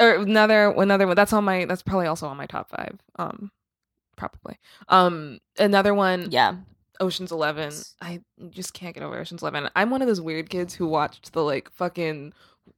or 0.01 0.17
another 0.17 0.71
another 0.77 1.07
one. 1.07 1.17
That's 1.17 1.33
on 1.33 1.45
my. 1.45 1.65
That's 1.65 1.83
probably 1.83 2.07
also 2.07 2.27
on 2.27 2.37
my 2.37 2.47
top 2.47 2.69
five. 2.71 2.99
Um, 3.17 3.51
probably. 4.17 4.59
Um, 4.89 5.39
another 5.59 5.95
one. 5.95 6.29
yeah. 6.31 6.57
Ocean's 7.01 7.33
Eleven. 7.33 7.73
I 8.01 8.21
just 8.51 8.73
can't 8.73 8.95
get 8.95 9.03
over 9.03 9.19
Ocean's 9.19 9.43
Eleven. 9.43 9.69
I'm 9.75 9.91
one 9.91 10.01
of 10.03 10.09
those 10.09 10.21
weird 10.21 10.49
kids 10.49 10.75
who 10.75 10.87
watched 10.87 11.33
the 11.33 11.43
like 11.43 11.71
fucking 11.73 12.33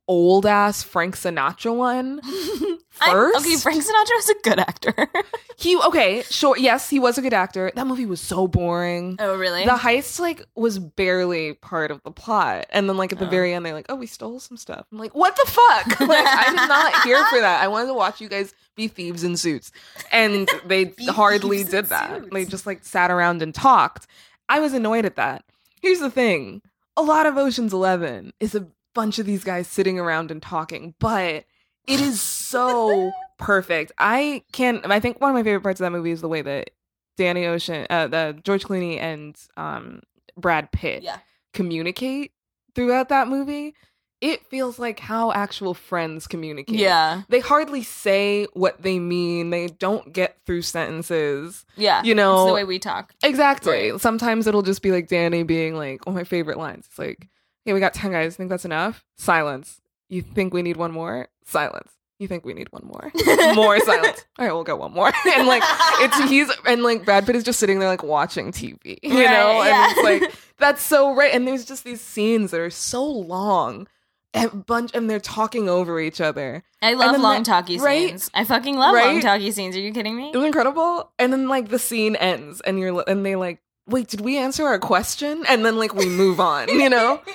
old 0.09 0.47
ass 0.47 0.83
Frank 0.83 1.17
Sinatra 1.17 1.75
one 1.75 2.21
first. 2.91 3.03
I'm- 3.03 3.37
okay, 3.37 3.57
Frank 3.57 3.83
Sinatra 3.83 4.19
is 4.19 4.29
a 4.31 4.35
good 4.43 4.59
actor. 4.59 4.95
He 5.59 5.75
okay, 5.75 6.21
sure. 6.29 6.55
Yes, 6.59 6.91
he 6.91 6.99
was 6.99 7.17
a 7.17 7.23
good 7.23 7.33
actor. 7.33 7.73
That 7.75 7.87
movie 7.87 8.05
was 8.05 8.21
so 8.21 8.47
boring. 8.47 9.17
oh, 9.19 9.39
really? 9.39 9.65
The 9.65 9.71
heist 9.71 10.21
like 10.21 10.45
was 10.55 10.79
barely 10.79 11.55
part 11.55 11.91
of 11.91 12.03
the 12.03 12.11
plot, 12.11 12.67
and 12.69 12.87
then 12.87 12.99
like 12.99 13.11
at 13.11 13.19
the 13.19 13.27
Oh. 13.27 13.31
very 13.31 13.55
end, 13.55 13.65
they're 13.65 13.73
like, 13.73 13.87
"Oh, 13.89 13.95
we 13.95 14.07
stole 14.07 14.39
some 14.39 14.59
stuff." 14.59 14.85
I'm 14.93 14.99
like, 14.99 15.15
"What 15.15 15.35
the 15.35 15.51
fuck?" 15.51 16.01
like 16.07 16.27
I 16.27 16.51
did 16.51 16.57
not 16.69 17.03
here 17.05 17.25
for 17.31 17.41
that. 17.41 17.63
I 17.63 17.69
wanted 17.69 17.87
to 17.87 17.95
watch 17.95 18.21
you 18.21 18.29
guys 18.29 18.55
be 18.77 18.87
thieves 18.87 19.25
in 19.25 19.39
suits, 19.39 19.73
and 20.13 20.47
they 20.67 20.93
hardly 21.09 21.65
did 21.65 21.87
that. 21.87 22.15
suits. 22.19 22.29
They 22.33 22.45
just 22.45 22.67
like 22.67 22.85
sat 22.85 23.11
around 23.11 23.41
and 23.41 23.55
talked. 23.55 24.07
I 24.51 24.61
was 24.61 24.75
annoyed 24.75 25.07
at 25.07 25.17
that. 25.17 25.43
Here's 25.81 26.01
the 26.01 26.11
thing: 26.11 26.61
a 26.99 27.03
lot 27.03 27.25
of 27.25 27.39
Ocean's 27.39 27.73
Eleven 27.73 28.35
is 28.41 28.55
a 28.55 28.67
bunch 28.97 29.19
of 29.19 29.27
these 29.27 29.45
guys 29.45 29.69
sitting 29.69 30.01
around 30.01 30.31
and 30.31 30.43
talking, 30.43 30.95
but 30.99 31.45
it 31.87 32.01
is 32.01 32.21
so 32.21 33.13
perfect. 33.39 33.93
I 33.99 34.43
can't. 34.53 34.85
I 34.91 34.99
think 34.99 35.21
one 35.21 35.31
of 35.31 35.35
my 35.35 35.43
favorite 35.45 35.63
parts 35.63 35.81
of 35.81 35.85
that 35.85 35.93
movie 35.93 36.11
is 36.11 36.23
the 36.23 36.29
way 36.29 36.43
that 36.43 36.71
Danny 37.17 37.47
Ocean, 37.47 37.87
uh, 37.91 38.09
the 38.09 38.41
George 38.43 38.65
Clooney 38.65 38.99
and 38.99 39.37
um, 39.57 40.01
Brad 40.37 40.73
Pitt 40.73 41.03
yeah. 41.03 41.19
communicate 41.53 42.33
throughout 42.75 43.11
that 43.11 43.29
movie. 43.29 43.75
It 44.23 44.47
feels 44.47 44.79
like 44.79 44.99
how 44.99 45.31
actual 45.31 45.75
friends 45.75 46.27
communicate. 46.27 46.79
Yeah. 46.79 47.23
They 47.29 47.41
hardly 47.41 47.83
say 47.83 48.47
what 48.55 48.81
they 48.81 48.99
mean. 48.99 49.51
They 49.51 49.67
don't 49.67 50.11
get 50.11 50.39
through 50.47 50.63
sentences. 50.63 51.67
Yeah. 51.77 52.03
You 52.03 52.15
know- 52.15 52.45
it's 52.45 52.51
the 52.51 52.55
way 52.55 52.65
we 52.65 52.79
talk. 52.79 53.15
Exactly. 53.23 53.91
Right. 53.91 54.01
Sometimes 54.01 54.47
it'll 54.47 54.63
just 54.63 54.81
be 54.81 54.91
like 54.91 55.09
Danny 55.09 55.43
being 55.43 55.77
like, 55.77 56.01
"Oh, 56.07 56.13
my 56.13 56.25
favorite 56.25 56.57
lines." 56.57 56.87
It's 56.87 56.99
like, 56.99 57.29
"Hey, 57.67 57.73
we 57.75 57.81
got 57.81 57.93
ten 57.93 58.13
guys. 58.13 58.35
I 58.35 58.37
think 58.39 58.49
that's 58.51 58.65
enough?" 58.65 59.05
Silence. 59.19 59.81
You 60.09 60.23
think 60.23 60.55
we 60.55 60.63
need 60.63 60.77
one 60.79 60.93
more? 60.93 61.29
Silence. 61.45 61.91
You 62.19 62.29
think 62.29 62.47
we 62.47 62.55
need 62.55 62.69
one 62.71 62.85
more? 62.87 63.13
more 63.55 63.79
silence. 63.81 64.25
All 64.39 64.47
right, 64.47 64.53
we'll 64.55 64.65
go 64.65 64.77
one 64.77 64.93
more. 64.93 65.13
and 65.35 65.47
like, 65.47 65.63
it's 65.99 66.17
he's 66.31 66.51
and 66.67 66.83
like 66.83 67.05
Brad 67.05 67.27
Pitt 67.27 67.37
is 67.37 67.45
just 67.45 67.59
sitting 67.61 67.79
there 67.79 67.89
like 67.91 68.03
watching 68.03 68.53
TV, 68.53 68.97
you 69.03 69.11
Right, 69.19 69.25
know, 69.31 69.63
yeah. 69.63 69.89
and 69.89 69.93
it's 69.99 70.03
like 70.03 70.35
that's 70.57 70.83
so 70.83 71.15
right. 71.15 71.35
And 71.35 71.47
there's 71.47 71.67
just 71.67 71.85
these 71.85 72.01
scenes 72.01 72.53
that 72.53 72.61
are 72.61 72.71
so 72.71 73.05
long. 73.05 73.87
And 74.35 74.67
bunch 74.67 74.91
and 74.95 75.09
they're 75.09 75.19
talking 75.21 75.69
over 75.69 75.99
each 75.99 76.21
other. 76.21 76.63
I 76.83 76.93
love 76.93 77.19
long 77.21 77.39
that- 77.39 77.47
talkie 77.47 77.79
right? 77.79 78.09
scenes. 78.11 78.31
I 78.35 78.45
fucking 78.45 78.77
love 78.77 78.95
long 78.95 79.15
Right? 79.17 79.23
talkie 79.23 79.51
scenes. 79.51 79.77
Are 79.77 79.81
you 79.81 79.93
kidding 79.93 80.15
me? 80.17 80.31
It 80.33 80.37
was 80.37 80.45
incredible. 80.47 81.11
And 81.19 81.33
then 81.33 81.49
like 81.49 81.69
the 81.69 81.79
scene 81.79 82.17
ends 82.17 82.61
and 82.63 82.79
you're 82.79 83.03
and 83.09 83.25
they 83.25 83.35
like, 83.37 83.61
wait, 83.87 84.09
did 84.09 84.21
we 84.21 84.37
answer 84.39 84.67
our 84.67 84.79
question? 84.79 85.45
And 85.49 85.65
then 85.65 85.77
like 85.79 85.95
we 85.95 86.07
move 86.07 86.41
on, 86.41 86.69
you 86.69 86.89
know? 86.91 87.21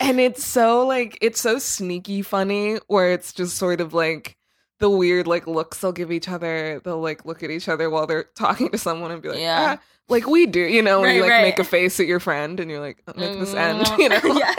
And 0.00 0.20
it's 0.20 0.44
so 0.46 0.86
like 0.86 1.18
it's 1.20 1.40
so 1.40 1.58
sneaky 1.58 2.22
funny 2.22 2.76
where 2.86 3.10
it's 3.12 3.32
just 3.32 3.56
sort 3.56 3.80
of 3.80 3.92
like 3.94 4.36
the 4.78 4.88
weird 4.88 5.26
like 5.26 5.48
looks 5.48 5.80
they'll 5.80 5.90
give 5.90 6.12
each 6.12 6.28
other. 6.28 6.80
They'll 6.84 7.00
like 7.00 7.24
look 7.24 7.42
at 7.42 7.50
each 7.50 7.68
other 7.68 7.90
while 7.90 8.06
they're 8.06 8.22
talking 8.36 8.70
to 8.70 8.78
someone 8.78 9.10
and 9.10 9.20
be 9.20 9.30
like, 9.30 9.40
Yeah. 9.40 9.76
ah, 9.76 9.82
like 10.08 10.28
we 10.28 10.46
do, 10.46 10.60
you 10.60 10.82
know, 10.82 11.00
when 11.00 11.16
you 11.16 11.22
like 11.22 11.30
right. 11.32 11.42
make 11.42 11.58
a 11.58 11.64
face 11.64 11.98
at 11.98 12.06
your 12.06 12.20
friend 12.20 12.60
and 12.60 12.70
you're 12.70 12.78
like, 12.78 13.02
make 13.16 13.40
this 13.40 13.54
end, 13.54 13.86
Mm, 13.86 13.98
you 14.02 14.08
know? 14.08 14.38
yeah. 14.38 14.54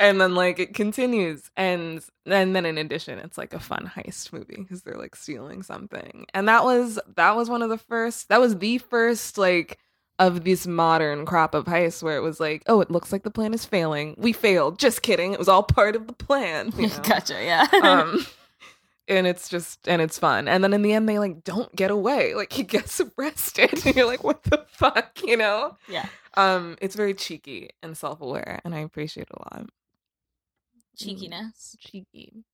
and 0.00 0.20
then 0.20 0.34
like 0.34 0.58
it 0.58 0.74
continues 0.74 1.48
and 1.56 2.02
and 2.26 2.56
then 2.56 2.66
in 2.66 2.78
addition 2.78 3.18
it's 3.20 3.38
like 3.38 3.52
a 3.54 3.60
fun 3.60 3.90
heist 3.94 4.32
movie 4.32 4.56
because 4.58 4.82
they're 4.82 4.98
like 4.98 5.14
stealing 5.14 5.62
something 5.62 6.26
and 6.34 6.48
that 6.48 6.64
was 6.64 6.98
that 7.14 7.36
was 7.36 7.48
one 7.48 7.62
of 7.62 7.68
the 7.68 7.78
first 7.78 8.28
that 8.28 8.40
was 8.40 8.56
the 8.58 8.78
first 8.78 9.38
like 9.38 9.78
of 10.20 10.44
this 10.44 10.66
modern 10.68 11.26
crop 11.26 11.52
of 11.54 11.64
heists 11.64 12.00
where 12.02 12.16
it 12.16 12.20
was 12.20 12.38
like 12.38 12.62
oh 12.68 12.80
it 12.80 12.90
looks 12.92 13.10
like 13.10 13.24
the 13.24 13.30
plan 13.30 13.52
is 13.52 13.64
failing 13.64 14.14
we 14.18 14.32
failed 14.32 14.78
just 14.78 15.02
kidding 15.02 15.32
it 15.32 15.38
was 15.38 15.48
all 15.48 15.64
part 15.64 15.96
of 15.96 16.06
the 16.06 16.12
plan 16.12 16.72
you 16.76 16.86
know? 16.88 16.98
gotcha. 17.02 17.42
Yeah. 17.42 17.66
um 17.82 18.24
and 19.08 19.26
it's 19.26 19.48
just 19.48 19.88
and 19.88 20.00
it's 20.00 20.18
fun 20.18 20.46
and 20.46 20.62
then 20.62 20.72
in 20.72 20.82
the 20.82 20.92
end 20.92 21.08
they 21.08 21.18
like 21.18 21.42
don't 21.42 21.74
get 21.74 21.90
away 21.90 22.34
like 22.34 22.52
he 22.52 22.62
gets 22.62 23.00
arrested 23.18 23.84
and 23.84 23.96
you're 23.96 24.06
like 24.06 24.22
what 24.22 24.44
the 24.44 24.64
fuck 24.68 25.18
you 25.24 25.36
know 25.36 25.76
yeah. 25.88 26.06
um 26.36 26.76
it's 26.80 26.94
very 26.94 27.14
cheeky 27.14 27.70
and 27.82 27.96
self-aware 27.96 28.60
and 28.64 28.74
i 28.74 28.78
appreciate 28.78 29.26
it 29.28 29.36
a 29.36 29.56
lot 29.56 29.66
Cheekiness. 30.96 31.76
cheeky. 31.80 32.44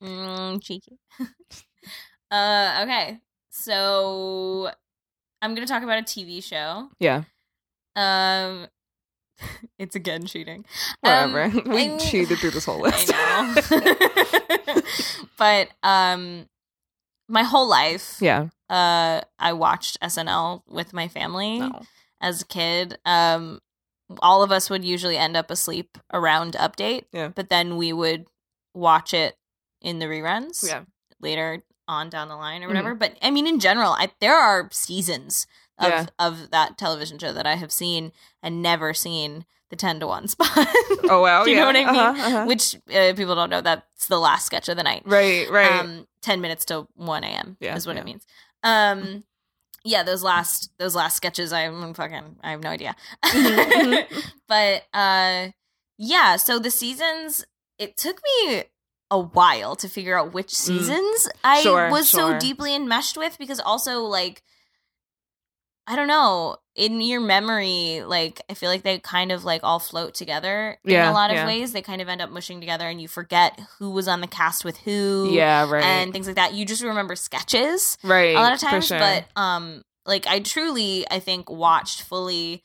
Mm, 0.00 0.62
cheeky. 0.62 0.98
uh. 2.30 2.80
Okay. 2.84 3.18
So 3.50 4.70
I'm 5.42 5.54
gonna 5.54 5.66
talk 5.66 5.82
about 5.82 5.98
a 5.98 6.02
TV 6.02 6.42
show. 6.42 6.88
Yeah, 6.98 7.22
Um. 7.96 8.66
It's 9.78 9.94
again 9.94 10.26
cheating. 10.26 10.64
Um, 11.04 11.32
whatever. 11.32 11.60
we 11.70 11.90
I- 11.90 11.98
cheated 11.98 12.38
through 12.38 12.50
this 12.50 12.64
whole 12.64 12.80
list. 12.82 13.12
I 13.14 14.62
know. 14.66 14.80
but 15.36 15.68
um, 15.82 16.46
my 17.28 17.44
whole 17.44 17.68
life, 17.68 18.16
yeah. 18.20 18.48
uh, 18.68 19.20
I 19.38 19.52
watched 19.52 20.00
SNL 20.00 20.62
with 20.68 20.92
my 20.92 21.06
family. 21.08 21.60
No. 21.60 21.82
as 22.20 22.42
a 22.42 22.46
kid, 22.46 22.98
um, 23.06 23.60
all 24.20 24.42
of 24.42 24.50
us 24.50 24.68
would 24.70 24.84
usually 24.84 25.16
end 25.16 25.36
up 25.36 25.50
asleep 25.52 25.98
around 26.12 26.54
update. 26.54 27.04
Yeah. 27.12 27.28
But 27.28 27.48
then 27.48 27.76
we 27.76 27.92
would 27.92 28.26
watch 28.74 29.14
it 29.14 29.36
in 29.80 30.00
the 30.00 30.06
reruns 30.06 30.66
Yeah. 30.66 30.82
later 31.20 31.62
on 31.88 32.10
down 32.10 32.28
the 32.28 32.36
line 32.36 32.62
or 32.62 32.68
whatever. 32.68 32.94
But 32.94 33.16
I 33.22 33.30
mean, 33.30 33.46
in 33.46 33.58
general, 33.60 33.92
I, 33.92 34.10
there 34.20 34.36
are 34.36 34.68
seasons 34.70 35.46
of, 35.78 35.88
Yeah. 35.88 36.06
of 36.18 36.50
that 36.50 36.76
television 36.78 37.18
show 37.18 37.32
that 37.32 37.46
I 37.46 37.54
have 37.56 37.72
seen 37.72 38.12
and 38.42 38.62
never 38.62 38.92
seen 38.94 39.46
the 39.70 39.76
10 39.76 40.00
to 40.00 40.06
1 40.06 40.28
spot. 40.34 40.48
Oh 41.10 41.20
wow. 41.22 41.44
Do 41.44 41.50
you 41.50 41.56
yeah. 41.56 41.62
know 41.62 41.66
what 41.66 41.76
I 41.76 41.92
mean? 41.92 42.00
Uh-huh, 42.00 42.26
uh-huh. 42.26 42.44
Which 42.46 42.76
uh, 42.94 43.12
people 43.16 43.34
don't 43.34 43.50
know. 43.50 43.60
That's 43.60 44.06
the 44.06 44.18
last 44.18 44.46
sketch 44.46 44.68
of 44.68 44.76
the 44.76 44.82
night 44.82 45.02
right. 45.04 45.50
Right. 45.50 45.72
um 45.80 46.06
10 46.22 46.40
minutes 46.40 46.64
to 46.66 46.86
1 46.94 47.24
a.m 47.24 47.56
Yeah, 47.60 47.76
is 47.76 47.86
what 47.86 47.96
yeah. 47.96 48.02
it 48.02 48.04
means 48.04 48.26
um 48.62 49.24
yeah, 49.84 50.02
those 50.02 50.22
last 50.22 50.70
those 50.78 50.94
last 50.94 51.16
sketches, 51.16 51.52
I'm 51.52 51.94
fucking, 51.94 52.36
I 52.42 52.50
have 52.50 52.62
no 52.62 52.68
idea. 52.70 52.94
Mhm, 53.24 54.04
but 54.48 54.82
uh, 54.92 55.48
yeah, 55.96 56.36
so 56.36 56.58
the 56.58 56.70
seasons, 56.70 57.44
it 57.78 57.96
took 57.96 58.20
me 58.22 58.64
a 59.10 59.18
while 59.18 59.74
to 59.76 59.88
figure 59.88 60.18
out 60.18 60.32
which 60.34 60.50
seasons 60.54 61.28
I 61.42 61.60
Mm. 61.60 61.62
Sure, 61.62 61.90
was 61.90 62.08
so 62.10 62.38
deeply 62.38 62.74
enmeshed 62.74 63.16
with 63.16 63.38
because 63.38 63.58
also 63.60 64.00
like 64.02 64.42
I 65.90 65.96
don't 65.96 66.08
know, 66.08 66.58
in 66.74 67.00
your 67.00 67.18
memory, 67.20 68.02
like 68.06 68.42
I 68.50 68.52
feel 68.54 68.68
like 68.68 68.82
they 68.82 68.98
kind 68.98 69.32
of 69.32 69.44
like 69.46 69.62
all 69.64 69.78
float 69.78 70.12
together 70.14 70.78
in 70.84 70.90
Yeah, 70.90 71.10
a 71.10 71.14
lot 71.14 71.30
of 71.30 71.36
yeah. 71.36 71.46
ways. 71.46 71.72
They 71.72 71.80
kind 71.80 72.02
of 72.02 72.10
end 72.10 72.20
up 72.20 72.28
mushing 72.30 72.60
together 72.60 72.86
and 72.86 73.00
you 73.00 73.08
forget 73.08 73.58
who 73.78 73.90
was 73.90 74.06
on 74.06 74.20
the 74.20 74.26
cast 74.26 74.66
with 74.66 74.76
who 74.78 75.30
Yeah, 75.32 75.66
right. 75.66 75.82
and 75.82 76.12
things 76.12 76.26
like 76.26 76.36
that. 76.36 76.52
You 76.52 76.66
just 76.66 76.82
remember 76.82 77.16
sketches 77.16 77.96
right. 78.04 78.36
a 78.36 78.40
lot 78.40 78.52
of 78.52 78.60
times 78.60 78.86
sure. 78.88 78.98
but 78.98 79.24
um 79.34 79.82
like 80.04 80.26
i 80.26 80.40
truly 80.40 81.06
i 81.10 81.20
think 81.20 81.50
watched 81.50 82.02
fully 82.02 82.64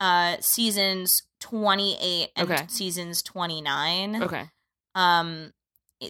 uh 0.00 0.36
seasons 0.40 1.22
28 1.40 2.30
and 2.36 2.50
Okay. 2.52 2.64
seasons 2.68 3.20
29 3.22 4.22
okay, 4.22 4.48
um 4.94 5.52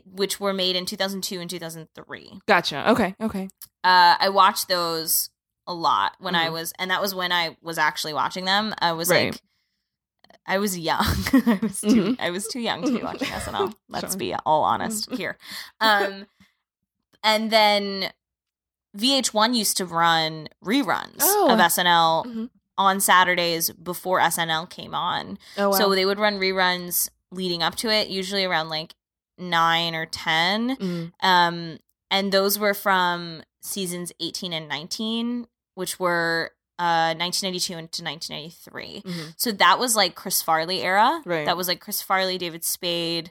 which 0.07 0.39
were 0.41 0.53
made 0.53 0.77
in 0.77 0.87
2002 0.87 1.41
and 1.41 1.51
2003 1.51 2.41
gotcha. 2.47 2.91
Okay, 2.91 3.15
okay. 3.21 3.49
uh 3.85 4.17
i 4.21 4.29
watched 4.29 4.69
those 4.69 5.31
a 5.67 5.75
lot 5.75 6.17
when 6.21 6.35
i 6.35 6.47
Mhm. 6.49 6.53
was 6.53 6.73
and 6.79 6.91
that 6.91 7.01
was 7.01 7.15
when 7.15 7.33
i 7.33 7.57
was 7.63 7.79
actually 7.79 8.15
watching 8.15 8.45
them 8.45 8.75
i 8.79 8.93
was 8.93 9.09
Right. 9.11 9.33
like 9.33 9.43
I 10.47 10.59
was 10.59 10.77
young. 10.77 11.05
I 11.33 11.59
was 11.63 11.81
too. 11.81 11.89
Mhm. 12.17 12.17
I 12.19 12.31
was 12.31 12.49
too 12.49 12.59
young 12.61 12.83
to 12.83 12.91
be 12.91 13.03
watching 13.05 13.29
SNL. 13.45 13.73
Let's 13.89 14.13
Sure. 14.15 14.19
be 14.19 14.35
all 14.47 14.65
honest 14.65 15.09
here. 15.13 15.37
Um, 15.81 16.27
and 17.23 17.53
then 17.53 18.11
VH1 18.97 19.55
used 19.55 19.77
to 19.77 19.85
run 19.85 20.49
reruns 20.65 21.19
Oh. 21.21 21.51
of 21.53 21.61
SNL 21.61 22.25
Mhm. 22.27 22.51
on 22.77 23.01
Saturdays 23.01 23.71
before 23.71 24.19
SNL 24.21 24.67
came 24.69 24.95
on. 24.95 25.39
Oh, 25.57 25.69
wow. 25.71 25.77
So 25.77 25.95
they 25.95 26.05
would 26.07 26.19
run 26.19 26.39
reruns 26.41 27.11
leading 27.31 27.63
up 27.63 27.77
to 27.77 27.91
it, 27.91 28.09
usually 28.09 28.45
around 28.45 28.71
like 28.71 28.95
nine 29.41 29.95
or 29.95 30.07
ten. 30.07 30.77
Mm, 30.77 31.13
Um, 31.21 31.79
and 32.11 32.33
those 32.33 32.59
were 32.59 32.75
from 32.75 33.43
seasons 33.63 34.13
18 34.21 34.53
and 34.53 34.69
19, 34.69 35.47
which 35.75 35.99
were 36.01 36.51
uh 36.79 37.15
1992 37.15 37.73
into 37.77 38.03
1993. 38.03 39.03
mhm. 39.05 39.35
So 39.37 39.53
that 39.53 39.79
was 39.79 39.97
like 39.97 40.15
Chris 40.15 40.41
Farley 40.43 40.83
era. 40.83 41.21
Right. 41.25 41.45
That 41.45 41.57
was 41.57 41.69
like 41.69 41.81
Chris 41.81 42.01
Farley, 42.01 42.39
David 42.39 42.65
Spade, 42.65 43.31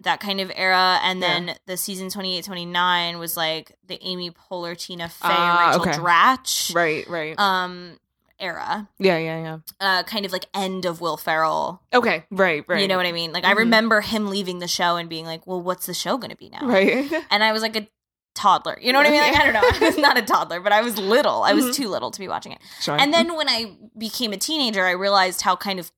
that 0.00 0.18
kind 0.20 0.40
of 0.40 0.50
era. 0.54 0.98
And 1.02 1.20
Yeah. 1.20 1.26
then 1.46 1.56
the 1.66 1.76
season 1.76 2.08
28, 2.10 2.44
29 2.44 3.18
was 3.18 3.36
like 3.36 3.74
the 3.86 3.98
Amy 4.02 4.30
Poehler, 4.30 4.76
Tina 4.78 5.08
Fey, 5.10 5.28
Ah, 5.28 5.66
Rachel 5.68 5.82
okay. 5.82 5.92
Dratch 5.98 6.74
Right, 6.74 7.06
right. 7.08 7.38
um 7.38 7.98
era. 8.38 8.88
yeah, 8.98 9.18
yeah, 9.18 9.38
yeah. 9.42 9.58
Uh 9.80 10.02
kind 10.04 10.24
of 10.26 10.32
like 10.32 10.46
end 10.54 10.84
of 10.84 11.00
Will 11.00 11.16
Ferrell. 11.16 11.82
Okay, 11.92 12.24
right, 12.30 12.64
right. 12.68 12.80
You 12.80 12.88
know 12.88 12.96
what 12.96 13.06
I 13.06 13.12
mean? 13.12 13.32
Like 13.32 13.44
I 13.44 13.52
Mhm. 13.54 13.58
remember 13.58 14.00
him 14.00 14.28
leaving 14.28 14.58
the 14.58 14.68
show 14.68 14.96
and 14.96 15.08
being 15.08 15.24
like, 15.26 15.46
Well, 15.46 15.60
what's 15.60 15.86
the 15.86 15.94
show 15.94 16.16
gonna 16.18 16.36
be 16.36 16.48
now? 16.50 16.66
Right. 16.66 17.10
And 17.30 17.42
I 17.44 17.52
was 17.52 17.62
like 17.62 17.76
a 17.76 17.86
toddler. 18.34 18.78
You 18.80 18.92
know 18.92 18.98
what 18.98 19.06
I 19.06 19.10
mean? 19.10 19.20
Like 19.22 19.40
I 19.40 19.44
don't 19.44 19.54
know. 19.54 19.62
I 19.64 19.78
was 19.90 19.96
not 20.08 20.18
a 20.18 20.22
toddler, 20.22 20.60
but 20.60 20.72
I 20.72 20.82
was 20.82 20.98
little. 20.98 21.42
I 21.42 21.54
was 21.54 21.66
Mhm. 21.66 21.74
too 21.74 21.88
little 21.88 22.10
to 22.10 22.18
be 22.20 22.28
watching 22.28 22.52
it. 22.52 22.58
sure. 22.80 22.96
And 23.00 23.12
then 23.12 23.34
when 23.36 23.48
I 23.48 23.76
became 23.96 24.32
a 24.32 24.36
teenager, 24.36 24.84
I 24.84 24.90
realized 24.92 25.40
how 25.42 25.56
kind 25.56 25.78
of 25.80 25.90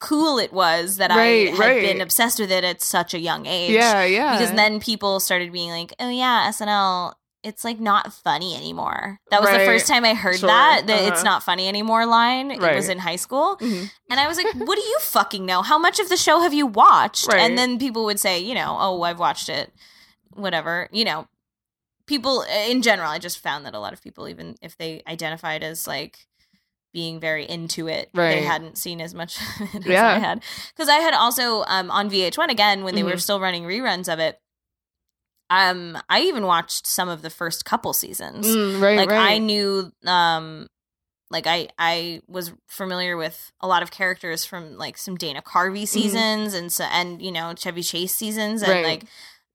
cool 0.00 0.38
it 0.38 0.52
was 0.52 0.96
that 0.96 1.10
Right, 1.10 1.48
I 1.48 1.50
had 1.50 1.58
right. 1.58 1.80
been 1.82 2.00
obsessed 2.00 2.40
with 2.40 2.50
it 2.50 2.64
at 2.64 2.82
such 2.82 3.14
a 3.14 3.20
young 3.20 3.46
age. 3.46 3.70
yeah, 3.70 4.02
yeah. 4.04 4.36
Because 4.38 4.52
then 4.54 4.80
people 4.80 5.20
started 5.20 5.52
being 5.52 5.70
like, 5.70 5.94
"Oh 6.00 6.08
yeah, 6.08 6.48
SNL, 6.48 7.14
it's 7.42 7.64
like 7.64 7.78
not 7.80 8.12
funny 8.12 8.54
anymore." 8.56 9.20
That 9.30 9.40
was 9.40 9.50
the 9.50 9.58
first 9.64 9.86
time 9.86 10.04
I 10.04 10.14
heard 10.14 10.38
Sure, 10.38 10.48
that 10.48 10.86
the 10.86 10.94
"it's 10.94 11.10
uh-huh. 11.20 11.22
not 11.24 11.42
funny 11.42 11.68
anymore" 11.68 12.06
line. 12.06 12.50
It 12.50 12.60
was 12.60 12.88
in 12.88 12.98
high 13.00 13.16
school, 13.16 13.56
Mhm. 13.60 13.90
and 14.10 14.20
I 14.20 14.26
was 14.28 14.36
like, 14.36 14.52
"What 14.54 14.76
do 14.76 14.82
you 14.82 14.98
fucking 15.00 15.44
know? 15.46 15.62
How 15.62 15.78
much 15.78 15.98
of 16.00 16.08
the 16.08 16.16
show 16.16 16.40
have 16.40 16.54
you 16.54 16.66
watched?" 16.66 17.26
Right. 17.28 17.40
And 17.40 17.56
then 17.58 17.78
people 17.78 18.04
would 18.04 18.20
say, 18.20 18.38
"You 18.38 18.54
know, 18.54 18.76
oh, 18.80 19.02
I've 19.02 19.18
watched 19.18 19.48
it, 19.48 19.72
whatever." 20.34 20.88
You 20.92 21.04
know, 21.04 21.26
people 22.06 22.42
in 22.42 22.82
general. 22.82 23.10
I 23.10 23.18
just 23.18 23.38
found 23.38 23.64
that 23.66 23.74
a 23.74 23.78
lot 23.80 23.92
of 23.92 24.02
people, 24.02 24.28
even 24.28 24.56
if 24.60 24.76
they 24.76 25.02
identified 25.06 25.62
as 25.62 25.86
like 25.86 26.26
being 26.92 27.18
very 27.18 27.48
into 27.48 27.88
it, 27.88 28.10
they 28.12 28.42
hadn't 28.42 28.76
seen 28.76 29.00
as 29.00 29.14
much 29.14 29.38
of 29.40 29.44
it 29.74 29.80
as 29.80 29.86
Yeah. 29.86 30.08
I 30.08 30.18
had. 30.18 30.42
Because 30.76 30.90
I 30.90 30.96
had 30.96 31.14
also 31.14 31.64
um, 31.66 31.90
on 31.90 32.10
VH1 32.10 32.50
again 32.50 32.84
when 32.84 32.94
they 32.94 33.02
were 33.02 33.12
Mhm. 33.12 33.22
still 33.22 33.40
running 33.40 33.62
reruns 33.64 34.12
of 34.12 34.18
it. 34.18 34.41
Um, 35.52 35.98
I 36.08 36.22
even 36.22 36.46
watched 36.46 36.86
some 36.86 37.08
of 37.08 37.20
the 37.22 37.30
first 37.30 37.64
couple 37.64 37.92
seasons. 37.92 38.46
Mm, 38.46 38.80
right, 38.80 38.96
like 38.96 39.10
right. 39.10 39.32
I 39.34 39.38
knew, 39.38 39.92
um, 40.06 40.66
like 41.30 41.46
I 41.46 41.68
I 41.78 42.20
was 42.26 42.52
familiar 42.68 43.16
with 43.16 43.52
a 43.60 43.66
lot 43.66 43.82
of 43.82 43.90
characters 43.90 44.44
from 44.44 44.76
like 44.76 44.96
some 44.98 45.16
Dana 45.16 45.42
Carvey 45.42 45.86
seasons 45.86 46.54
and 46.54 46.70
so 46.72 46.84
and 46.84 47.20
you 47.22 47.32
know 47.32 47.54
Chevy 47.54 47.82
Chase 47.82 48.14
seasons 48.14 48.62
and 48.62 48.70
Mm-hmm. 48.72 48.84
Right. 48.84 49.00
like 49.00 49.04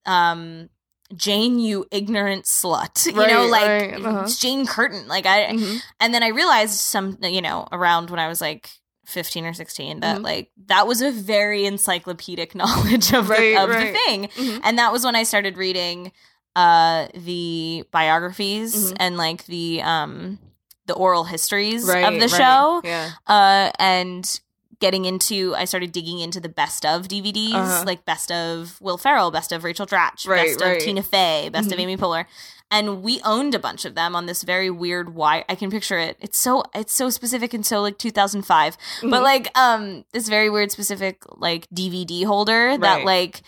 um 0.05 0.69
Jane, 1.15 1.57
you 1.59 1.85
ignorant 1.91 2.45
slut. 2.45 3.05
You 3.07 3.13
know, 3.27 3.45
like 3.47 3.67
right, 3.67 4.05
uh-huh. 4.05 4.27
Jane 4.37 4.65
Curtin. 4.67 5.07
Like 5.07 5.25
I 5.25 5.47
Mhm. 5.53 5.79
and 6.01 6.13
then 6.13 6.21
I 6.23 6.29
realized 6.29 6.79
some, 6.79 7.17
you 7.21 7.41
know, 7.41 7.67
around 7.71 8.09
when 8.09 8.19
I 8.19 8.27
was 8.27 8.41
like 8.41 8.69
15 9.07 9.45
or 9.45 9.53
16 9.53 10.01
that 10.01 10.17
Mhm. 10.19 10.23
like 10.23 10.51
that 10.67 10.85
was 10.85 11.01
a 11.01 11.11
very 11.11 11.65
encyclopedic 11.65 12.53
knowledge 12.59 13.13
of, 13.13 13.29
Right, 13.29 13.55
the, 13.55 13.63
of 13.63 13.69
right. 13.69 13.93
the 13.93 13.99
thing. 14.05 14.27
Mhm. 14.35 14.59
And 14.63 14.77
that 14.79 14.91
was 14.91 15.03
when 15.05 15.15
I 15.15 15.23
started 15.23 15.57
reading 15.57 16.11
uh 16.55 17.07
the 17.13 17.83
biographies 17.91 18.91
Mhm. 18.91 18.97
and 18.99 19.17
like 19.17 19.45
the 19.45 19.81
um 19.81 20.39
the 20.87 20.93
oral 20.93 21.23
histories 21.25 21.83
Right, 21.85 22.03
of 22.13 22.19
the 22.19 22.27
show 22.27 22.81
Yeah. 22.83 23.11
uh 23.27 23.71
and 23.79 24.39
getting 24.79 25.05
into 25.05 25.55
I 25.55 25.65
started 25.65 25.91
digging 25.91 26.19
into 26.19 26.39
the 26.39 26.49
best 26.49 26.85
of 26.85 27.07
DVDs 27.07 27.53
Uh-huh. 27.53 27.83
like 27.85 28.05
best 28.05 28.31
of 28.31 28.77
Will 28.81 28.97
Ferrell, 28.97 29.31
best 29.31 29.51
of 29.51 29.63
Rachel 29.63 29.85
Dratch, 29.87 30.27
Right, 30.27 30.47
best 30.49 30.61
right. 30.61 30.77
of 30.77 30.83
Tina 30.83 31.01
Fey, 31.03 31.49
best 31.51 31.71
of 31.71 31.77
Mhm. 31.77 31.81
Amy 31.83 31.97
Poehler. 31.97 32.25
And 32.69 33.01
we 33.01 33.21
owned 33.23 33.55
a 33.55 33.59
bunch 33.59 33.85
of 33.85 33.95
them 33.95 34.13
on 34.15 34.25
this 34.25 34.43
very 34.43 34.69
weird 34.69 35.15
wire. 35.15 35.45
I 35.47 35.55
can 35.55 35.71
picture 35.71 35.97
it. 35.97 36.17
It's 36.19 36.37
so 36.37 36.63
it's 36.75 36.91
so 36.93 37.09
specific 37.09 37.53
and 37.53 37.65
so 37.65 37.81
like 37.81 37.97
2005. 37.97 38.77
But 39.03 39.07
Mhm. 39.09 39.23
like 39.23 39.57
um 39.57 40.03
this 40.11 40.27
very 40.27 40.49
weird 40.49 40.71
specific 40.71 41.23
like 41.37 41.65
DVD 41.73 42.23
holder 42.25 42.77
that 42.77 43.05
like 43.05 43.41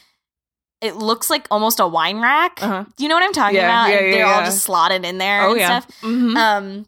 it 0.82 0.96
looks 0.96 1.30
like 1.30 1.46
almost 1.52 1.82
a 1.82 1.88
wine 1.88 2.22
rack. 2.22 2.64
Uh-huh. 2.64 2.86
Do 2.96 3.04
you 3.04 3.10
know 3.10 3.16
what 3.16 3.24
I'm 3.26 3.34
talking 3.34 3.58
Yeah, 3.58 3.66
about? 3.86 3.90
yeah, 3.94 4.00
yeah, 4.00 4.12
They're 4.16 4.26
all 4.26 4.46
just 4.46 4.64
slotted 4.64 5.04
in 5.04 5.18
there 5.18 5.42
Oh 5.44 5.54
and 5.54 5.62
stuff. 5.84 5.88
Mhm. 6.02 6.38
Um, 6.38 6.86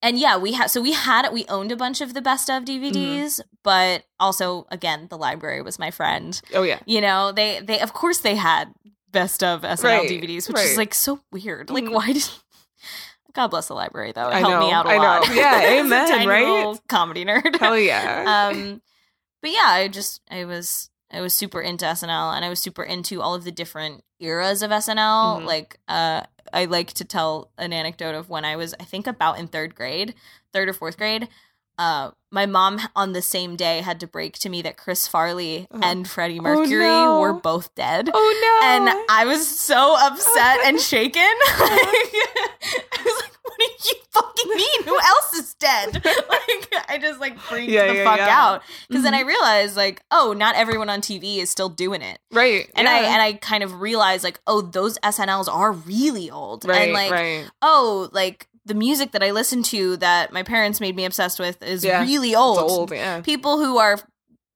and 0.00 0.18
yeah, 0.18 0.38
we 0.38 0.52
had 0.54 0.70
so 0.70 0.80
we 0.80 0.92
had 0.92 1.30
we 1.30 1.44
owned 1.50 1.70
a 1.72 1.76
bunch 1.76 2.00
of 2.00 2.14
the 2.14 2.22
best 2.22 2.48
of 2.48 2.64
DVDs, 2.64 3.40
but 3.62 4.04
also 4.18 4.66
again, 4.70 5.08
the 5.10 5.18
library 5.18 5.60
was 5.60 5.78
my 5.78 5.90
friend. 5.90 6.40
oh 6.54 6.62
yeah. 6.62 6.78
You 6.86 7.02
know, 7.02 7.32
they 7.32 7.60
they 7.60 7.80
of 7.80 7.92
course 7.92 8.18
they 8.20 8.36
had 8.36 8.72
best 9.14 9.42
of 9.42 9.62
SNL 9.62 9.82
Right, 9.84 10.08
DVDs, 10.10 10.46
which 10.48 10.56
right. 10.58 10.66
is 10.66 10.76
like 10.76 10.92
so 10.92 11.20
weird. 11.32 11.70
Like, 11.70 11.84
Mhm. 11.84 11.92
why 11.94 12.12
did? 12.12 12.28
God 13.32 13.48
bless 13.48 13.68
the 13.68 13.74
library 13.74 14.12
though. 14.12 14.28
It 14.28 14.34
I 14.34 14.38
helped 14.40 14.60
me 14.60 14.70
know, 14.70 14.76
out 14.76 14.86
a 14.86 14.90
I 14.90 14.96
know. 14.98 15.02
lot. 15.02 15.34
Yeah, 15.34 15.54
As 15.56 15.64
a 15.64 15.78
amen, 15.80 16.28
right? 16.28 16.78
comedy 16.88 17.24
nerd. 17.24 17.58
Hell 17.58 17.78
yeah. 17.78 18.50
um, 18.52 18.82
but 19.40 19.50
yeah, 19.50 19.66
I 19.66 19.88
just 19.88 20.20
I 20.30 20.44
was 20.44 20.90
I 21.10 21.20
was 21.20 21.32
super 21.34 21.60
into 21.60 21.84
SNL 21.84 22.34
and 22.36 22.44
I 22.44 22.48
was 22.48 22.60
super 22.60 22.82
into 22.82 23.22
all 23.22 23.34
of 23.34 23.44
the 23.44 23.50
different 23.52 24.04
eras 24.20 24.62
of 24.62 24.70
SNL. 24.70 25.40
Mhm. 25.40 25.46
Like, 25.46 25.78
uh, 25.88 26.22
I 26.52 26.66
like 26.66 26.92
to 26.94 27.04
tell 27.04 27.50
an 27.58 27.72
anecdote 27.72 28.14
of 28.14 28.28
when 28.28 28.44
I 28.44 28.56
was 28.56 28.74
I 28.78 28.84
think 28.84 29.06
about 29.06 29.38
in 29.38 29.48
third 29.48 29.74
grade, 29.74 30.14
third 30.52 30.68
or 30.68 30.72
fourth 30.72 30.96
grade. 30.96 31.28
Uh, 31.76 32.12
my 32.34 32.46
mom 32.46 32.80
on 32.96 33.12
the 33.12 33.22
same 33.22 33.54
day 33.56 33.80
had 33.80 34.00
to 34.00 34.06
break 34.06 34.36
to 34.40 34.48
me 34.48 34.60
that 34.62 34.76
Chris 34.76 35.06
Farley 35.08 35.68
Uh-huh. 35.70 35.80
and 35.84 36.08
Freddie 36.08 36.40
Mercury 36.40 36.84
no. 36.84 37.20
were 37.20 37.32
both 37.32 37.74
dead. 37.76 38.10
oh 38.12 38.60
no. 38.62 38.68
And 38.68 39.06
I 39.08 39.24
was 39.24 39.46
so 39.46 39.96
upset 39.98 40.58
and 40.66 40.80
shaken. 40.92 41.22
I 41.22 43.00
was 43.04 43.22
like, 43.22 43.32
"What 43.42 43.58
do 43.58 43.64
you 43.88 43.94
fucking 44.10 44.50
mean? 44.56 44.82
Who 44.84 44.98
else 44.98 45.32
is 45.34 45.54
dead?" 45.54 46.04
Like, 46.28 46.74
I 46.88 46.98
just 46.98 47.20
like 47.20 47.38
freaked 47.38 47.70
Yeah, 47.70 47.86
the 47.86 47.94
yeah, 47.96 48.04
fuck 48.04 48.18
yeah. 48.18 48.28
out 48.30 48.62
because 48.88 49.02
then 49.02 49.14
I 49.14 49.22
Mhm. 49.22 49.26
realized, 49.28 49.76
like, 49.76 50.02
oh, 50.10 50.34
not 50.36 50.56
everyone 50.56 50.90
on 50.90 51.00
TV 51.00 51.38
is 51.38 51.48
still 51.50 51.68
doing 51.68 52.02
it, 52.02 52.18
right. 52.30 52.70
and. 52.74 52.88
I 52.88 52.98
and 52.98 53.22
I 53.22 53.32
kind 53.34 53.62
of 53.64 53.80
realized, 53.80 54.24
like, 54.24 54.40
oh, 54.46 54.60
those 54.60 54.98
SNLs 54.98 55.48
are 55.48 55.72
really 55.72 56.30
old, 56.30 56.64
right, 56.66 56.82
and 56.82 56.92
like, 56.92 57.10
right. 57.10 57.48
oh, 57.62 58.08
like 58.12 58.48
the 58.66 58.74
music 58.74 59.12
that 59.12 59.22
I 59.22 59.30
listen 59.32 59.62
to 59.64 59.96
that 59.98 60.32
my 60.32 60.42
parents 60.42 60.80
made 60.80 60.96
me 60.96 61.04
obsessed 61.04 61.38
with 61.38 61.62
is 61.62 61.84
Yeah. 61.84 62.00
really 62.02 62.34
old. 62.34 62.58
old, 62.58 62.90
yeah. 62.92 63.20
People 63.20 63.58
who 63.58 63.76
are 63.78 63.98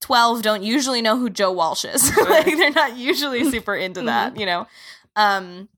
12 0.01 0.43
don't 0.43 0.63
usually 0.63 1.03
know 1.03 1.19
who 1.19 1.29
Joe 1.29 1.53
Walsh 1.53 1.85
is. 1.85 2.17
like 2.29 2.47
they're 2.47 2.71
not 2.71 2.97
usually 2.97 3.45
super 3.51 3.75
into 3.75 4.03
that, 4.03 4.33
Mm-hmm. 4.33 4.41
you 4.41 4.47
know. 4.47 4.67
Um 5.17 5.69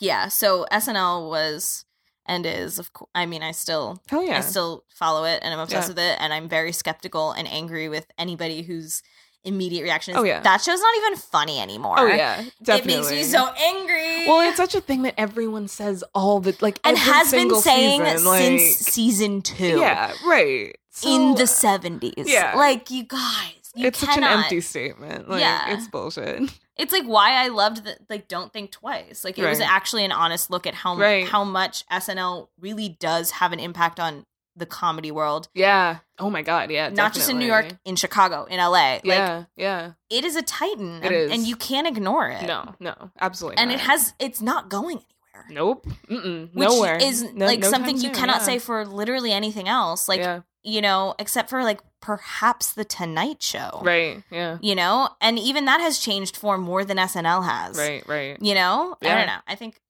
yeah, 0.00 0.28
so 0.28 0.66
SNL 0.72 1.30
was 1.30 1.84
and 2.26 2.44
is 2.44 2.78
of 2.78 2.92
course 2.92 3.10
I 3.14 3.26
mean 3.26 3.42
I 3.42 3.52
still 3.52 4.02
Hell 4.08 4.24
yeah. 4.24 4.38
I 4.38 4.40
still 4.40 4.84
follow 4.88 5.24
it 5.24 5.40
and 5.42 5.54
I'm 5.54 5.60
obsessed 5.60 5.88
Yeah. 5.88 5.94
with 5.94 5.98
it 5.98 6.18
and 6.20 6.32
I'm 6.32 6.48
very 6.48 6.72
skeptical 6.72 7.32
and 7.32 7.46
angry 7.46 7.88
with 7.88 8.06
anybody 8.18 8.62
who's 8.62 9.02
immediate 9.46 9.82
reaction 9.82 10.14
is 10.14 10.20
Oh, 10.20 10.24
yeah. 10.24 10.40
that 10.40 10.60
show's 10.60 10.80
not 10.80 10.96
even 10.98 11.16
funny 11.16 11.58
anymore. 11.60 11.94
Oh 11.98 12.06
yeah, 12.06 12.44
definitely. 12.62 12.94
It 12.94 12.96
makes 12.98 13.10
me 13.10 13.22
so 13.22 13.46
angry. 13.48 14.26
Well, 14.26 14.40
it's 14.48 14.56
such 14.56 14.74
a 14.74 14.80
thing 14.80 15.02
that 15.02 15.14
everyone 15.16 15.68
says 15.68 16.04
all 16.14 16.40
the 16.40 16.54
like 16.60 16.78
and 16.84 16.98
has 16.98 17.30
been 17.30 17.54
saying 17.60 18.04
season, 18.04 18.24
like, 18.26 18.42
since 18.42 18.76
season 18.78 19.42
two. 19.42 19.78
Yeah, 19.78 20.12
right. 20.26 20.76
in 21.04 21.34
the 21.36 21.46
seventies. 21.46 22.26
yeah. 22.26 22.54
Like 22.56 22.90
you 22.90 23.04
guys. 23.04 23.52
You 23.74 23.88
it's 23.88 23.98
such 23.98 24.16
an 24.16 24.24
empty 24.24 24.60
statement. 24.62 25.28
Like 25.28 25.40
Yeah. 25.40 25.74
it's 25.74 25.86
bullshit. 25.88 26.50
It's 26.78 26.92
like 26.92 27.04
why 27.04 27.32
I 27.42 27.48
loved 27.48 27.84
that 27.84 27.98
like 28.10 28.26
don't 28.28 28.52
think 28.52 28.70
twice. 28.70 29.22
Like 29.24 29.38
it 29.38 29.44
was 29.46 29.60
actually 29.60 30.04
an 30.04 30.12
honest 30.12 30.50
look 30.50 30.66
at 30.66 30.74
how 30.74 30.96
Right. 30.96 31.26
how 31.26 31.44
much 31.44 31.86
SNL 31.88 32.48
really 32.60 32.88
does 32.88 33.32
have 33.32 33.52
an 33.52 33.60
impact 33.60 33.98
on 34.00 34.24
the 34.56 34.66
comedy 34.66 35.10
world. 35.10 35.48
Yeah. 35.54 35.98
Oh 36.18 36.30
my 36.30 36.42
god. 36.42 36.70
Yeah. 36.70 36.88
Not 36.88 37.12
just 37.14 37.28
in 37.30 37.38
New. 37.38 37.46
York, 37.46 37.66
in 37.84 37.94
Chicago, 37.96 38.44
in 38.44 38.58
LA. 38.58 38.94
Like 38.94 39.04
Yeah. 39.04 39.44
yeah. 39.56 39.92
it 40.10 40.24
is 40.24 40.34
a 40.36 40.42
titan. 40.42 41.02
It 41.02 41.06
and, 41.06 41.14
is. 41.14 41.30
and 41.32 41.42
you 41.46 41.56
can't 41.56 41.86
ignore 41.86 42.28
it. 42.28 42.46
No. 42.46 42.74
No. 42.80 43.10
Absolutely. 43.20 43.58
And 43.58 43.70
it 43.70 43.80
has 43.80 44.14
it's 44.18 44.40
not 44.40 44.68
going 44.68 44.98
anywhere. 44.98 45.46
Nope. 45.50 45.86
Mm-mm. 46.10 46.54
Which 46.54 46.68
Nowhere. 46.68 46.96
is 46.96 47.22
No- 47.34 47.46
like 47.46 47.60
no 47.60 47.70
something 47.70 47.96
you 47.96 48.02
soon, 48.02 48.14
cannot 48.14 48.38
yeah. 48.38 48.44
say 48.46 48.58
for 48.58 48.84
literally 48.86 49.32
anything 49.32 49.68
else. 49.68 50.08
Like, 50.08 50.20
yeah. 50.20 50.40
you 50.62 50.80
know, 50.80 51.14
except 51.18 51.50
for 51.50 51.62
like 51.62 51.80
perhaps 52.00 52.72
the 52.72 52.84
Tonight 52.84 53.42
Show. 53.42 53.80
Right. 53.84 54.22
Yeah. 54.30 54.58
You 54.60 54.74
know? 54.74 55.10
And 55.20 55.38
even 55.38 55.66
that 55.66 55.80
has 55.80 55.98
changed 55.98 56.36
form 56.36 56.62
more 56.62 56.84
than 56.84 56.96
SNL 56.96 57.44
has. 57.44 57.76
Right. 57.76 58.06
Right. 58.08 58.38
You 58.40 58.54
know? 58.54 58.96
I 59.02 59.14
don't 59.14 59.26
know. 59.26 59.38
I 59.46 59.54
think 59.54 59.80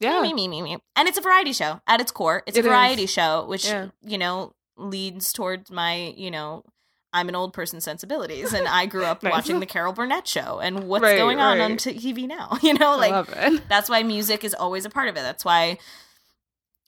Yeah. 0.00 0.22
me, 0.22 0.32
me, 0.34 0.48
me, 0.48 0.62
me. 0.62 0.78
And 0.96 1.06
it's 1.08 1.18
a 1.18 1.20
variety 1.20 1.52
show 1.52 1.80
at 1.86 2.00
its 2.00 2.10
core. 2.10 2.42
It's 2.46 2.56
It 2.56 2.64
a 2.64 2.68
variety 2.68 3.04
is. 3.04 3.10
show, 3.10 3.44
which, 3.46 3.66
Yeah. 3.66 3.88
you 4.02 4.18
know, 4.18 4.52
leads 4.76 5.32
towards 5.32 5.70
my, 5.70 6.14
you 6.16 6.30
know, 6.30 6.64
I'm 7.12 7.28
an 7.28 7.34
old 7.34 7.52
person 7.52 7.80
sensibilities 7.80 8.52
and 8.52 8.66
I 8.68 8.86
grew 8.86 9.04
up 9.12 9.22
Nice. 9.22 9.32
watching 9.32 9.60
the 9.60 9.66
Carol 9.66 9.92
Burnett 9.92 10.26
show 10.28 10.58
and 10.60 10.84
what's 10.88 11.02
Right, 11.02 11.18
going 11.18 11.38
on 11.40 11.60
on 11.60 11.72
right. 11.72 11.78
t- 11.78 11.94
TV 12.12 12.26
now. 12.26 12.56
You 12.62 12.74
know, 12.74 12.96
like 12.96 13.66
that's 13.68 13.88
why 13.90 14.02
music 14.02 14.42
is 14.44 14.54
always 14.54 14.84
a 14.84 14.90
part 14.90 15.08
of 15.08 15.16
it. 15.16 15.20
That's 15.22 15.44
why 15.44 15.78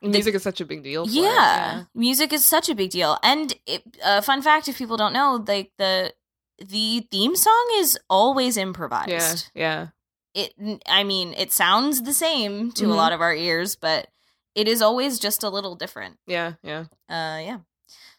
Music 0.04 0.34
is 0.34 0.42
such 0.42 0.60
a 0.60 0.64
big 0.64 0.82
deal. 0.82 1.06
For 1.06 1.12
yeah, 1.12 1.82
it. 1.82 1.86
music 1.94 2.32
is 2.32 2.44
such 2.44 2.68
a 2.68 2.74
big 2.74 2.90
deal. 2.90 3.18
And 3.22 3.54
it, 3.66 3.82
uh, 4.02 4.20
fun 4.20 4.42
fact, 4.42 4.66
if 4.66 4.76
people 4.76 4.96
don't 4.96 5.12
know, 5.12 5.44
like 5.46 5.70
the 5.78 6.12
the 6.58 7.06
theme 7.12 7.36
song 7.36 7.68
is 7.76 7.96
always 8.10 8.56
improvised. 8.56 9.10
Yeah. 9.10 9.34
Yeah. 9.54 9.86
It, 10.34 10.54
I 10.86 11.04
mean, 11.04 11.34
it 11.36 11.52
sounds 11.52 12.02
the 12.02 12.14
same 12.14 12.72
to 12.72 12.86
a 12.86 12.88
Mhm. 12.88 12.96
lot 12.96 13.12
of 13.12 13.20
our 13.20 13.34
ears, 13.34 13.76
but 13.76 14.08
it 14.54 14.66
is 14.68 14.80
always 14.82 15.18
just 15.18 15.42
a 15.42 15.48
little 15.50 15.74
different. 15.74 16.18
Yeah. 16.26 16.54
Yeah. 16.62 16.84
Uh, 17.08 17.38
yeah. 17.44 17.58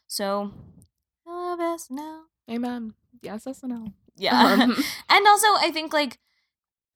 So, 0.07 0.51
I 1.28 1.32
love 1.32 1.59
us 1.59 1.88
now. 1.89 2.24
Amen. 2.49 2.93
Yes. 3.22 3.45
That's 3.45 3.64
enough. 3.64 3.89
Yeah. 4.16 4.38
Um, 4.39 4.59
and 5.09 5.28
also, 5.28 5.47
I 5.57 5.72
think 5.74 5.91
like 5.93 6.20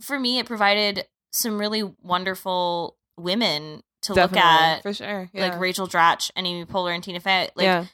for 0.01 0.20
me, 0.20 0.38
it 0.39 0.45
provided 0.45 1.07
some 1.32 1.57
really 1.57 1.84
wonderful 2.03 2.97
women 3.18 3.82
to 4.03 4.13
look 4.13 4.36
at. 4.38 4.82
for 4.84 4.93
sure. 4.93 5.30
Yeah. 5.34 5.47
Like 5.49 5.59
Rachel 5.59 5.88
Dratch 5.88 6.30
and 6.36 6.45
Amy 6.45 6.65
Poehler 6.65 6.93
and 6.93 7.03
Tina 7.03 7.20
Fey. 7.20 7.49
Like 7.55 7.65
yeah. 7.65 7.86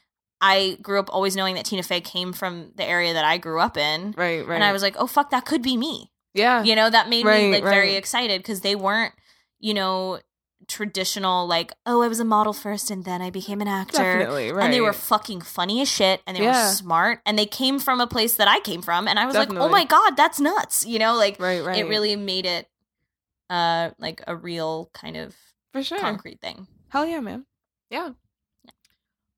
I 0.41 0.77
grew 0.81 0.99
up 0.99 1.09
always 1.13 1.35
knowing 1.37 1.55
that 1.55 1.65
Tina 1.65 1.83
Fey 1.83 2.01
came 2.01 2.33
from 2.33 2.71
the 2.75 2.83
area 2.83 3.13
that 3.13 3.23
I 3.23 3.37
grew 3.37 3.59
up 3.61 3.77
in. 3.77 4.13
Right. 4.17 4.45
Right. 4.45 4.55
And 4.55 4.63
I 4.63 4.73
was 4.73 4.81
like, 4.81 4.95
oh, 4.97 5.07
fuck, 5.07 5.29
that 5.29 5.45
could 5.45 5.61
be 5.61 5.77
me. 5.77 6.11
Yeah. 6.33 6.63
You 6.63 6.75
know, 6.75 6.89
that 6.89 7.09
made 7.09 7.25
Right, 7.25 7.45
me 7.45 7.51
like 7.51 7.63
very 7.63 7.95
excited 7.95 8.41
because 8.41 8.61
they 8.61 8.75
weren't, 8.75 9.13
you 9.59 9.73
know, 9.73 10.19
traditional, 10.67 11.45
like, 11.45 11.73
oh, 11.85 12.01
I 12.01 12.07
was 12.07 12.19
a 12.19 12.25
model 12.25 12.53
first 12.53 12.89
and 12.89 13.03
then 13.05 13.21
I 13.21 13.29
became 13.29 13.59
an 13.61 13.67
actor. 13.67 13.97
Definitely. 13.97 14.51
Right. 14.51 14.65
And 14.65 14.73
they 14.73 14.81
were 14.81 14.93
fucking 14.93 15.41
funny 15.41 15.81
as 15.81 15.89
shit 15.91 16.21
and 16.25 16.37
they 16.37 16.43
Yeah. 16.43 16.67
were 16.69 16.73
smart 16.73 17.19
and 17.25 17.37
they 17.37 17.45
came 17.45 17.79
from 17.79 17.99
a 17.99 18.07
place 18.07 18.35
that 18.35 18.47
I 18.47 18.59
came 18.61 18.81
from. 18.81 19.07
And 19.07 19.19
I 19.19 19.25
was 19.25 19.35
like, 19.35 19.53
oh 19.53 19.67
my 19.69 19.83
God, 19.85 20.15
that's 20.15 20.39
nuts. 20.39 20.85
You 20.85 20.99
know, 20.99 21.15
like 21.15 21.39
right. 21.39 21.63
Right. 21.63 21.79
it 21.79 21.87
really 21.87 22.15
made 22.15 22.45
it 22.45 22.67
uh 23.49 23.91
like 23.99 24.21
a 24.25 24.35
real 24.35 24.89
kind 24.93 25.17
of 25.17 25.35
for 25.73 25.83
sure. 25.83 25.99
concrete 25.99 26.39
thing. 26.39 26.67
Hell 26.89 27.05
yeah, 27.05 27.19
man. 27.19 27.45
Yeah. 27.89 28.11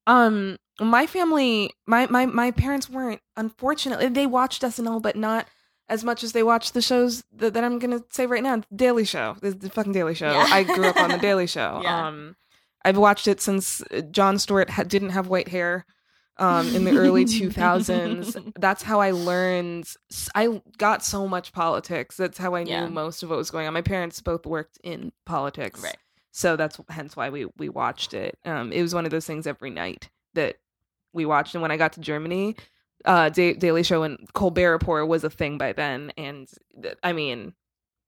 Um, 0.08 0.58
my 0.80 1.08
family, 1.08 1.72
my 1.88 2.08
my 2.08 2.26
my 2.26 2.52
parents 2.52 2.90
weren't. 2.90 3.22
Unfortunately, 3.36 4.08
they 4.10 4.28
watched 4.28 4.62
SNL, 4.62 5.02
but 5.02 5.16
not 5.16 5.48
as 5.90 6.04
much 6.04 6.24
as 6.24 6.32
they 6.32 6.44
watch 6.44 6.72
the 6.72 6.82
shows 6.82 7.24
that, 7.36 7.54
that 7.54 7.64
I'm 7.64 7.80
gonna 7.80 8.02
say 8.10 8.26
right 8.26 8.44
now. 8.44 8.62
Daily 8.76 9.06
Show, 9.06 9.36
the, 9.42 9.52
the 9.52 9.70
fucking 9.70 9.92
Daily 9.94 10.16
Show. 10.16 10.32
Yeah. 10.32 10.48
I 10.50 10.64
grew 10.64 10.86
up 10.88 10.98
on 10.98 11.10
the 11.12 11.18
Daily 11.18 11.48
Show. 11.48 11.82
Yeah. 11.84 12.08
Um, 12.08 12.36
I've 12.84 12.98
watched 12.98 13.28
it 13.28 13.42
since 13.42 13.82
Jon 14.12 14.38
Stewart 14.38 14.70
ha- 14.70 14.84
didn't 14.84 15.10
have 15.10 15.28
white 15.28 15.48
hair. 15.48 15.86
Um, 16.38 16.68
in 16.76 16.84
the 16.84 16.98
early 16.98 17.24
2000s, 17.70 18.54
that's 18.60 18.84
how 18.84 19.00
I 19.00 19.12
learned. 19.12 19.88
I 20.36 20.62
got 20.78 21.04
so 21.04 21.28
much 21.28 21.54
politics. 21.54 22.18
That's 22.18 22.38
how 22.38 22.56
I 22.56 22.64
knew 22.64 22.72
Yeah. 22.72 22.88
most 22.90 23.24
of 23.24 23.30
what 23.30 23.38
was 23.38 23.50
going 23.52 23.68
on. 23.68 23.74
My 23.74 23.82
parents 23.82 24.20
both 24.22 24.46
worked 24.46 24.78
in 24.84 25.14
politics, 25.26 25.82
Right. 25.82 25.96
so 26.32 26.56
that's 26.58 26.78
hence 26.90 27.16
why 27.16 27.30
we 27.30 27.48
we 27.58 27.70
watched 27.70 28.14
it. 28.14 28.38
Um, 28.46 28.72
it 28.74 28.82
was 28.82 28.94
one 28.94 29.06
of 29.06 29.12
those 29.12 29.26
things 29.26 29.48
every 29.48 29.70
night 29.70 30.10
that 30.34 30.58
we 31.14 31.26
watched. 31.26 31.56
And 31.56 31.62
when 31.62 31.72
I 31.72 31.78
got 31.78 31.94
to 31.94 32.02
Germany, 32.02 32.56
uh, 33.06 33.30
da- 33.30 33.54
Daily 33.54 33.84
Show 33.84 34.04
and 34.04 34.18
Colbert 34.34 34.72
Report 34.72 35.08
was 35.08 35.24
a 35.24 35.30
thing 35.30 35.58
by 35.58 35.74
then. 35.74 36.12
And 36.18 36.48
th- 36.82 36.96
I 37.04 37.14
mean, 37.14 37.54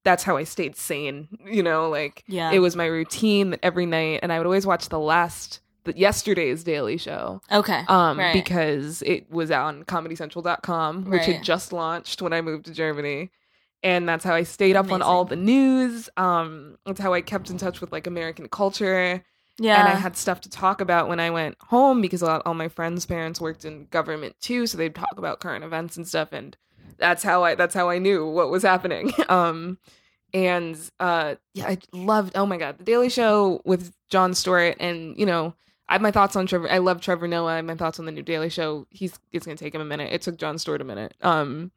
that's 0.03 0.23
how 0.23 0.37
I 0.37 0.43
stayed 0.43 0.75
sane. 0.75 1.27
You 1.45 1.63
know, 1.63 1.89
like 1.89 2.23
Yeah. 2.27 2.51
it 2.51 2.59
was 2.59 2.75
my 2.75 2.85
routine 2.85 3.57
every 3.63 3.85
night, 3.85 4.19
and 4.23 4.31
I 4.33 4.37
would 4.37 4.45
always 4.47 4.65
watch 4.65 4.89
the 4.89 4.99
last. 4.99 5.59
The, 5.83 5.97
yesterday's 5.97 6.65
Daily 6.65 6.97
Show, 6.97 7.41
Okay. 7.49 7.81
um, 7.87 8.19
Right. 8.19 8.33
because 8.33 9.01
it 9.03 9.31
was 9.31 9.51
on 9.51 9.85
ComedyCentral.com, 9.85 11.05
which 11.05 11.21
Right. 11.21 11.35
had 11.35 11.43
just 11.43 11.71
launched 11.71 12.21
when 12.21 12.33
I 12.33 12.41
moved 12.41 12.65
to 12.65 12.73
Germany, 12.73 13.31
and 13.83 14.07
that's 14.07 14.25
how 14.25 14.33
I 14.33 14.43
stayed 14.43 14.75
up 14.75 14.91
on 14.91 15.01
all 15.01 15.23
the 15.23 15.37
news. 15.37 16.09
Um, 16.17 16.77
that's 16.85 16.99
how 16.99 17.13
I 17.13 17.21
kept 17.21 17.49
in 17.49 17.57
touch 17.57 17.79
with 17.79 17.93
like 17.93 18.05
American 18.05 18.49
culture, 18.49 19.23
yeah. 19.59 19.79
and 19.79 19.87
I 19.87 19.95
had 19.95 20.15
stuff 20.15 20.41
to 20.41 20.49
talk 20.49 20.81
about 20.81 21.07
when 21.07 21.19
I 21.19 21.29
went 21.29 21.57
home 21.61 22.01
because 22.01 22.21
a 22.21 22.25
lot, 22.25 22.43
all 22.45 22.53
my 22.53 22.67
friends' 22.67 23.05
parents 23.05 23.41
worked 23.41 23.65
in 23.65 23.85
government 23.87 24.35
too, 24.39 24.67
so 24.67 24.77
they'd 24.77 24.95
talk 24.95 25.17
about 25.17 25.39
current 25.39 25.63
events 25.63 25.97
and 25.97 26.07
stuff, 26.07 26.31
and 26.31 26.55
that's 26.97 27.23
how 27.23 27.43
I 27.43 27.55
that's 27.55 27.73
how 27.73 27.89
I 27.89 27.97
knew 27.99 28.27
what 28.27 28.49
was 28.49 28.63
happening. 28.63 29.11
um, 29.29 29.77
and 30.33 30.77
uh, 30.99 31.35
yeah, 31.53 31.67
I 31.67 31.77
loved. 31.93 32.35
Oh 32.35 32.45
my 32.45 32.57
god, 32.57 32.77
the 32.77 32.83
Daily 32.83 33.09
Show 33.09 33.61
with 33.65 33.93
Jon 34.09 34.33
Stewart, 34.33 34.77
and 34.79 35.17
you 35.17 35.25
know. 35.25 35.53
I 35.89 35.93
have 35.93 36.01
my 36.01 36.11
thoughts 36.11 36.35
on 36.35 36.47
Trevor. 36.47 36.69
I 36.69 36.79
love 36.79 36.99
Trevor 36.99 37.29
Noah. 37.29 37.53
I 37.53 37.55
have 37.55 37.63
my 37.63 37.75
thoughts 37.75 37.97
on 37.97 38.05
the 38.05 38.11
new 38.11 38.21
Daily 38.21 38.49
Show. 38.49 38.85
He's 38.89 39.17
it's 39.31 39.45
gonna 39.45 39.55
take 39.55 39.73
him 39.73 39.79
a 39.79 39.85
minute. 39.85 40.11
It 40.11 40.21
took 40.21 40.35
Jon 40.35 40.57
Stewart 40.57 40.81
a 40.81 40.83
minute. 40.83 41.13
Um, 41.21 41.71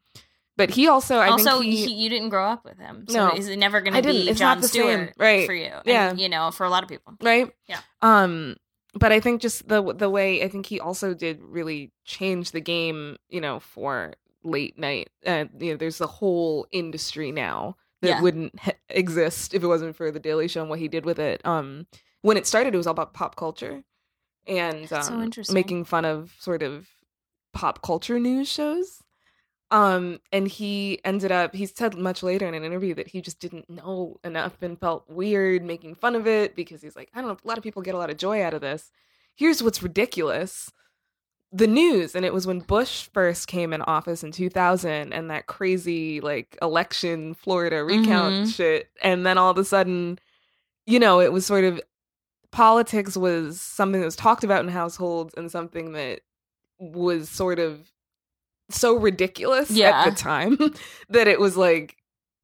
but 0.67 0.75
he 0.75 0.87
also 0.87 1.17
I 1.17 1.27
also, 1.29 1.59
think 1.59 1.65
he, 1.73 1.85
he, 1.85 1.93
you 2.03 2.09
didn't 2.09 2.29
grow 2.29 2.45
up 2.45 2.63
with 2.65 2.77
him, 2.77 3.05
so 3.09 3.29
No. 3.29 3.35
is 3.35 3.47
it 3.47 3.57
never 3.57 3.81
going 3.81 3.93
to 3.95 4.01
be 4.01 4.29
It's 4.29 4.39
Jon 4.39 4.61
the 4.61 4.67
same. 4.67 4.83
Stewart 4.83 5.13
Right. 5.17 5.45
for 5.45 5.53
you? 5.53 5.65
And, 5.65 5.81
Yeah. 5.85 6.13
you 6.13 6.29
know, 6.29 6.51
for 6.51 6.65
a 6.65 6.69
lot 6.69 6.83
of 6.83 6.89
people. 6.89 7.13
right? 7.21 7.51
Yeah. 7.67 7.79
Um, 8.01 8.55
but 8.93 9.11
I 9.11 9.19
think 9.19 9.41
just 9.41 9.67
the 9.67 9.81
the 9.93 10.09
way 10.09 10.43
I 10.43 10.47
think 10.49 10.65
he 10.65 10.79
also 10.79 11.13
did 11.13 11.39
really 11.41 11.91
change 12.05 12.51
the 12.51 12.59
game. 12.61 13.17
You 13.29 13.41
know, 13.41 13.59
for 13.59 14.13
late 14.43 14.77
night. 14.77 15.09
Uh, 15.25 15.45
you 15.59 15.71
know, 15.71 15.77
there's 15.77 16.01
a 16.01 16.07
whole 16.07 16.65
industry 16.71 17.31
now 17.31 17.77
that 18.01 18.07
Yeah. 18.09 18.21
wouldn't 18.21 18.59
ha- 18.59 18.71
exist 18.89 19.53
if 19.53 19.61
it 19.63 19.67
wasn't 19.67 19.95
for 19.95 20.09
the 20.11 20.19
Daily 20.19 20.47
Show 20.47 20.61
and 20.61 20.69
what 20.69 20.79
he 20.79 20.87
did 20.87 21.05
with 21.05 21.19
it. 21.19 21.45
Um, 21.45 21.85
when 22.23 22.37
it 22.37 22.47
started, 22.47 22.73
it 22.73 22.77
was 22.77 22.87
all 22.87 22.91
about 22.91 23.13
pop 23.13 23.35
culture 23.35 23.83
and 24.47 24.89
so 24.89 24.97
um, 24.97 25.21
interesting. 25.23 25.53
making 25.53 25.85
fun 25.85 26.03
of 26.05 26.33
sort 26.39 26.63
of 26.63 26.87
pop 27.53 27.81
culture 27.83 28.19
news 28.19 28.47
shows. 28.51 29.03
Um, 29.71 30.19
and 30.33 30.47
he 30.49 30.99
ended 31.05 31.31
up, 31.31 31.55
he 31.55 31.65
said 31.65 31.97
much 31.97 32.21
later 32.23 32.45
in 32.45 32.53
an 32.53 32.63
interview 32.65 32.93
that 32.95 33.07
he 33.07 33.21
just 33.21 33.39
didn't 33.39 33.69
know 33.69 34.19
enough 34.23 34.61
and 34.61 34.77
felt 34.77 35.09
weird 35.09 35.63
making 35.63 35.95
fun 35.95 36.13
of 36.15 36.27
it 36.27 36.55
because 36.55 36.81
he's 36.81 36.95
like, 36.95 37.09
I 37.15 37.21
don't 37.21 37.29
know, 37.29 37.37
a 37.43 37.47
lot 37.47 37.57
of 37.57 37.63
people 37.63 37.81
get 37.81 37.95
a 37.95 37.97
lot 37.97 38.09
of 38.09 38.17
joy 38.17 38.43
out 38.43 38.53
of 38.53 38.59
this. 38.61 38.91
Here's 39.33 39.63
what's 39.63 39.81
ridiculous 39.81 40.71
the 41.53 41.67
news. 41.67 42.15
And 42.15 42.23
it 42.25 42.33
was 42.33 42.47
when 42.47 42.59
Bush 42.59 43.09
first 43.13 43.47
came 43.47 43.73
in 43.73 43.81
office 43.81 44.23
in 44.23 44.31
2000 44.31 45.11
and 45.11 45.29
that 45.29 45.47
crazy 45.47 46.21
like 46.21 46.57
election 46.61 47.33
Florida 47.33 47.83
recount 47.83 48.45
Mhm. 48.45 48.55
shit. 48.55 48.89
And 49.01 49.25
then 49.25 49.37
all 49.37 49.51
of 49.51 49.57
a 49.57 49.65
sudden, 49.65 50.17
you 50.85 50.97
know, 50.97 51.19
it 51.19 51.33
was 51.33 51.45
sort 51.45 51.65
of 51.65 51.81
politics 52.51 53.17
was 53.17 53.59
something 53.59 53.99
that 53.99 54.05
was 54.05 54.15
talked 54.15 54.43
about 54.45 54.63
in 54.63 54.69
households 54.69 55.33
and 55.35 55.51
something 55.51 55.91
that 55.93 56.21
was 56.79 57.29
sort 57.29 57.59
of 57.59 57.91
so 58.71 58.95
ridiculous 58.97 59.69
Yeah. 59.71 60.03
at 60.05 60.09
the 60.09 60.15
time 60.15 60.57
that 61.09 61.27
it 61.27 61.39
was 61.39 61.55
like 61.57 61.97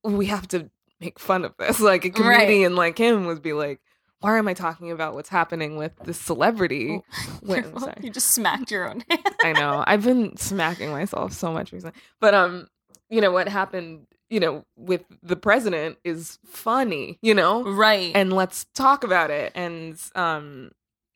we 0.03 0.28
have 0.28 0.47
to 0.49 0.69
make 0.99 1.19
fun 1.19 1.45
of 1.45 1.53
this. 1.57 1.80
Like 1.80 2.05
a 2.05 2.09
Right. 2.09 2.39
comedian 2.41 2.75
like 2.75 2.97
him 2.97 3.25
would 3.25 3.41
be 3.41 3.53
like, 3.53 3.80
"Why 4.21 4.38
am 4.38 4.47
I 4.47 4.53
talking 4.53 4.91
about 4.91 5.13
what's 5.15 5.30
happening 5.30 5.75
with 5.78 5.91
this 6.05 6.19
celebrity?" 6.19 7.01
I'm 7.49 7.78
sorry. 7.80 7.93
you 8.01 8.09
just 8.09 8.32
smacked 8.32 8.71
your 8.71 8.89
own 8.89 9.03
hand. 9.09 9.21
I 9.43 9.51
know. 9.53 9.84
I've 9.86 10.03
been 10.03 10.38
smacking 10.38 10.89
myself 10.91 11.34
so 11.34 11.51
much 11.51 11.71
recently. 11.71 11.99
But 12.21 12.34
um, 12.34 12.67
you 13.09 13.21
know 13.21 13.32
what 13.32 13.47
happened, 13.47 14.07
you 14.30 14.39
know, 14.39 14.63
with 14.75 15.03
the 15.23 15.36
president 15.36 15.97
is 16.03 16.39
funny, 16.45 17.19
you 17.21 17.34
know? 17.34 17.63
right. 17.63 18.11
and 18.15 18.34
let's 18.34 18.65
talk 18.73 19.03
about 19.03 19.30
it 19.30 19.51
and 19.55 19.99
um 20.15 20.71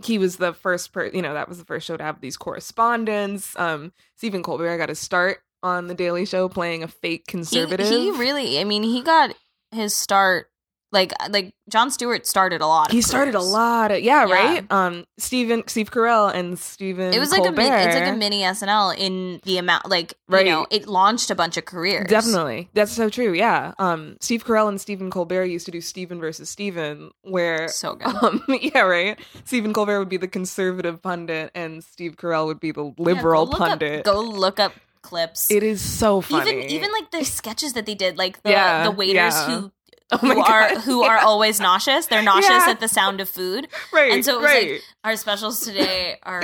he 0.06 0.18
was 0.18 0.38
the 0.38 0.54
first 0.54 0.92
per 0.94 1.06
you 1.08 1.22
know 1.22 1.34
that 1.34 1.50
was 1.50 1.58
the 1.58 1.66
first 1.66 1.86
show 1.88 1.98
to 1.98 2.04
have 2.04 2.22
these 2.22 2.38
correspondents 2.38 3.58
um 3.58 3.92
stephen 4.16 4.44
colbert 4.44 4.78
got 4.78 4.90
his 4.90 5.00
start 5.00 5.40
on 5.64 5.88
the 5.88 5.94
Daily 5.94 6.26
Show 6.26 6.50
playing 6.50 6.82
a 6.84 6.88
fake 6.88 7.24
He, 7.28 7.32
conservative. 7.32 7.88
he 7.88 8.10
really, 8.12 8.60
I 8.60 8.64
mean, 8.64 8.82
he 8.84 9.04
got 9.04 9.36
his 9.72 9.96
start 9.96 10.48
like 10.92 11.14
like 11.30 11.54
Jon 11.70 11.90
Stewart 11.90 12.26
started 12.28 12.62
a 12.62 12.68
lot. 12.68 12.88
Of 12.88 12.92
he 12.94 13.02
started 13.02 13.34
a 13.36 13.40
lot 13.42 13.92
of 13.92 14.00
yeah, 14.02 14.26
Yeah. 14.26 14.34
right. 14.34 14.72
Um, 14.72 15.06
Stephen 15.18 15.64
Steve 15.68 15.90
Carell 15.92 16.34
and 16.34 16.60
Stephen. 16.60 17.14
It 17.14 17.20
was 17.20 17.32
like 17.32 17.48
a 17.48 17.52
mini, 17.52 17.70
it's 17.70 17.96
like 17.96 18.14
a 18.14 18.16
mini 18.18 18.42
SNL 18.42 18.98
in 18.98 19.40
the 19.44 19.58
amount 19.58 19.90
like 19.90 20.14
Right. 20.28 20.46
you 20.46 20.52
know 20.52 20.68
it 20.70 20.88
launched 20.88 21.32
a 21.32 21.36
bunch 21.36 21.56
of 21.58 21.66
careers. 21.66 22.08
Definitely, 22.10 22.70
that's 22.74 22.92
so 22.92 23.10
true. 23.10 23.34
Yeah. 23.34 23.74
Um, 23.80 24.18
Steve 24.20 24.46
Carell 24.46 24.68
and 24.68 24.80
Stephen 24.82 25.10
Colbert 25.10 25.46
used 25.46 25.66
to 25.66 25.72
do 25.72 25.80
Stephen 25.82 26.20
versus 26.20 26.50
Stephen, 26.50 27.12
where 27.22 27.68
so 27.70 27.96
good. 27.96 28.14
um, 28.22 28.44
yeah, 28.50 28.82
right. 28.82 29.18
Stephen 29.46 29.74
Colbert 29.74 30.00
would 30.00 30.10
be 30.10 30.18
the 30.18 30.28
conservative 30.28 31.02
pundit, 31.02 31.52
and 31.56 31.84
Steve 31.84 32.18
Carell 32.18 32.48
would 32.48 32.60
be 32.60 32.72
the 32.72 32.84
Yeah, 32.86 32.92
liberal 32.98 33.46
go 33.46 33.58
pundit. 33.58 34.00
Up, 34.00 34.06
go 34.14 34.22
look 34.22 34.60
up 34.60 34.74
clips. 35.02 35.50
It 35.50 35.64
is 35.64 35.82
so 35.82 36.22
funny. 36.22 36.52
even 36.52 36.70
even 36.70 36.92
like 36.92 37.12
the 37.12 37.24
sketches 37.24 37.74
that 37.74 37.86
they 37.86 37.96
did, 37.96 38.18
like 38.18 38.44
the 38.44 38.52
Yeah, 38.52 38.84
the 38.84 38.92
waiters 38.92 39.16
yeah. 39.34 39.46
who 39.62 39.72
oh 40.14 40.18
who 40.18 40.36
my 40.36 40.42
are 40.42 40.70
God. 40.74 40.82
who 40.82 41.04
are 41.12 41.18
always 41.20 41.60
nauseous. 41.60 42.08
They're 42.08 42.22
nauseous 42.24 42.50
Yeah. 42.50 42.70
at 42.70 42.80
the 42.80 42.88
sound 42.88 43.22
of 43.22 43.30
food. 43.30 43.68
right, 43.94 44.12
and 44.12 44.26
so 44.26 44.38
it 44.40 44.42
was 44.42 44.52
like- 44.52 44.82
Our 45.04 45.16
specials 45.16 45.62
today 45.66 46.18
are 46.24 46.44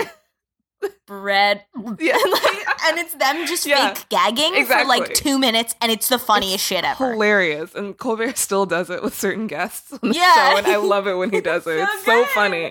bread 1.08 1.64
yeah, 2.00 2.16
and, 2.22 2.32
like, 2.32 2.68
and 2.86 2.98
it's 3.00 3.14
them 3.16 3.48
just 3.48 3.66
Yeah, 3.66 3.94
fake 3.94 4.10
gagging 4.10 4.66
for 4.66 4.86
like 4.86 5.14
two 5.16 5.40
minutes, 5.40 5.74
and 5.82 5.92
it's 5.92 6.08
the 6.08 6.20
funniest 6.20 6.64
shit 6.66 6.84
ever. 6.84 7.12
hilarious. 7.14 7.74
And 7.74 7.98
Colbert 7.98 8.38
still 8.38 8.66
does 8.66 8.90
it 8.90 9.02
with 9.02 9.16
certain 9.18 9.48
guests 9.48 9.92
on 9.94 10.00
the 10.10 10.16
Yeah. 10.16 10.52
show, 10.52 10.58
and 10.58 10.68
I 10.68 10.76
love 10.78 11.08
it 11.08 11.16
when 11.16 11.32
he 11.32 11.42
does 11.42 11.66
it. 11.66 11.78
So 11.80 11.84
it's 11.84 12.06
so 12.06 12.22
good. 12.24 12.28
funny. 12.30 12.64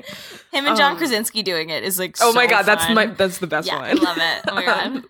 Him 0.53 0.67
and 0.67 0.77
John 0.77 0.93
Um, 0.93 0.99
Krasinski 0.99 1.43
doing 1.43 1.71
it 1.71 1.83
is 1.83 1.99
like 1.99 2.17
Oh 2.21 2.33
my 2.33 2.45
so 2.45 2.51
god, 2.51 2.63
that's 2.63 2.89
my 2.95 3.07
that's 3.07 3.39
the 3.39 3.47
best 3.49 3.67
yeah, 3.67 3.77
one. 3.81 3.85
I 3.85 3.93
love 3.95 4.19
it. 4.19 4.45
Oh 4.49 4.55
my 4.55 4.65
god. 4.65 4.87
Um, 4.87 5.05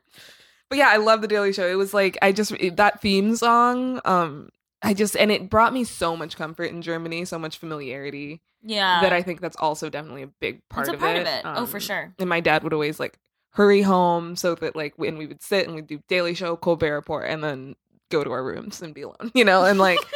but 0.70 0.78
yeah, 0.78 0.88
I 0.88 0.96
love 0.96 1.20
the 1.20 1.28
Daily 1.28 1.52
Show. 1.52 1.66
It 1.66 1.74
was 1.76 1.92
like 1.92 2.16
I 2.22 2.32
just 2.32 2.52
that 2.76 3.02
theme 3.02 3.36
song. 3.36 4.00
Um, 4.04 4.48
I 4.86 4.94
just 4.94 5.16
and 5.16 5.30
it 5.32 5.50
brought 5.50 5.72
me 5.72 5.84
so 5.84 6.16
much 6.16 6.36
comfort 6.36 6.64
in 6.70 6.80
Germany, 6.82 7.24
so 7.24 7.38
much 7.38 7.58
familiarity 7.58 8.40
Yeah, 8.62 9.00
that 9.00 9.12
I 9.12 9.22
think 9.22 9.40
that's 9.40 9.56
also 9.56 9.88
definitely 9.90 10.22
a 10.22 10.28
big 10.40 10.60
part 10.68 10.88
it's 10.88 10.94
a 10.94 10.94
of 10.94 11.00
part 11.00 11.16
it. 11.16 11.20
of 11.22 11.26
it. 11.26 11.42
oh, 11.44 11.66
for 11.66 11.78
Um, 11.78 11.80
sure. 11.80 12.14
And 12.18 12.28
my 12.28 12.40
dad 12.40 12.62
would 12.64 12.72
always 12.72 13.00
like 13.00 13.18
hurry 13.50 13.82
home 13.82 14.36
so 14.36 14.54
that 14.56 14.76
like 14.76 14.94
when 14.96 15.18
we 15.18 15.26
would 15.26 15.42
sit 15.42 15.66
and 15.66 15.74
we'd 15.74 15.86
do 15.86 16.00
Daily 16.08 16.34
Show, 16.34 16.56
Colbert 16.56 16.94
Report, 16.94 17.28
and 17.28 17.42
then 17.42 17.74
go 18.10 18.22
to 18.22 18.30
our 18.30 18.44
rooms 18.44 18.80
and 18.82 18.94
be 18.94 19.02
alone, 19.02 19.30
you 19.34 19.44
know, 19.44 19.64
and 19.64 19.78
like. 19.78 19.98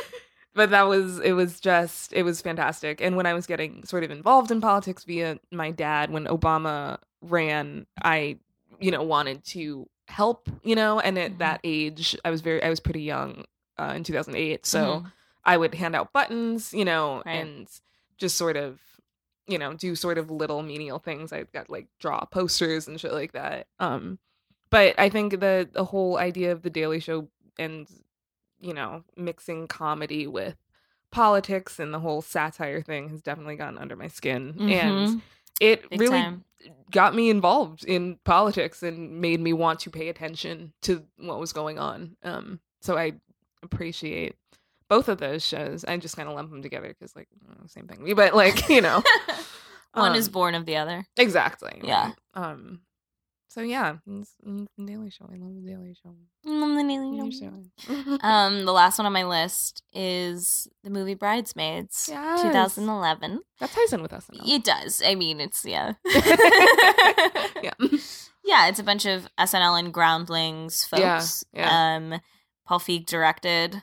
But 0.52 0.70
that 0.70 0.82
was 0.88 1.20
it 1.20 1.30
was 1.32 1.60
just 1.60 2.12
it 2.12 2.24
was 2.24 2.42
fantastic. 2.42 3.00
And 3.00 3.14
when 3.16 3.24
I 3.24 3.34
was 3.34 3.46
getting 3.46 3.84
sort 3.84 4.02
of 4.02 4.10
involved 4.10 4.50
in 4.50 4.60
politics 4.60 5.04
via 5.04 5.38
my 5.52 5.70
dad, 5.70 6.10
when 6.10 6.24
Obama 6.24 6.98
ran, 7.22 7.86
I 8.02 8.36
you 8.80 8.90
know 8.90 9.00
wanted 9.04 9.44
to 9.44 9.88
help, 10.08 10.48
you 10.64 10.74
know, 10.74 10.98
and 10.98 11.16
at 11.20 11.34
Mhm. 11.34 11.38
that 11.38 11.60
age, 11.62 12.16
I 12.24 12.30
was 12.32 12.40
very 12.40 12.60
I 12.64 12.68
was 12.68 12.80
pretty 12.80 13.02
young 13.02 13.44
uh, 13.80 13.94
in 13.94 14.04
2008, 14.04 14.66
so 14.66 15.00
Mhm. 15.00 15.12
I 15.44 15.56
would 15.56 15.74
hand 15.74 15.96
out 15.96 16.12
buttons, 16.12 16.72
you 16.74 16.84
know, 16.84 17.22
Right. 17.24 17.34
and 17.36 17.68
just 18.18 18.36
sort 18.36 18.56
of, 18.56 18.78
you 19.46 19.58
know, 19.58 19.72
do 19.74 19.94
sort 19.94 20.18
of 20.18 20.30
little 20.30 20.62
menial 20.62 20.98
things. 20.98 21.32
I 21.32 21.44
got 21.44 21.70
like 21.70 21.86
draw 21.98 22.24
posters 22.26 22.86
and 22.86 23.00
shit 23.00 23.12
like 23.12 23.32
that. 23.32 23.66
Um, 23.78 24.18
but 24.68 24.94
I 24.98 25.08
think 25.08 25.40
the 25.40 25.68
the 25.72 25.84
whole 25.86 26.18
idea 26.18 26.52
of 26.52 26.62
the 26.62 26.70
Daily 26.70 27.00
Show 27.00 27.28
and 27.58 27.88
you 28.60 28.74
know 28.74 29.04
mixing 29.16 29.66
comedy 29.66 30.26
with 30.26 30.56
politics 31.10 31.78
and 31.80 31.92
the 31.92 31.98
whole 32.00 32.22
satire 32.22 32.82
thing 32.82 33.08
has 33.08 33.22
definitely 33.22 33.56
gotten 33.56 33.78
under 33.78 33.96
my 33.96 34.08
skin, 34.08 34.54
and 34.68 35.08
Mhm. 35.08 35.20
it 35.60 35.88
Big 35.90 36.00
really 36.00 36.20
time. 36.22 36.44
got 36.90 37.14
me 37.14 37.30
involved 37.30 37.84
in 37.84 38.16
politics 38.24 38.82
and 38.82 39.20
made 39.20 39.40
me 39.40 39.52
want 39.52 39.80
to 39.80 39.90
pay 39.90 40.08
attention 40.08 40.72
to 40.82 41.06
what 41.16 41.40
was 41.40 41.52
going 41.52 41.78
on. 41.78 42.16
Um, 42.22 42.60
so 42.80 42.96
I 42.98 43.14
appreciate 43.62 44.36
both 44.88 45.08
of 45.08 45.18
those 45.18 45.46
shows. 45.46 45.84
I 45.84 45.96
just 45.98 46.16
kind 46.16 46.28
of 46.28 46.34
lump 46.34 46.50
them 46.50 46.62
together 46.62 46.88
because, 46.88 47.14
like, 47.14 47.28
uh, 47.48 47.66
same 47.68 47.86
thing. 47.86 48.12
But 48.14 48.34
like, 48.34 48.68
you 48.68 48.80
know, 48.80 49.02
One 49.94 50.14
is 50.14 50.26
um, 50.28 50.32
born 50.32 50.54
of 50.54 50.66
the 50.66 50.76
other. 50.76 51.04
exactly. 51.16 51.80
Yeah. 51.82 52.12
right. 52.36 52.44
Um. 52.52 52.80
So 53.48 53.62
yeah, 53.62 53.96
it's, 54.06 54.30
mm, 54.46 54.68
Daily 54.86 55.10
Show. 55.10 55.24
I 55.28 55.34
love 55.36 55.52
the 55.56 55.68
Daily 55.68 55.92
Show. 56.00 56.14
Mm, 56.46 56.88
Daily 56.88 57.32
Show. 57.32 58.18
Um, 58.24 58.64
the 58.64 58.70
last 58.72 58.96
one 58.96 59.06
on 59.06 59.12
my 59.12 59.24
list 59.24 59.82
is 59.92 60.68
the 60.84 60.90
movie 60.90 61.14
Bridesmaids, 61.14 62.06
Yes. 62.08 62.42
2011. 62.42 63.40
that 63.58 63.70
ties 63.72 63.92
in 63.92 64.02
with 64.02 64.12
us. 64.12 64.28
enough. 64.28 64.46
It 64.46 64.62
does. 64.62 65.02
I 65.04 65.16
mean, 65.16 65.40
it's 65.40 65.64
yeah. 65.64 65.94
yeah. 67.60 67.72
Yeah, 68.44 68.68
it's 68.68 68.78
a 68.78 68.84
bunch 68.84 69.04
of 69.06 69.26
SNL 69.38 69.78
and 69.78 69.92
Groundlings 69.92 70.88
Yeah, 70.92 71.18
folks. 71.18 71.44
yeah. 71.52 71.96
Um, 71.96 72.20
Paul 72.70 72.78
Feig 72.78 73.04
directed, 73.04 73.82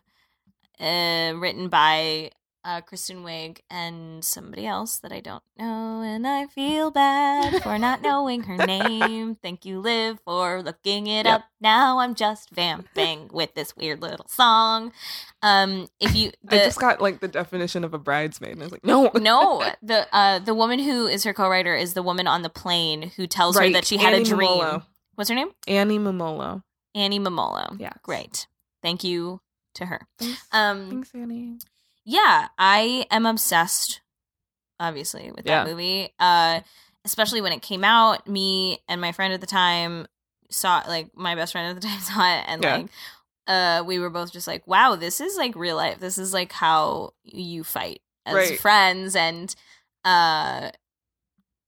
uh, 0.80 1.34
written 1.36 1.68
by 1.68 2.32
uh, 2.64 2.80
Kristen 2.80 3.18
Wiig 3.18 3.58
and 3.70 4.24
somebody 4.24 4.66
else 4.66 5.00
that 5.00 5.12
I 5.12 5.20
don't 5.20 5.44
know, 5.60 6.02
and 6.02 6.26
I 6.26 6.46
feel 6.46 6.90
bad 6.90 7.62
for 7.64 7.78
not 7.78 8.02
knowing 8.02 8.44
her 8.44 8.56
name. 8.56 9.36
Thank 9.44 9.66
you, 9.66 9.82
Liv, 9.82 10.20
for 10.24 10.64
looking 10.64 11.08
it 11.08 11.26
Yep. 11.26 11.36
up. 11.36 11.46
Now 11.60 12.00
I'm 12.00 12.16
just 12.16 12.50
vamping 12.52 13.28
with 13.34 13.56
this 13.56 13.76
weird 13.76 14.02
little 14.02 14.26
song. 14.30 14.94
Um, 15.42 15.90
if 16.00 16.16
you, 16.16 16.32
I 16.48 16.60
just 16.60 16.80
got 16.80 17.02
like 17.02 17.20
the 17.20 17.28
definition 17.28 17.84
of 17.84 17.94
a 17.94 18.00
bridesmaid, 18.00 18.54
and 18.54 18.62
I 18.62 18.68
was 18.68 18.72
like, 18.72 18.86
no, 18.86 19.12
no, 19.16 19.70
the 19.82 20.08
uh, 20.16 20.40
the 20.40 20.54
woman 20.54 20.80
who 20.80 21.08
is 21.08 21.26
her 21.26 21.34
co-writer 21.34 21.76
is 21.76 21.94
the 21.94 22.04
woman 22.04 22.26
on 22.26 22.42
the 22.42 22.50
plane 22.50 23.12
who 23.18 23.28
tells 23.28 23.58
her 23.60 23.70
that 23.70 23.84
she 23.84 23.98
had 23.98 24.14
a 24.14 24.24
dream. 24.24 24.48
Mumolo. 24.48 24.84
What's 25.16 25.30
her 25.30 25.36
name? 25.36 25.50
Annie 25.68 26.00
Mumolo. 26.00 26.64
Annie 26.96 27.20
Mumolo. 27.20 27.78
Yes. 27.78 27.98
Great. 28.02 28.48
Thank 28.82 29.04
you 29.04 29.42
to 29.76 29.86
her. 29.88 30.08
Thanks, 30.20 30.48
Um 30.52 30.90
thanks 30.90 31.12
Annie. 31.14 31.58
yeah, 32.06 32.48
I 32.58 33.06
am 33.12 33.26
obsessed 33.26 34.02
obviously 34.80 35.32
with 35.32 35.46
that 35.46 35.66
Yeah. 35.66 35.66
movie. 35.66 36.14
Uh 36.20 36.62
especially 37.06 37.42
when 37.42 37.54
it 37.54 37.62
came 37.62 37.84
out, 37.84 38.28
me 38.28 38.80
and 38.88 39.00
my 39.00 39.12
friend 39.12 39.34
at 39.34 39.42
the 39.42 39.48
time 39.48 40.08
saw 40.50 40.84
like 40.88 41.10
my 41.16 41.36
best 41.36 41.52
friend 41.54 41.70
at 41.70 41.82
the 41.82 41.88
time 41.88 42.00
saw 42.00 42.38
it 42.38 42.44
and 42.48 42.62
Yeah. 42.62 42.78
like 42.78 42.88
uh 43.48 43.84
we 43.86 43.98
were 44.00 44.10
both 44.10 44.32
just 44.32 44.48
like, 44.48 44.66
"Wow, 44.68 44.96
this 44.96 45.22
is 45.22 45.38
like 45.38 45.56
real 45.56 45.76
life. 45.78 46.00
This 46.00 46.18
is 46.18 46.34
like 46.34 46.52
how 46.52 47.14
you 47.24 47.64
fight 47.64 48.02
as 48.26 48.36
Right. 48.36 48.60
friends." 48.60 49.16
And 49.16 49.54
uh 50.06 50.72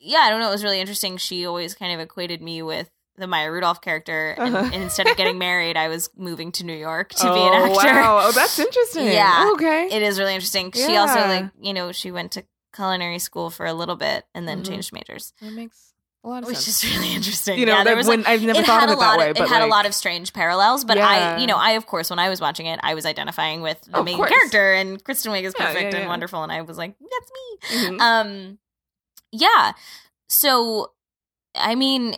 yeah, 0.01 0.19
I 0.19 0.29
don't 0.29 0.39
know, 0.39 0.47
it 0.47 0.53
was 0.53 0.63
really 0.63 0.79
interesting. 0.79 1.17
She 1.17 1.45
always 1.45 1.75
kind 1.75 1.93
of 1.93 1.99
equated 1.99 2.41
me 2.41 2.61
with 2.61 2.89
the 3.19 3.27
Maya 3.27 3.51
Rudolph 3.51 3.81
character, 3.81 4.31
and, 4.37 4.55
Uh-huh. 4.55 4.69
and 4.73 4.83
instead 4.83 5.07
of 5.07 5.15
getting 5.17 5.37
married, 5.49 5.77
I 5.77 5.87
was 5.89 6.09
moving 6.17 6.51
to 6.53 6.63
New 6.65 6.75
York 6.75 7.09
to 7.13 7.23
be 7.23 7.29
oh, 7.29 7.47
an 7.53 7.71
actor. 7.71 7.87
Wow. 8.01 8.19
Oh, 8.23 8.31
that's 8.31 8.57
interesting. 8.59 9.07
Yeah. 9.07 9.51
Okay. 9.53 9.89
It 9.91 10.01
is 10.01 10.17
really 10.19 10.33
interesting. 10.33 10.71
She 10.71 10.95
also 10.95 11.19
like 11.19 11.45
you 11.61 11.73
know 11.73 11.91
she 11.91 12.11
went 12.11 12.31
to 12.33 12.43
culinary 12.75 13.19
school 13.19 13.49
for 13.49 13.65
a 13.65 13.73
little 13.73 13.95
bit 13.95 14.25
and 14.33 14.47
then 14.47 14.61
Mhm. 14.61 14.67
changed 14.67 14.93
majors, 14.93 15.33
that 15.41 15.51
makes 15.51 15.93
a 16.23 16.27
lot 16.29 16.43
of 16.43 16.47
which 16.47 16.57
sense. 16.57 16.83
is 16.83 16.95
really 16.97 17.13
interesting. 17.19 17.57
you 17.57 17.65
know, 17.65 17.77
yeah, 17.77 17.83
there 17.83 17.95
was 17.95 18.07
when 18.07 18.19
like, 18.19 18.27
I've 18.27 18.41
never 18.43 18.61
thought 18.63 18.83
of 18.83 18.89
it 18.91 18.99
that 18.99 19.17
way, 19.17 19.29
of 19.31 19.35
but 19.37 19.43
it 19.43 19.49
had 19.49 19.59
like, 19.61 19.67
a 19.67 19.71
lot 19.71 19.85
of 19.85 19.93
strange 19.95 20.33
parallels. 20.33 20.83
But 20.85 20.97
I, 20.97 21.37
you 21.37 21.47
know, 21.47 21.55
I 21.57 21.71
of 21.71 21.85
course 21.87 22.09
when 22.09 22.19
I 22.19 22.29
was 22.29 22.39
watching 22.41 22.65
it, 22.67 22.79
I 22.83 22.93
was 22.93 23.05
identifying 23.05 23.61
with 23.61 23.81
the 23.81 23.97
Of 23.99 24.05
main 24.05 24.17
character, 24.23 24.73
and 24.73 25.03
Kristen 25.03 25.31
Wiig 25.31 25.43
is 25.43 25.53
Yeah, 25.57 25.65
perfect 25.65 25.93
yeah, 25.93 25.99
and 26.01 26.09
wonderful, 26.09 26.43
and 26.43 26.51
I 26.51 26.61
was 26.61 26.77
like, 26.77 26.93
that's 26.99 27.31
me. 27.31 27.97
Mhm. 27.97 27.99
Um, 28.01 28.59
yeah. 29.31 29.71
So, 30.27 30.91
I 31.55 31.73
mean, 31.75 32.15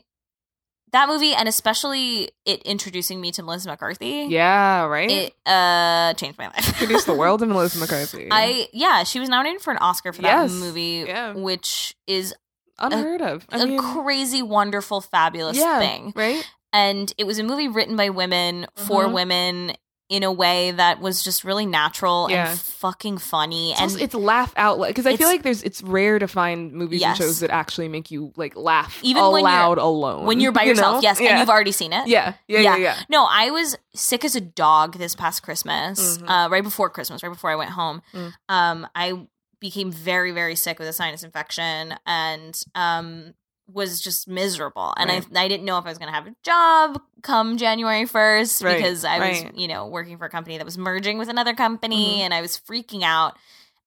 that 0.94 1.08
movie, 1.08 1.34
and 1.34 1.48
especially 1.48 2.32
it 2.46 2.62
introducing 2.64 3.22
me 3.22 3.32
to 3.34 3.44
Melissa 3.44 3.70
McCarthy. 3.70 4.26
yeah, 4.30 4.86
right. 4.86 5.10
It 5.10 5.34
uh 5.46 6.14
changed 6.16 6.38
my 6.38 6.48
life. 6.48 6.68
Introduced 6.68 7.06
the 7.06 7.14
world 7.14 7.40
to 7.40 7.46
Melissa 7.48 7.78
McCarthy. 7.80 8.28
I 8.32 8.68
yeah, 8.74 9.04
she 9.04 9.20
was 9.20 9.30
nominated 9.30 9.62
for 9.62 9.72
an 9.72 9.78
Oscar 9.78 10.12
for 10.14 10.22
that 10.24 10.42
Yes, 10.44 10.52
movie, 10.52 11.06
yeah. 11.08 11.34
which 11.34 11.96
is 12.08 12.34
unheard 12.80 13.22
of. 13.22 13.46
I 13.50 13.60
a 13.62 13.66
mean, 13.68 13.80
crazy, 13.80 14.42
wonderful, 14.42 15.02
fabulous 15.02 15.58
yeah, 15.58 15.80
thing. 15.80 16.14
right? 16.16 16.46
And 16.74 17.14
it 17.18 17.26
was 17.26 17.38
a 17.38 17.44
movie 17.44 17.68
written 17.68 17.96
by 17.96 18.10
women 18.10 18.66
for 18.76 19.06
Mhm. 19.06 19.12
women 19.14 19.74
in 20.12 20.24
a 20.24 20.32
way 20.32 20.72
that 20.72 21.00
was 21.00 21.24
just 21.24 21.46
really 21.46 21.66
natural 21.66 22.28
Yeah. 22.30 22.50
and 22.52 22.60
fucking 22.60 23.18
funny. 23.18 23.72
It's, 23.72 23.80
and 23.80 23.92
also- 23.92 24.04
it's 24.04 24.14
laugh 24.14 24.54
out 24.58 24.78
loud 24.78 24.90
because 24.90 25.08
I 25.08 25.16
feel 25.16 25.30
like 25.30 25.42
there's 25.42 25.64
it's 25.64 25.82
rare 25.82 26.20
to 26.20 26.28
find 26.28 26.74
movies 26.74 27.00
Yes. 27.00 27.18
and 27.18 27.26
shows 27.26 27.40
that 27.40 27.50
actually 27.50 27.88
make 27.88 28.12
you 28.12 28.34
like 28.36 28.58
laugh 28.58 29.00
Even 29.04 29.24
aloud 29.24 29.78
you're- 29.78 29.82
alone 29.88 30.26
when 30.26 30.42
you're 30.42 30.52
by 30.52 30.64
you 30.68 30.72
yourself, 30.72 30.96
know? 30.96 31.02
yes, 31.02 31.22
yeah. 31.22 31.30
and 31.30 31.40
you've 31.40 31.50
already 31.50 31.72
seen 31.72 31.94
it. 31.94 32.08
yeah. 32.08 32.34
yeah, 32.50 32.60
yeah, 32.60 32.76
Yeah. 32.76 32.96
No, 33.08 33.26
I 33.30 33.52
was 33.52 33.78
sick 33.96 34.26
as 34.26 34.36
a 34.36 34.42
dog 34.42 34.98
this 34.98 35.16
past 35.16 35.44
Christmas, 35.44 36.18
Mhm. 36.18 36.30
uh, 36.30 36.50
right 36.50 36.64
before 36.64 36.90
Christmas, 36.90 37.24
right 37.24 37.30
before 37.32 37.50
I 37.50 37.56
went 37.56 37.72
home. 37.72 38.02
Mm. 38.14 38.34
Um, 38.50 38.88
I 38.94 39.28
became 39.62 39.92
very, 39.94 40.32
very 40.32 40.56
sick 40.56 40.78
with 40.78 40.88
a 40.90 40.94
sinus 40.94 41.24
infection 41.24 41.96
and 42.06 42.62
um, 42.76 43.34
was 43.74 44.02
just 44.02 44.28
miserable. 44.28 44.94
And 44.98 45.10
Right. 45.10 45.26
I, 45.36 45.44
I 45.44 45.48
didn't 45.48 45.66
know 45.66 45.78
if 45.78 45.86
I 45.86 45.90
was 45.90 45.98
going 45.98 46.10
to 46.10 46.16
have 46.16 46.28
a 46.28 46.36
job 46.44 47.02
come 47.24 47.58
January 47.58 48.06
1st 48.06 48.64
Right, 48.64 48.78
because 48.78 49.04
I 49.06 49.20
was, 49.20 49.44
right. 49.44 49.56
you 49.56 49.68
know, 49.68 49.88
working 49.88 50.18
for 50.18 50.26
a 50.26 50.30
company 50.30 50.58
that 50.58 50.66
was 50.66 50.78
merging 50.78 51.18
with 51.18 51.30
another 51.30 51.54
company 51.54 52.18
Mhm. 52.18 52.22
and 52.22 52.34
I 52.34 52.42
was 52.42 52.58
freaking 52.60 53.04
out 53.04 53.38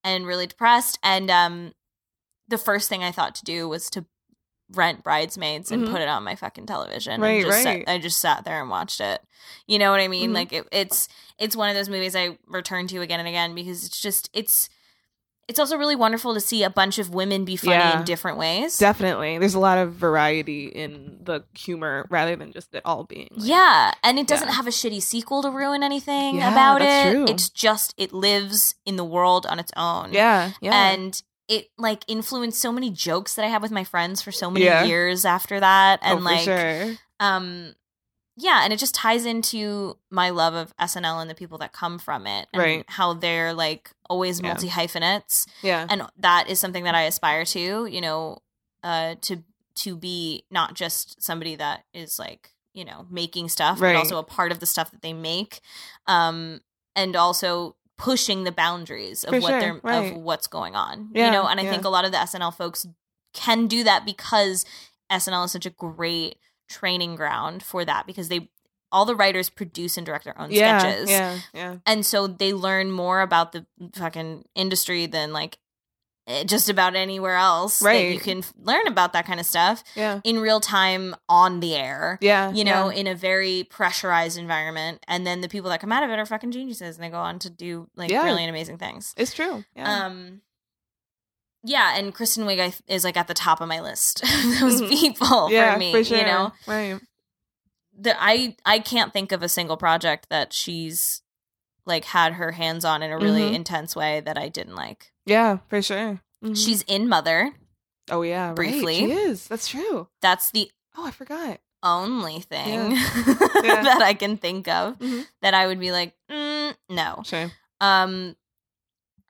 and 0.03 0.27
really 0.27 0.47
depressed. 0.47 0.99
And 1.03 1.31
um, 1.31 1.73
the 2.49 2.59
first 2.59 2.89
thing 2.89 3.03
I 3.03 3.11
thought 3.13 3.35
to 3.37 3.45
do 3.45 3.69
was 3.69 3.89
to 3.91 4.05
rent 4.73 5.05
Bridesmaids 5.05 5.71
and 5.71 5.87
Mhm. 5.87 5.93
put 5.93 6.01
it 6.01 6.09
on 6.09 6.25
my 6.25 6.35
fucking 6.37 6.67
television. 6.67 7.21
Right, 7.21 7.43
and 7.43 7.45
just 7.45 7.65
right. 7.65 7.87
Sat, 7.87 7.93
I 7.95 7.99
just 7.99 8.19
sat 8.21 8.45
there 8.45 8.61
and 8.61 8.71
watched 8.71 9.01
it. 9.01 9.21
You 9.67 9.79
know 9.79 9.91
what 9.91 10.01
I 10.01 10.09
mean? 10.09 10.31
Mhm. 10.31 10.35
Like 10.35 10.53
it, 10.53 10.67
it's 10.73 11.09
it's 11.39 11.55
one 11.57 11.69
of 11.69 11.75
those 11.75 11.89
movies 11.89 12.17
I 12.17 12.39
return 12.47 12.87
to 12.89 13.01
again 13.03 13.19
and 13.21 13.29
again 13.29 13.55
because 13.55 13.85
it's 13.85 14.01
just 14.01 14.31
it's 14.33 14.69
it's 15.49 15.59
also 15.59 15.77
really 15.77 15.97
wonderful 15.97 16.35
to 16.35 16.41
see 16.41 16.63
a 16.63 16.71
bunch 16.71 16.99
of 16.99 17.13
women 17.13 17.45
be 17.45 17.57
funny 17.57 17.73
Yeah. 17.77 17.99
in 17.99 18.05
different 18.05 18.39
ways. 18.39 18.79
Definitely. 18.79 19.39
There's 19.39 19.55
a 19.55 19.59
lot 19.61 19.79
of 19.79 19.93
variety 19.95 20.67
in 20.67 21.19
the 21.23 21.45
humor 21.55 22.07
rather 22.11 22.35
than 22.37 22.53
just 22.53 22.75
it 22.75 22.83
all 22.85 23.05
being 23.05 23.29
like, 23.33 23.47
Yeah, 23.49 23.93
and 24.03 24.19
it 24.19 24.27
doesn't 24.27 24.49
Yeah. 24.49 24.55
have 24.55 24.67
a 24.67 24.71
shitty 24.71 25.03
sequel 25.03 25.43
to 25.43 25.51
ruin 25.51 25.83
anything 25.83 26.37
Yeah, 26.37 26.51
about 26.53 26.81
it. 26.83 27.13
true. 27.13 27.27
It's 27.29 27.51
just 27.51 27.95
it 27.97 28.13
lives 28.13 28.75
in 28.87 28.97
the 28.97 29.05
world 29.05 29.45
on 29.47 29.59
its 29.59 29.73
own. 29.77 30.13
Yeah. 30.13 30.53
Yeah. 30.61 30.73
And 30.93 31.23
it 31.47 31.69
like 31.77 32.05
influenced 32.09 32.59
so 32.59 32.73
many 32.73 32.91
jokes 32.91 33.35
that 33.35 33.45
I 33.45 33.49
have 33.49 33.61
with 33.61 33.71
my 33.71 33.85
friends 33.85 34.23
for 34.23 34.33
so 34.33 34.51
many 34.51 34.65
years 34.89 35.27
after 35.27 35.61
that. 35.61 36.01
And 36.03 36.15
oh, 36.15 36.23
for 36.23 36.25
like 36.25 36.41
sure. 36.45 36.95
um 37.21 37.75
yeah, 38.37 38.63
and 38.65 38.73
it 38.73 38.79
just 38.79 38.95
ties 38.95 39.25
into 39.27 39.97
my 40.11 40.31
love 40.31 40.55
of 40.55 40.75
SNL 40.77 41.21
and 41.21 41.31
the 41.31 41.35
people 41.35 41.59
that 41.59 41.73
come 41.73 41.99
from 41.99 42.27
it. 42.27 42.49
And 42.53 42.63
Right. 42.63 42.85
how 42.89 43.15
they're 43.15 43.53
like 43.55 43.91
always 44.11 44.41
Yeah. 44.41 44.49
multi 44.49 44.69
hyphenates. 44.69 45.47
Yeah. 45.63 45.87
And 45.89 46.03
that 46.19 46.49
is 46.49 46.59
something 46.59 46.85
that 46.85 46.95
I 46.95 47.03
aspire 47.03 47.45
to, 47.47 47.87
you 47.87 48.01
know, 48.01 48.39
uh 48.83 49.15
to 49.23 49.43
to 49.77 49.97
be 49.97 50.45
not 50.51 50.75
just 50.75 51.23
somebody 51.23 51.57
that 51.57 51.85
is 51.93 52.19
like, 52.19 52.53
you 52.75 52.85
know, 52.85 53.07
making 53.11 53.49
stuff, 53.49 53.81
Right. 53.81 53.93
but 53.95 53.99
also 53.99 54.19
a 54.19 54.23
part 54.23 54.53
of 54.53 54.61
the 54.61 54.67
stuff 54.67 54.91
that 54.91 55.03
they 55.03 55.13
make. 55.13 55.61
Um 56.07 56.61
and 56.97 57.17
also 57.17 57.77
pushing 57.97 58.43
the 58.45 58.53
boundaries 58.53 59.23
of 59.25 59.31
For 59.31 59.41
what 59.41 59.51
sure, 59.51 59.61
they're 59.61 59.81
right. 59.83 60.13
of 60.13 60.19
what's 60.19 60.49
going 60.49 60.75
on. 60.75 61.11
Yeah, 61.15 61.27
you 61.27 61.33
know, 61.33 61.47
and 61.47 61.61
I 61.61 61.63
yeah. 61.65 61.71
think 61.71 61.85
a 61.85 61.89
lot 61.89 62.05
of 62.05 62.11
the 62.13 62.19
SNL 62.19 62.51
folks 62.53 62.87
can 63.33 63.67
do 63.69 63.85
that 63.85 64.05
because 64.05 64.65
SNL 65.11 65.45
is 65.45 65.53
such 65.53 65.67
a 65.67 65.71
great 65.71 66.39
training 66.69 67.17
ground 67.17 67.63
for 67.63 67.85
that 67.85 68.07
because 68.07 68.29
they 68.29 68.49
all 68.93 69.05
the 69.05 69.17
writers 69.17 69.51
produce 69.51 69.97
and 69.97 70.07
direct 70.07 70.25
their 70.25 70.41
own 70.41 70.51
yeah. 70.53 70.79
sketches. 70.79 71.11
Yeah. 71.11 71.39
Yeah. 71.53 71.77
And 71.85 72.07
so 72.07 72.27
they 72.29 72.53
learn 72.53 72.91
more 72.93 73.23
about 73.23 73.51
the 73.53 73.67
fucking 73.95 74.45
industry 74.55 75.07
than 75.07 75.33
like 75.33 75.59
eh, 76.29 76.45
just 76.45 76.69
about 76.71 76.95
anywhere 76.95 77.35
else 77.35 77.81
that 77.81 78.01
you 78.01 78.21
can 78.21 78.39
f- 78.39 78.53
learn 78.57 78.87
about 78.87 79.13
that 79.13 79.27
kind 79.27 79.41
of 79.41 79.47
stuff 79.47 79.83
Yeah. 79.97 80.21
in 80.23 80.39
real 80.39 80.61
time 80.61 81.17
on 81.29 81.59
the 81.59 81.75
air. 81.75 82.19
Yeah. 82.21 82.53
You 82.53 82.63
know, 82.63 82.89
yeah. 82.89 82.97
in 83.01 83.07
a 83.09 83.17
very 83.17 83.67
pressurized 83.69 84.39
environment, 84.39 85.05
and 85.09 85.27
then 85.27 85.41
the 85.41 85.49
people 85.49 85.71
that 85.71 85.81
come 85.81 85.91
out 85.91 86.05
of 86.05 86.11
it 86.11 86.19
are 86.21 86.27
fucking 86.27 86.53
geniuses, 86.53 86.97
and 86.97 87.05
they 87.05 87.11
go 87.11 87.19
on 87.19 87.41
to 87.41 87.51
do 87.51 87.89
like 87.97 88.11
Yeah. 88.11 88.23
brilliant, 88.23 88.49
amazing 88.49 88.79
things. 88.79 89.13
it's 89.17 89.35
true. 89.35 89.65
Yeah. 89.75 90.07
Um, 90.07 90.41
yeah, 91.65 91.97
and 91.97 92.15
Kristen 92.15 92.45
Wiig 92.45 92.81
is 92.87 93.03
like 93.05 93.17
at 93.17 93.27
the 93.27 93.35
top 93.35 93.61
of 93.61 93.69
my 93.69 93.81
list. 93.81 94.21
Those 94.61 94.81
Mhm. 94.83 94.91
people 94.91 95.51
yeah. 95.51 95.73
for 95.73 95.79
me, 95.79 95.93
for 95.93 96.05
sure. 96.05 96.19
you 96.19 96.25
know, 96.25 96.53
Right. 96.67 97.01
the 97.99 98.15
I 98.23 98.57
I 98.65 98.79
can't 98.79 99.13
think 99.13 99.33
of 99.33 99.43
a 99.43 99.49
single 99.49 99.77
project 99.77 100.29
that 100.31 100.53
she's 100.53 101.23
like 101.87 102.05
had 102.07 102.35
her 102.35 102.53
hands 102.53 102.85
on 102.85 103.03
in 103.03 103.11
a 103.11 103.19
really 103.19 103.43
Mhm. 103.51 103.55
intense 103.55 103.95
way 103.97 104.21
that 104.21 104.39
I 104.39 104.49
didn't 104.49 104.75
like. 104.75 105.13
Yeah. 105.27 105.59
For 105.69 105.83
sure. 105.83 106.21
Mhm. 106.43 106.57
She's 106.57 106.83
in 106.83 107.09
Mother. 107.09 107.53
Oh 108.11 108.23
yeah. 108.23 108.49
right. 108.49 108.57
briefly. 108.57 108.97
She 108.99 109.13
is. 109.13 109.47
That's 109.49 109.67
true. 109.69 110.09
That's 110.21 110.51
the 110.51 110.71
Oh, 110.97 111.07
I 111.07 111.11
forgot. 111.11 111.61
only 111.83 112.41
thing 112.41 112.93
Yeah. 113.63 113.83
that 113.83 114.01
I 114.03 114.15
can 114.15 114.37
think 114.39 114.69
of 114.69 114.99
Mhm. 114.99 115.27
that 115.43 115.55
I 115.55 115.67
would 115.67 115.79
be 115.81 115.93
like, 115.93 116.15
mm, 116.31 116.75
no. 116.89 117.23
Sure. 117.25 117.51
Um, 117.81 118.37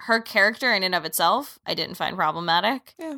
her 0.07 0.21
character 0.21 0.73
in 0.73 0.83
and 0.83 0.95
of 0.95 1.05
itself, 1.05 1.59
I 1.67 1.75
didn't 1.75 1.97
find 1.97 2.17
problematic. 2.17 2.95
Yeah. 2.99 3.17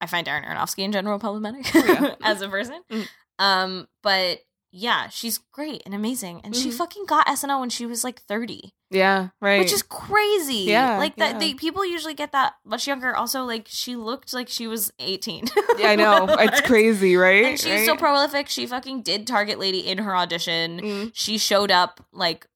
I 0.00 0.06
find 0.06 0.26
Darren 0.26 0.44
Aronofsky 0.46 0.80
in 0.84 0.92
general 0.92 1.18
problematic 1.18 1.72
yeah. 1.74 2.14
as 2.22 2.42
a 2.42 2.48
person. 2.48 2.80
Mhm. 2.90 3.08
Um, 3.38 3.88
but 4.02 4.40
yeah, 4.74 5.08
she's 5.08 5.38
great 5.52 5.82
and 5.84 5.94
amazing, 5.94 6.40
and 6.44 6.56
she 6.56 6.70
Mhm. 6.70 6.74
fucking 6.74 7.04
got 7.06 7.26
SNL 7.28 7.60
when 7.60 7.68
she 7.70 7.84
was 7.84 8.02
like 8.04 8.22
thirty, 8.22 8.72
Yeah. 8.90 9.28
Right. 9.40 9.58
which 9.60 9.72
is 9.72 9.82
crazy. 9.82 10.64
Yeah, 10.64 10.96
like 10.96 11.16
that. 11.16 11.32
yeah. 11.34 11.38
They 11.38 11.54
people 11.54 11.84
usually 11.84 12.14
get 12.14 12.32
that 12.32 12.54
much 12.64 12.86
younger. 12.86 13.14
Also, 13.14 13.44
like 13.44 13.66
she 13.68 13.96
looked 13.96 14.32
like 14.32 14.48
she 14.48 14.66
was 14.66 14.90
eighteen. 14.98 15.44
yeah, 15.78 15.88
I 15.90 15.96
know. 15.96 16.26
It's 16.40 16.62
crazy, 16.62 17.16
right? 17.16 17.44
And 17.44 17.60
she's 17.60 17.84
so 17.84 17.96
prolific. 17.96 18.48
She 18.48 18.66
fucking 18.66 19.02
did 19.02 19.26
Target 19.26 19.58
Lady 19.58 19.80
in 19.86 19.98
her 19.98 20.16
audition. 20.16 20.80
Mm. 20.80 21.10
She 21.14 21.36
showed 21.36 21.70
up 21.70 22.04
like 22.12 22.46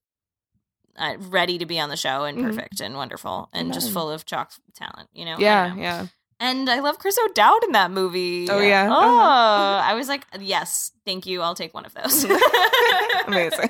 uh, 0.97 1.15
ready 1.19 1.57
to 1.57 1.65
be 1.65 1.79
on 1.79 1.89
the 1.89 1.97
show 1.97 2.23
and 2.23 2.37
Mhm. 2.37 2.43
perfect 2.43 2.79
and 2.81 2.95
wonderful 2.95 3.49
and 3.53 3.73
just 3.73 3.91
full 3.91 4.09
of 4.09 4.25
chalk 4.25 4.51
talent, 4.75 5.09
you 5.13 5.25
know? 5.25 5.35
Yeah. 5.37 5.73
know. 5.73 5.81
Yeah. 5.81 6.05
And 6.39 6.69
I 6.69 6.79
love 6.81 6.99
Chris 6.99 7.17
O'Dowd 7.17 7.63
in 7.63 7.71
that 7.71 7.89
movie. 7.89 8.47
Oh, 8.49 8.59
yeah? 8.59 8.87
Oh, 8.91 8.93
Uh-huh. 8.93 9.81
I 9.83 9.93
was 9.95 10.07
like, 10.07 10.23
yes, 10.39 10.91
thank 11.05 11.25
you. 11.25 11.41
I'll 11.41 11.55
take 11.55 11.73
one 11.73 11.83
of 11.85 11.93
those. 11.95 12.25
Amazing. 13.25 13.69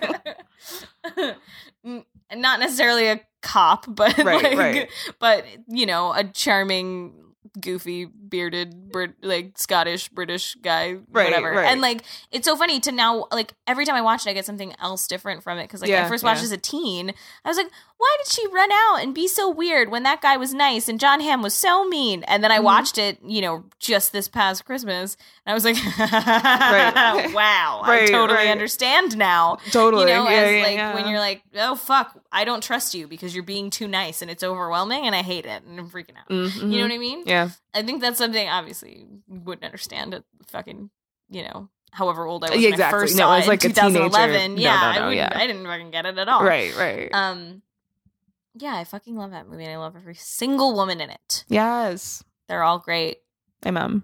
Not 2.35 2.59
necessarily 2.59 3.07
a 3.07 3.21
cop, 3.41 3.85
but 3.87 4.17
Right, 4.17 4.43
like, 4.43 4.57
right. 4.57 4.89
but 5.19 5.45
you 5.67 5.85
know, 5.85 6.11
a 6.13 6.25
charming, 6.25 7.13
goofy, 7.59 8.05
bearded, 8.05 8.91
Brit- 8.91 9.23
like 9.23 9.57
Scottish, 9.57 10.09
British 10.09 10.55
guy, 10.55 10.97
Right, 11.11 11.29
whatever. 11.29 11.51
right. 11.51 11.71
And 11.71 11.81
like, 11.81 12.03
it's 12.31 12.45
so 12.45 12.55
funny 12.55 12.79
to 12.81 12.91
now, 12.91 13.25
like, 13.31 13.53
every 13.65 13.85
time 13.85 13.95
I 13.95 14.01
watch 14.01 14.25
it, 14.25 14.29
I 14.29 14.33
get 14.33 14.45
something 14.45 14.73
else 14.79 15.07
different 15.07 15.43
from 15.43 15.57
it. 15.57 15.63
Because 15.63 15.81
like, 15.81 15.91
I 15.91 16.07
first 16.07 16.23
watched 16.23 16.41
yeah. 16.41 16.45
as 16.45 16.51
a 16.51 16.57
teen, 16.57 17.13
I 17.45 17.49
was 17.49 17.57
like, 17.57 17.69
why 17.99 18.15
did 18.23 18.31
she 18.31 18.47
run 18.47 18.69
out 18.71 18.97
and 19.01 19.13
be 19.15 19.27
so 19.27 19.49
weird 19.49 19.89
when 19.89 20.03
that 20.03 20.21
guy 20.21 20.37
was 20.37 20.53
nice 20.53 20.87
and 20.87 20.99
Jon 20.99 21.19
Hamm 21.19 21.41
was 21.41 21.53
so 21.55 21.83
mean? 21.85 22.23
And 22.25 22.43
then 22.43 22.51
I 22.51 22.59
Mhm. 22.59 22.63
watched 22.63 22.97
it, 22.99 23.17
you 23.25 23.41
know, 23.41 23.65
just 23.79 24.11
this 24.13 24.27
past 24.27 24.65
Christmas, 24.65 25.17
and 25.45 25.51
I 25.51 25.55
was 25.55 25.65
like, 25.65 25.75
Right. 25.97 27.33
wow, 27.33 27.81
I 27.83 28.05
totally 28.07 28.37
right. 28.37 28.49
understand 28.49 29.17
now. 29.17 29.57
Totally. 29.71 30.03
You 30.03 30.07
know, 30.09 30.29
yeah, 30.29 30.35
as 30.37 30.51
yeah, 30.55 30.61
like 30.63 30.75
yeah. 30.75 30.93
when 30.95 31.07
you're 31.07 31.19
like, 31.19 31.41
oh 31.55 31.75
fuck, 31.75 32.17
I 32.31 32.45
don't 32.45 32.61
trust 32.63 32.93
you 32.93 33.07
because 33.07 33.33
you're 33.33 33.43
being 33.43 33.69
too 33.69 33.87
nice 33.87 34.21
and 34.21 34.29
it's 34.29 34.43
overwhelming 34.43 35.05
and 35.05 35.15
I 35.15 35.21
hate 35.23 35.45
it 35.45 35.63
and 35.63 35.79
I'm 35.79 35.89
freaking 35.89 36.17
out. 36.19 36.29
Mhm, 36.29 36.55
You 36.55 36.61
know 36.61 36.77
mhm. 36.77 36.81
what 36.89 36.91
I 36.91 36.97
mean? 36.97 37.23
Yeah. 37.25 37.49
I 37.73 37.81
think 37.83 38.01
that's 38.01 38.17
something 38.17 38.47
obviously 38.47 39.07
you 39.27 39.39
wouldn't 39.43 39.65
understand 39.65 40.13
at 40.13 40.23
fucking, 40.47 40.89
you 41.29 41.43
know, 41.43 41.69
however 41.91 42.25
old 42.25 42.43
I 42.43 42.51
was 42.51 42.59
Yeah, 42.59 42.67
when 42.67 42.73
I 42.73 42.75
exactly. 42.75 42.99
first 42.99 43.15
No, 43.15 43.23
saw 43.23 43.31
I 43.31 43.37
was 43.39 43.47
like 43.47 43.63
a 43.63 43.67
in 43.67 43.73
teenager. 43.73 43.93
2011. 44.09 44.55
No, 44.55 44.61
yeah, 44.61 44.75
no, 44.75 44.77
I 44.81 44.95
no, 44.95 45.01
wouldn't, 45.07 45.15
yeah. 45.17 45.29
I 45.33 45.47
didn't 45.47 45.65
fucking 45.65 45.91
get 45.91 46.05
it 46.05 46.17
at 46.17 46.27
all. 46.29 46.43
Right. 46.43 46.75
Right. 46.77 47.09
Um, 47.13 47.61
yeah, 48.59 48.75
I 48.75 48.83
fucking 48.83 49.15
love 49.15 49.31
that 49.31 49.47
movie 49.47 49.63
and 49.63 49.73
I 49.73 49.77
love 49.77 49.95
every 49.95 50.15
single 50.15 50.73
woman 50.75 50.99
in 51.01 51.09
it. 51.09 51.45
yes. 51.47 52.23
They're 52.47 52.63
all 52.63 52.79
great. 52.79 53.17
Amen. 53.65 54.03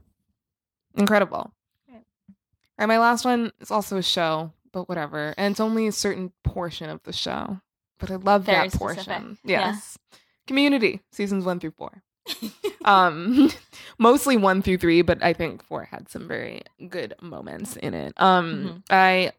Incredible. 0.96 1.54
Right. 1.90 2.04
All 2.30 2.36
right, 2.80 2.86
my 2.88 3.00
last 3.00 3.24
one 3.24 3.52
is 3.62 3.72
also 3.72 3.96
a 3.98 4.04
show, 4.04 4.52
but 4.74 4.90
whatever. 4.90 5.34
And 5.38 5.52
it's 5.54 5.60
only 5.62 5.88
a 5.88 5.92
certain 5.94 6.32
portion 6.44 6.90
of 6.90 7.02
the 7.04 7.14
show. 7.14 7.60
But 8.00 8.12
I 8.12 8.16
love 8.16 8.44
Very 8.44 8.68
that 8.68 8.78
portion. 8.78 9.04
specific. 9.04 9.38
Yeah. 9.46 9.60
Yes. 9.72 9.98
Community, 10.46 11.00
seasons 11.12 11.46
one 11.46 11.60
through 11.62 11.72
four. 11.78 12.04
um 12.86 13.50
mostly 13.98 14.36
one 14.38 14.62
through 14.62 14.78
three, 14.78 15.02
but 15.02 15.24
I 15.24 15.32
think 15.34 15.64
four 15.64 15.84
had 15.86 16.10
some 16.10 16.28
very 16.28 16.64
good 16.90 17.14
moments 17.22 17.76
in 17.78 17.94
it. 17.94 18.14
Um 18.18 18.54
Mm-hmm. 18.54 18.78
I 18.90 19.32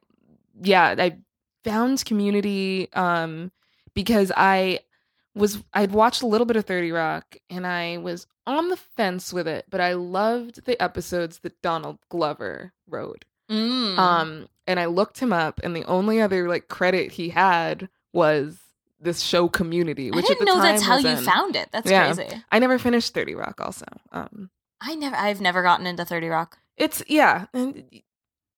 yeah, 0.63 0.95
I 0.99 1.19
found 1.63 2.03
community 2.05 2.89
um 2.95 3.53
because 3.95 4.33
I 4.37 4.81
was 5.35 5.63
I'd 5.73 5.93
watched 5.93 6.23
a 6.23 6.27
little 6.27 6.47
bit 6.47 6.57
of 6.57 6.65
30 6.65 6.93
Rock 6.93 7.37
and 7.51 7.67
I 7.67 7.97
was 7.99 8.27
on 8.47 8.69
the 8.69 8.77
fence 8.77 9.33
with 9.33 9.49
it, 9.49 9.67
but 9.69 9.81
I 9.81 9.95
loved 9.95 10.65
the 10.67 10.81
episodes 10.83 11.39
that 11.41 11.61
Donald 11.63 11.99
Glover 12.09 12.73
wrote. 12.89 13.25
Mm. 13.51 13.99
Um 13.99 14.49
and 14.67 14.81
I 14.81 14.87
looked 14.87 15.19
him 15.21 15.33
up 15.33 15.61
and 15.63 15.75
the 15.77 15.85
only 15.85 16.21
other 16.21 16.49
like 16.49 16.69
credit 16.69 17.13
he 17.13 17.29
had 17.31 17.89
was 18.13 18.59
this 19.01 19.21
show 19.21 19.49
community, 19.49 20.11
I 20.13 20.17
which 20.17 20.27
didn't 20.27 20.43
at 20.43 20.47
the 20.47 20.55
know 20.55 20.63
that's 20.63 20.83
how 20.83 20.97
you 20.99 21.09
in- 21.09 21.25
found 21.25 21.57
it. 21.57 21.69
That's 21.73 21.91
Yeah. 21.91 22.15
crazy. 22.15 22.43
I 22.53 22.59
never 22.59 22.79
finished 22.79 23.13
30 23.13 23.35
Rock 23.35 23.61
also. 23.61 23.87
Um 24.13 24.51
I 24.81 24.95
never, 24.95 25.17
I've 25.17 25.41
never 25.41 25.63
gotten 25.63 25.87
into 25.87 26.05
Thirty 26.05 26.29
Rock. 26.29 26.59
it's 26.77 27.03
yeah. 27.09 27.47
and 27.55 27.85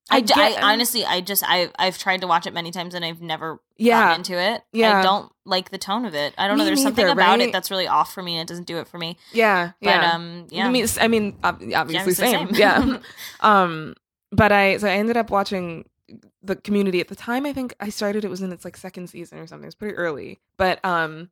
I, 0.08 0.20
d- 0.20 0.32
I 0.36 0.50
get- 0.50 0.62
honestly, 0.62 1.04
I 1.04 1.20
just, 1.20 1.42
I, 1.44 1.70
I've 1.78 1.98
tried 1.98 2.20
to 2.20 2.26
watch 2.28 2.46
it 2.46 2.54
many 2.54 2.70
times 2.70 2.94
and 2.94 3.04
I've 3.04 3.20
never 3.20 3.58
Yeah. 3.76 4.00
gotten 4.02 4.20
into 4.20 4.38
it. 4.40 4.62
Yeah. 4.72 5.00
I 5.00 5.02
don't 5.02 5.32
like 5.44 5.70
the 5.70 5.78
tone 5.78 6.04
of 6.04 6.14
it. 6.14 6.32
I 6.38 6.46
don't 6.46 6.58
know. 6.58 6.64
Me 6.64 6.70
There's 6.70 6.82
something 6.82 7.08
about 7.08 7.38
right? 7.38 7.40
it 7.40 7.52
that's 7.52 7.70
really 7.72 7.88
off 7.88 8.12
for 8.14 8.22
me 8.22 8.34
and 8.38 8.42
it 8.42 8.48
doesn't 8.48 8.66
do 8.68 8.78
it 8.78 8.86
for 8.86 8.98
me. 8.98 9.16
Yeah, 9.32 9.72
But 9.82 9.88
yeah. 9.90 10.12
um, 10.12 10.46
yeah. 10.50 10.66
I 10.66 10.70
mean, 10.70 10.86
I 11.00 11.08
mean, 11.08 11.36
obviously, 11.42 12.10
it's 12.12 12.16
same. 12.18 12.46
same. 12.48 12.54
Yeah. 12.54 12.98
um, 13.40 13.94
but 14.30 14.52
I 14.52 14.76
so 14.78 14.86
I 14.88 14.92
ended 14.92 15.16
up 15.16 15.30
watching 15.30 15.88
the 16.42 16.54
Community 16.56 17.00
at 17.00 17.08
the 17.08 17.16
time. 17.16 17.44
I 17.46 17.52
think 17.52 17.74
I 17.80 17.88
started. 17.88 18.24
It 18.24 18.30
was 18.30 18.42
in 18.42 18.52
its 18.52 18.64
like 18.64 18.76
second 18.76 19.08
season 19.08 19.38
or 19.38 19.46
something. 19.46 19.64
It 19.64 19.68
was 19.68 19.74
pretty 19.74 19.96
early, 19.96 20.38
but 20.56 20.84
um, 20.84 21.30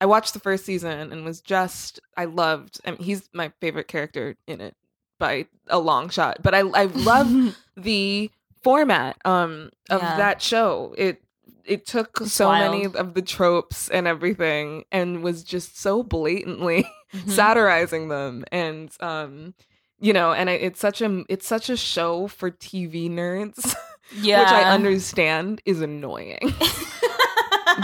I 0.00 0.06
watched 0.06 0.34
the 0.34 0.40
first 0.40 0.64
season 0.64 1.12
and 1.12 1.24
was 1.24 1.40
just 1.40 1.98
I 2.16 2.26
loved. 2.26 2.80
I 2.84 2.92
mean, 2.92 3.00
he's 3.02 3.28
my 3.32 3.52
favorite 3.60 3.88
character 3.88 4.36
in 4.46 4.60
it 4.60 4.76
by 5.24 5.46
a 5.68 5.78
long 5.78 6.10
shot. 6.10 6.42
But 6.42 6.54
I 6.54 6.60
I 6.60 6.84
love 6.84 7.28
the 7.76 8.30
format 8.62 9.16
um 9.24 9.70
of 9.90 10.00
Yeah. 10.02 10.16
that 10.16 10.42
show. 10.42 10.94
It 10.98 11.22
it 11.64 11.86
took 11.86 12.18
It's 12.20 12.32
so 12.32 12.50
many 12.52 12.84
of 12.84 13.14
the 13.14 13.22
tropes 13.22 13.88
and 13.88 14.06
everything 14.06 14.84
and 14.92 15.22
was 15.22 15.42
just 15.42 15.80
so 15.80 16.02
blatantly 16.02 16.84
Mhm. 17.14 17.30
satirizing 17.30 18.08
them 18.08 18.44
and 18.52 18.90
um 19.00 19.54
you 20.00 20.12
know, 20.12 20.32
and 20.32 20.50
I, 20.50 20.54
it's 20.54 20.80
such 20.80 21.00
a 21.00 21.24
it's 21.28 21.46
such 21.46 21.70
a 21.70 21.76
show 21.76 22.26
for 22.26 22.50
TV 22.50 23.08
nerds, 23.08 23.74
Yeah. 24.20 24.40
which 24.40 24.52
I 24.52 24.64
understand 24.74 25.62
is 25.64 25.80
annoying. 25.80 26.52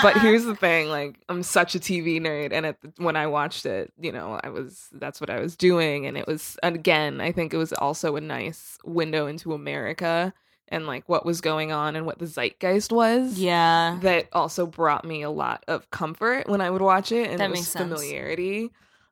But 0.02 0.16
here's 0.20 0.44
the 0.44 0.54
thing 0.54 0.88
like 0.88 1.18
i'm 1.28 1.42
such 1.42 1.74
a 1.74 1.80
tv 1.80 2.20
nerd 2.20 2.52
and 2.52 2.66
at 2.66 2.80
the, 2.80 2.92
when 2.98 3.16
i 3.16 3.26
watched 3.26 3.66
it 3.66 3.92
you 4.00 4.12
know 4.12 4.40
i 4.42 4.48
was 4.48 4.88
that's 4.92 5.20
what 5.20 5.30
i 5.30 5.40
was 5.40 5.56
doing 5.56 6.06
and 6.06 6.16
it 6.16 6.26
was 6.26 6.56
again 6.62 7.20
i 7.20 7.32
think 7.32 7.52
it 7.52 7.56
was 7.56 7.72
also 7.72 8.16
a 8.16 8.20
nice 8.20 8.78
window 8.84 9.26
into 9.26 9.52
america 9.52 10.32
and 10.68 10.86
like 10.86 11.08
what 11.08 11.26
was 11.26 11.40
going 11.40 11.72
on 11.72 11.96
and 11.96 12.06
what 12.06 12.18
the 12.18 12.26
zeitgeist 12.26 12.92
was 12.92 13.38
yeah. 13.38 13.98
that 14.02 14.28
also 14.32 14.66
brought 14.66 15.04
me 15.04 15.22
a 15.22 15.30
lot 15.30 15.64
of 15.68 15.90
comfort 15.90 16.48
when 16.48 16.60
i 16.60 16.70
would 16.70 16.82
watch 16.82 17.12
it 17.12 17.30
and 17.30 17.40
That 17.40 17.50
it 17.50 17.58
was 17.58 17.72
familiarity 17.72 18.70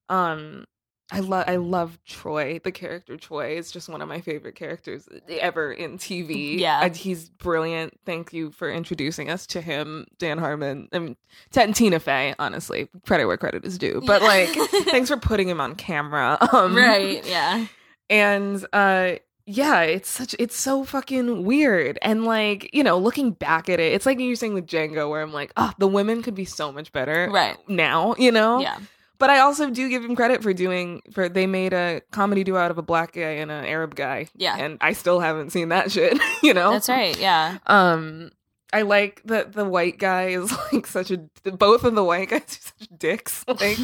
um 0.09 0.66
I 1.11 1.21
love 1.21 1.45
I 1.49 1.57
love 1.57 1.99
Troy. 2.05 2.61
The 2.63 2.71
character 2.73 3.17
Troy 3.17 3.57
is 3.57 3.71
just 3.71 3.89
one 3.89 4.03
of 4.03 4.09
my 4.09 4.21
favorite 4.21 4.57
characters 4.57 5.09
ever 5.29 5.73
in 5.73 5.97
TV. 5.97 6.59
Yeah. 6.59 6.81
And 6.85 6.95
he's 6.95 7.31
brilliant. 7.31 7.99
Thank 8.05 8.33
you 8.35 8.51
for 8.51 8.71
introducing 8.71 9.31
us 9.31 9.47
to 9.49 9.61
him, 9.63 10.07
Dan 10.19 10.37
Harmon. 10.37 10.89
I 10.93 10.99
mean, 10.99 11.17
Ted 11.51 11.65
and 11.69 11.75
Tina 11.75 11.99
Fey, 11.99 12.35
honestly. 12.39 12.89
Credit 13.07 13.27
where 13.27 13.39
credit 13.39 13.65
is 13.65 13.79
due. 13.79 14.03
But 14.07 14.21
Yeah. 14.21 14.29
like 14.29 14.71
thanks 14.87 15.09
for 15.11 15.17
putting 15.17 15.49
him 15.49 15.61
on 15.61 15.75
camera. 15.77 16.37
Um, 16.53 16.75
right. 16.77 17.25
Yeah. 17.27 17.67
and 18.11 18.67
uh 18.73 19.13
yeah 19.51 19.81
it's 19.81 20.11
such 20.11 20.35
it's 20.39 20.57
so 20.57 20.85
fucking 20.85 21.43
weird 21.45 21.99
and 22.03 22.25
like 22.27 22.69
you 22.75 22.83
know 22.85 22.99
looking 22.99 23.31
back 23.31 23.71
at 23.71 23.81
it 23.81 23.95
it's 23.95 24.05
like 24.05 24.19
you're 24.21 24.37
saying 24.37 24.53
with 24.53 24.67
django 24.67 25.09
where 25.09 25.23
i'm 25.23 25.33
like 25.33 25.53
oh 25.57 25.73
the 25.79 25.89
women 25.89 26.21
could 26.23 26.35
be 26.35 26.45
so 26.45 26.71
much 26.71 26.93
better 26.93 27.31
Right. 27.33 27.57
now 27.67 28.15
you 28.19 28.31
know 28.31 28.61
Yeah. 28.61 28.79
But 29.19 29.31
i 29.31 29.39
also 29.41 29.71
do 29.71 29.89
give 29.89 30.05
him 30.05 30.14
credit 30.16 30.43
for 30.43 30.53
doing 30.53 31.03
for 31.12 31.29
they 31.29 31.47
made 31.47 31.73
a 31.73 32.01
comedy 32.11 32.45
duo 32.45 32.59
out 32.59 32.71
of 32.71 32.79
a 32.79 32.83
black 32.83 33.12
guy 33.12 33.21
and 33.43 33.51
an 33.51 33.64
arab 33.64 33.95
guy 33.95 34.27
Yeah. 34.37 34.57
and 34.57 34.79
i 34.81 34.93
still 34.93 35.21
haven't 35.21 35.51
seen 35.51 35.69
that 35.71 35.91
shit 35.93 36.19
you 36.43 36.55
know 36.55 36.71
That's 36.73 36.89
right. 36.89 37.19
Yeah. 37.19 37.59
um 37.66 38.31
I 38.71 38.83
like 38.83 39.23
that 39.25 39.55
the 39.55 39.64
white 39.64 39.99
guy 39.99 40.25
is 40.29 40.53
like 40.75 40.87
such 40.87 41.11
a 41.11 41.16
both 41.51 41.85
of 41.85 41.95
the 41.95 42.05
white 42.05 42.29
guys 42.29 42.43
are 42.43 42.85
such 42.85 42.89
dicks. 42.99 43.43
Like 43.49 43.79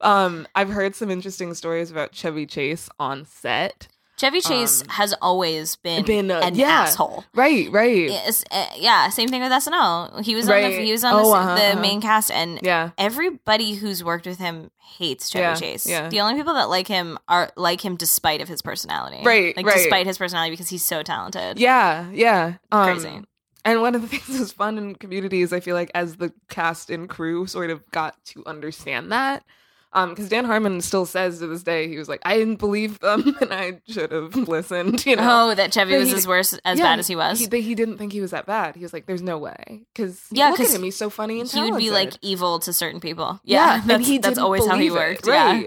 um 0.00 0.46
I've 0.54 0.70
heard 0.70 0.94
some 0.94 1.10
interesting 1.10 1.52
stories 1.52 1.90
about 1.90 2.12
Chevy 2.14 2.46
Chase 2.46 2.88
on 2.98 3.26
set. 3.26 3.88
Chevy 4.16 4.40
Chase 4.40 4.82
Um, 4.82 4.88
has 4.88 5.14
always 5.20 5.76
been, 5.76 6.04
been, 6.04 6.30
an 6.30 6.54
yeah. 6.54 6.82
asshole. 6.82 7.24
Right, 7.34 7.70
right. 7.70 8.10
Uh, 8.50 8.66
yeah, 8.76 9.10
same 9.10 9.28
thing 9.28 9.42
with 9.42 9.52
SNL. 9.52 10.24
He 10.24 10.34
was 10.34 10.48
on 10.48 10.62
the 10.62 10.70
he 10.70 10.90
was 10.92 11.04
on 11.04 11.14
Oh, 11.14 11.30
the, 11.32 11.36
uh-huh, 11.36 11.54
the 11.56 11.62
uh-huh. 11.72 11.80
main 11.80 12.00
cast, 12.00 12.30
and 12.30 12.58
Yeah. 12.62 12.90
everybody 12.96 13.74
who's 13.74 14.02
worked 14.02 14.26
with 14.26 14.38
him 14.38 14.70
hates 14.78 15.28
Chevy 15.28 15.42
Yeah, 15.42 15.54
Chase. 15.54 15.86
yeah. 15.86 16.08
The 16.08 16.20
only 16.20 16.34
people 16.36 16.54
that 16.54 16.70
like 16.70 16.88
him 16.88 17.18
are 17.28 17.50
like 17.56 17.84
him 17.84 17.96
despite 17.96 18.40
of 18.40 18.48
his 18.48 18.62
personality. 18.62 19.20
Right, 19.22 19.54
like 19.56 19.66
right. 19.66 19.76
despite 19.76 20.06
his 20.06 20.16
personality 20.16 20.50
because 20.52 20.68
he's 20.70 20.84
so 20.84 21.02
talented. 21.02 21.58
Yeah, 21.58 22.08
yeah. 22.12 22.54
Um, 22.72 22.84
Crazy. 22.98 23.22
And 23.66 23.80
one 23.82 23.94
of 23.94 24.00
the 24.02 24.08
things 24.12 24.26
that 24.28 24.40
was 24.40 24.52
fun 24.52 24.78
in 24.78 24.94
community 24.94 25.42
is 25.42 25.52
I 25.52 25.60
feel 25.60 25.74
like 25.74 25.90
as 25.94 26.16
the 26.16 26.32
cast 26.48 26.88
and 26.88 27.06
crew 27.08 27.46
sort 27.46 27.68
of 27.68 27.82
got 27.90 28.16
to 28.26 28.42
understand 28.46 29.12
that. 29.12 29.44
Um, 29.92 30.10
because 30.10 30.28
Dan 30.28 30.44
Harmon 30.44 30.80
still 30.82 31.06
says 31.06 31.38
to 31.38 31.46
this 31.46 31.62
day, 31.62 31.88
he 31.88 31.96
was 31.96 32.08
like, 32.08 32.20
I 32.24 32.36
didn't 32.36 32.56
believe 32.56 32.98
them 32.98 33.34
and 33.40 33.52
I 33.52 33.80
should 33.88 34.12
have 34.12 34.34
listened, 34.36 35.06
you 35.06 35.16
know. 35.16 35.50
Oh, 35.50 35.54
that 35.54 35.72
Chevy 35.72 35.92
But 35.92 36.00
was 36.00 36.10
he- 36.10 36.16
as 36.16 36.26
worse 36.28 36.52
as 36.64 36.78
Yeah, 36.78 36.84
bad 36.84 36.98
as 36.98 37.06
he 37.06 37.16
was. 37.16 37.38
He, 37.38 37.60
he 37.62 37.74
didn't 37.74 37.96
think 37.96 38.12
he 38.12 38.20
was 38.20 38.32
that 38.32 38.44
bad. 38.46 38.76
He 38.76 38.82
was 38.82 38.92
like, 38.92 39.06
"There's 39.06 39.22
no 39.22 39.38
way," 39.38 39.82
because 39.94 40.22
Yeah, 40.30 40.50
look 40.50 40.60
at 40.60 40.74
him. 40.74 40.82
He's 40.82 40.96
so 40.96 41.08
funny 41.08 41.40
and 41.40 41.48
he 41.50 41.62
would 41.62 41.78
be 41.78 41.90
like 41.90 42.12
evil 42.20 42.58
to 42.60 42.72
certain 42.72 43.00
people. 43.00 43.40
yeah, 43.44 43.76
Yeah, 43.76 43.82
that's, 43.86 44.06
he 44.06 44.18
that's 44.18 44.38
always 44.38 44.66
how 44.66 44.76
he 44.76 44.88
believe 44.88 44.92
it, 44.92 45.10
worked. 45.10 45.26
Yeah. 45.26 45.62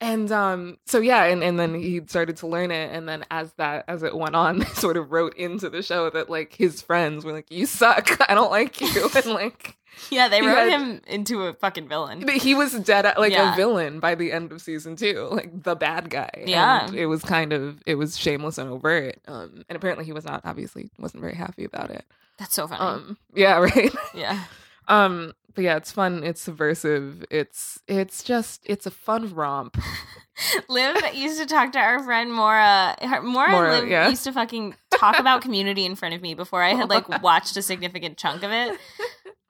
And 0.00 0.30
um, 0.32 0.76
so 0.84 0.98
yeah, 0.98 1.24
and, 1.24 1.42
and 1.42 1.58
then 1.58 1.74
he 1.74 2.02
started 2.08 2.36
to 2.38 2.46
learn 2.46 2.70
it, 2.70 2.92
and 2.92 3.08
then 3.08 3.24
as 3.30 3.52
that 3.54 3.84
as 3.88 4.02
it 4.02 4.14
went 4.14 4.34
on, 4.34 4.58
they 4.60 4.64
sort 4.66 4.98
of 4.98 5.12
wrote 5.12 5.34
into 5.36 5.70
the 5.70 5.82
show 5.82 6.10
that 6.10 6.28
like 6.28 6.52
his 6.52 6.82
friends 6.82 7.24
were 7.24 7.32
like, 7.32 7.50
"You 7.50 7.64
suck. 7.64 8.20
I 8.28 8.34
don't 8.34 8.50
like 8.50 8.80
you," 8.82 9.08
and 9.14 9.26
like 9.26 9.76
Yeah, 10.10 10.28
they 10.28 10.40
He 10.40 10.46
wrote 10.46 10.70
had- 10.70 10.80
him 10.80 11.00
into 11.06 11.42
a 11.42 11.52
fucking 11.54 11.88
villain. 11.88 12.20
but 12.24 12.34
he 12.36 12.54
was 12.54 12.72
dead 12.80 13.12
like 13.18 13.32
Yeah. 13.32 13.52
a 13.52 13.56
villain 13.56 14.00
by 14.00 14.14
the 14.14 14.32
end 14.32 14.52
of 14.52 14.60
season 14.60 14.96
two, 14.96 15.28
like 15.30 15.62
the 15.62 15.74
bad 15.76 16.10
guy. 16.10 16.30
Yeah. 16.46 16.86
and 16.86 16.94
it 16.94 17.06
was 17.06 17.22
kind 17.22 17.52
of 17.52 17.82
it 17.86 17.94
was 17.96 18.16
shameless 18.18 18.58
and 18.58 18.70
overt. 18.70 19.16
Um, 19.26 19.64
and 19.68 19.76
apparently 19.76 20.04
he 20.04 20.12
was 20.12 20.24
not 20.24 20.42
obviously 20.44 20.90
wasn't 20.98 21.22
very 21.22 21.34
happy 21.34 21.64
about 21.64 21.90
it. 21.90 22.04
That's 22.38 22.54
so 22.54 22.66
funny. 22.66 22.80
Um, 22.80 23.16
yeah, 23.34 23.58
right. 23.58 23.92
yeah. 24.14 24.44
Um, 24.88 25.32
but 25.54 25.62
yeah, 25.64 25.76
it's 25.76 25.92
fun. 25.92 26.24
It's 26.24 26.40
subversive. 26.40 27.24
It's 27.30 27.80
it's 27.86 28.22
just 28.24 28.60
it's 28.64 28.86
a 28.86 28.90
fun 28.90 29.32
romp. 29.34 29.78
Liv 30.68 30.96
used 31.14 31.38
to 31.40 31.46
talk 31.46 31.70
to 31.72 31.78
our 31.78 32.02
friend 32.02 32.32
Mora. 32.32 32.96
Her, 33.00 33.22
Mora, 33.22 33.52
Mora, 33.52 33.78
Liv 33.80 33.88
yeah. 33.88 34.08
used 34.08 34.24
to 34.24 34.32
fucking 34.32 34.74
talk 34.98 35.20
about 35.20 35.42
community 35.42 35.84
in 35.86 35.94
front 35.94 36.12
of 36.14 36.20
me 36.22 36.34
before 36.34 36.60
I 36.60 36.74
had 36.74 36.90
like 36.90 37.22
watched 37.22 37.56
a 37.56 37.62
significant 37.62 38.18
chunk 38.18 38.42
of 38.42 38.50
it. 38.50 38.76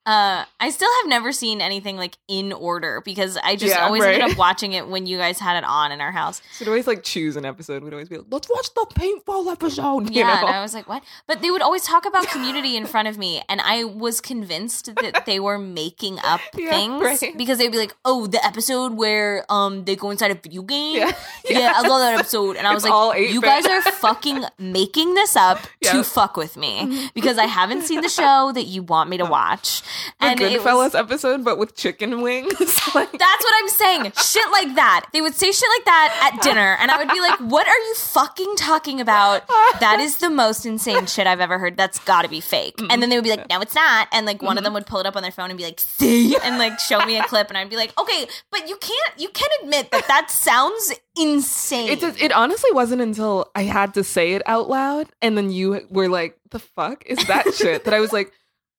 Uh, 0.07 0.45
I 0.61 0.69
still 0.71 0.91
have 1.01 1.09
never 1.09 1.33
seen 1.33 1.61
anything 1.63 1.97
like 1.97 2.17
in 2.29 2.53
order 2.53 3.01
because 3.05 3.39
I 3.43 3.57
just 3.57 3.75
Yeah, 3.75 3.85
always 3.87 4.03
right. 4.03 4.15
ended 4.21 4.33
up 4.33 4.39
watching 4.47 4.73
it 4.73 4.87
when 4.89 5.07
you 5.07 5.17
guys 5.17 5.39
had 5.39 5.57
it 5.57 5.65
on 5.65 5.93
in 5.93 6.01
our 6.03 6.13
house. 6.13 6.43
So 6.53 6.65
we'd 6.65 6.69
always 6.69 6.87
like 6.87 7.03
choose 7.03 7.37
an 7.37 7.45
episode. 7.47 7.83
We'd 7.83 7.93
always 7.95 8.09
be 8.11 8.19
like, 8.19 8.27
let's 8.31 8.49
watch 8.51 8.73
the 8.75 8.87
paintball 8.95 9.51
episode. 9.51 10.11
You 10.11 10.21
Yeah, 10.21 10.27
know? 10.41 10.47
and 10.47 10.57
I 10.57 10.61
was 10.63 10.75
like, 10.75 10.87
"What?" 10.89 11.03
But 11.27 11.41
they 11.41 11.51
would 11.51 11.63
always 11.63 11.85
talk 11.85 12.05
about 12.05 12.27
community 12.29 12.77
in 12.77 12.85
front 12.87 13.09
of 13.09 13.17
me, 13.17 13.43
and 13.49 13.61
I 13.63 13.85
was 13.85 14.21
convinced 14.21 14.95
that 14.97 15.25
they 15.27 15.41
were 15.41 15.59
making 15.59 16.19
up 16.23 16.41
Yeah, 16.55 16.71
things 16.71 17.03
right. 17.23 17.39
because 17.39 17.57
they'd 17.59 17.73
be 17.73 17.79
like, 17.79 17.95
"Oh, 18.05 18.27
the 18.27 18.45
episode 18.45 18.93
where 18.95 19.47
um 19.49 19.85
they 19.87 19.97
go 19.97 20.11
inside 20.11 20.31
a 20.31 20.35
video 20.35 20.63
game." 20.63 20.97
Yeah. 20.99 21.13
Yeah, 21.49 21.73
I 21.77 21.83
love 21.87 22.01
that 22.01 22.19
episode. 22.21 22.57
And 22.57 22.67
I 22.67 22.73
was 22.73 22.85
It's 22.85 22.91
like, 22.91 23.31
you 23.31 23.41
guys 23.43 23.67
are 23.67 23.83
fucking 23.83 24.45
making 24.59 25.13
this 25.15 25.37
up 25.37 25.59
to 25.83 26.03
fuck 26.03 26.37
with 26.39 26.57
me 26.57 27.11
because 27.15 27.37
I 27.37 27.45
haven't 27.45 27.83
seen 27.83 28.01
the 28.01 28.09
show 28.09 28.51
that 28.55 28.65
you 28.65 28.83
want 28.83 29.11
me 29.11 29.19
to 29.19 29.27
watch. 29.27 29.83
The 30.21 30.27
and 30.27 30.41
Goodfellas 30.41 30.77
was, 30.77 30.95
episode, 30.95 31.45
but 31.45 31.59
with 31.59 31.77
chicken 31.77 32.23
wings. 32.23 32.53
like, 32.95 33.13
that's 33.19 33.45
what 33.45 33.55
I'm 33.57 33.69
saying. 33.69 34.13
Shit 34.17 34.51
like 34.51 34.75
that. 34.75 35.07
They 35.13 35.21
would 35.21 35.35
say 35.35 35.53
shit 35.53 35.69
like 35.79 35.85
that 35.85 36.33
at 36.33 36.43
dinner, 36.43 36.77
and 36.81 36.91
I 36.91 36.99
would 36.99 37.09
be 37.09 37.21
like, 37.21 37.39
what 37.41 37.67
are 37.67 37.79
you 37.79 37.95
fucking 37.97 38.57
talking 38.57 39.01
about? 39.01 39.47
That 39.81 39.99
is 40.01 40.19
the 40.19 40.31
most 40.31 40.67
insane 40.67 41.07
shit 41.07 41.27
I've 41.27 41.41
ever 41.41 41.59
heard. 41.59 41.77
That's 41.77 41.99
gotta 42.01 42.29
be 42.29 42.41
fake. 42.41 42.81
And 42.91 43.03
then 43.03 43.11
they 43.11 43.17
would 43.17 43.25
be 43.25 43.31
like, 43.31 43.49
no, 43.49 43.61
it's 43.61 43.75
not. 43.75 44.09
And 44.13 44.27
like 44.27 44.43
one 44.43 44.53
of 44.53 44.59
mm-hmm. 44.59 44.65
them 44.65 44.75
would 44.75 44.87
pull 44.87 45.01
it 45.01 45.07
up 45.07 45.17
on 45.17 45.23
their 45.23 45.33
phone 45.33 45.51
and 45.51 45.59
be 45.59 45.65
like, 45.65 45.81
see? 45.81 46.37
And 46.45 46.59
like 46.59 46.79
show 46.79 47.05
me 47.05 47.19
a 47.19 47.25
clip, 47.25 47.49
and 47.49 47.59
I'd 47.59 47.71
be 47.71 47.77
like, 47.77 47.99
okay, 47.99 48.27
but 48.51 48.69
you 48.69 48.77
can't, 48.77 49.19
you 49.19 49.29
can 49.29 49.49
admit 49.63 49.91
that 49.91 50.07
that 50.09 50.31
sounds 50.31 50.93
insane. 51.17 51.89
it 51.89 52.01
just, 52.01 52.21
it 52.21 52.33
honestly 52.33 52.71
wasn't 52.73 53.03
until 53.03 53.51
I 53.55 53.63
had 53.63 53.95
to 53.95 54.05
say 54.05 54.35
it 54.35 54.43
out 54.47 54.69
loud, 54.69 55.09
and 55.23 55.37
then 55.37 55.51
you 55.51 55.87
were 55.91 56.09
like, 56.09 56.39
"The 56.51 56.59
fuck 56.59 57.05
is 57.07 57.19
that 57.27 57.55
shit?" 57.55 57.85
that 57.85 57.95
I 57.95 58.01
was 58.01 58.13
like, 58.13 58.33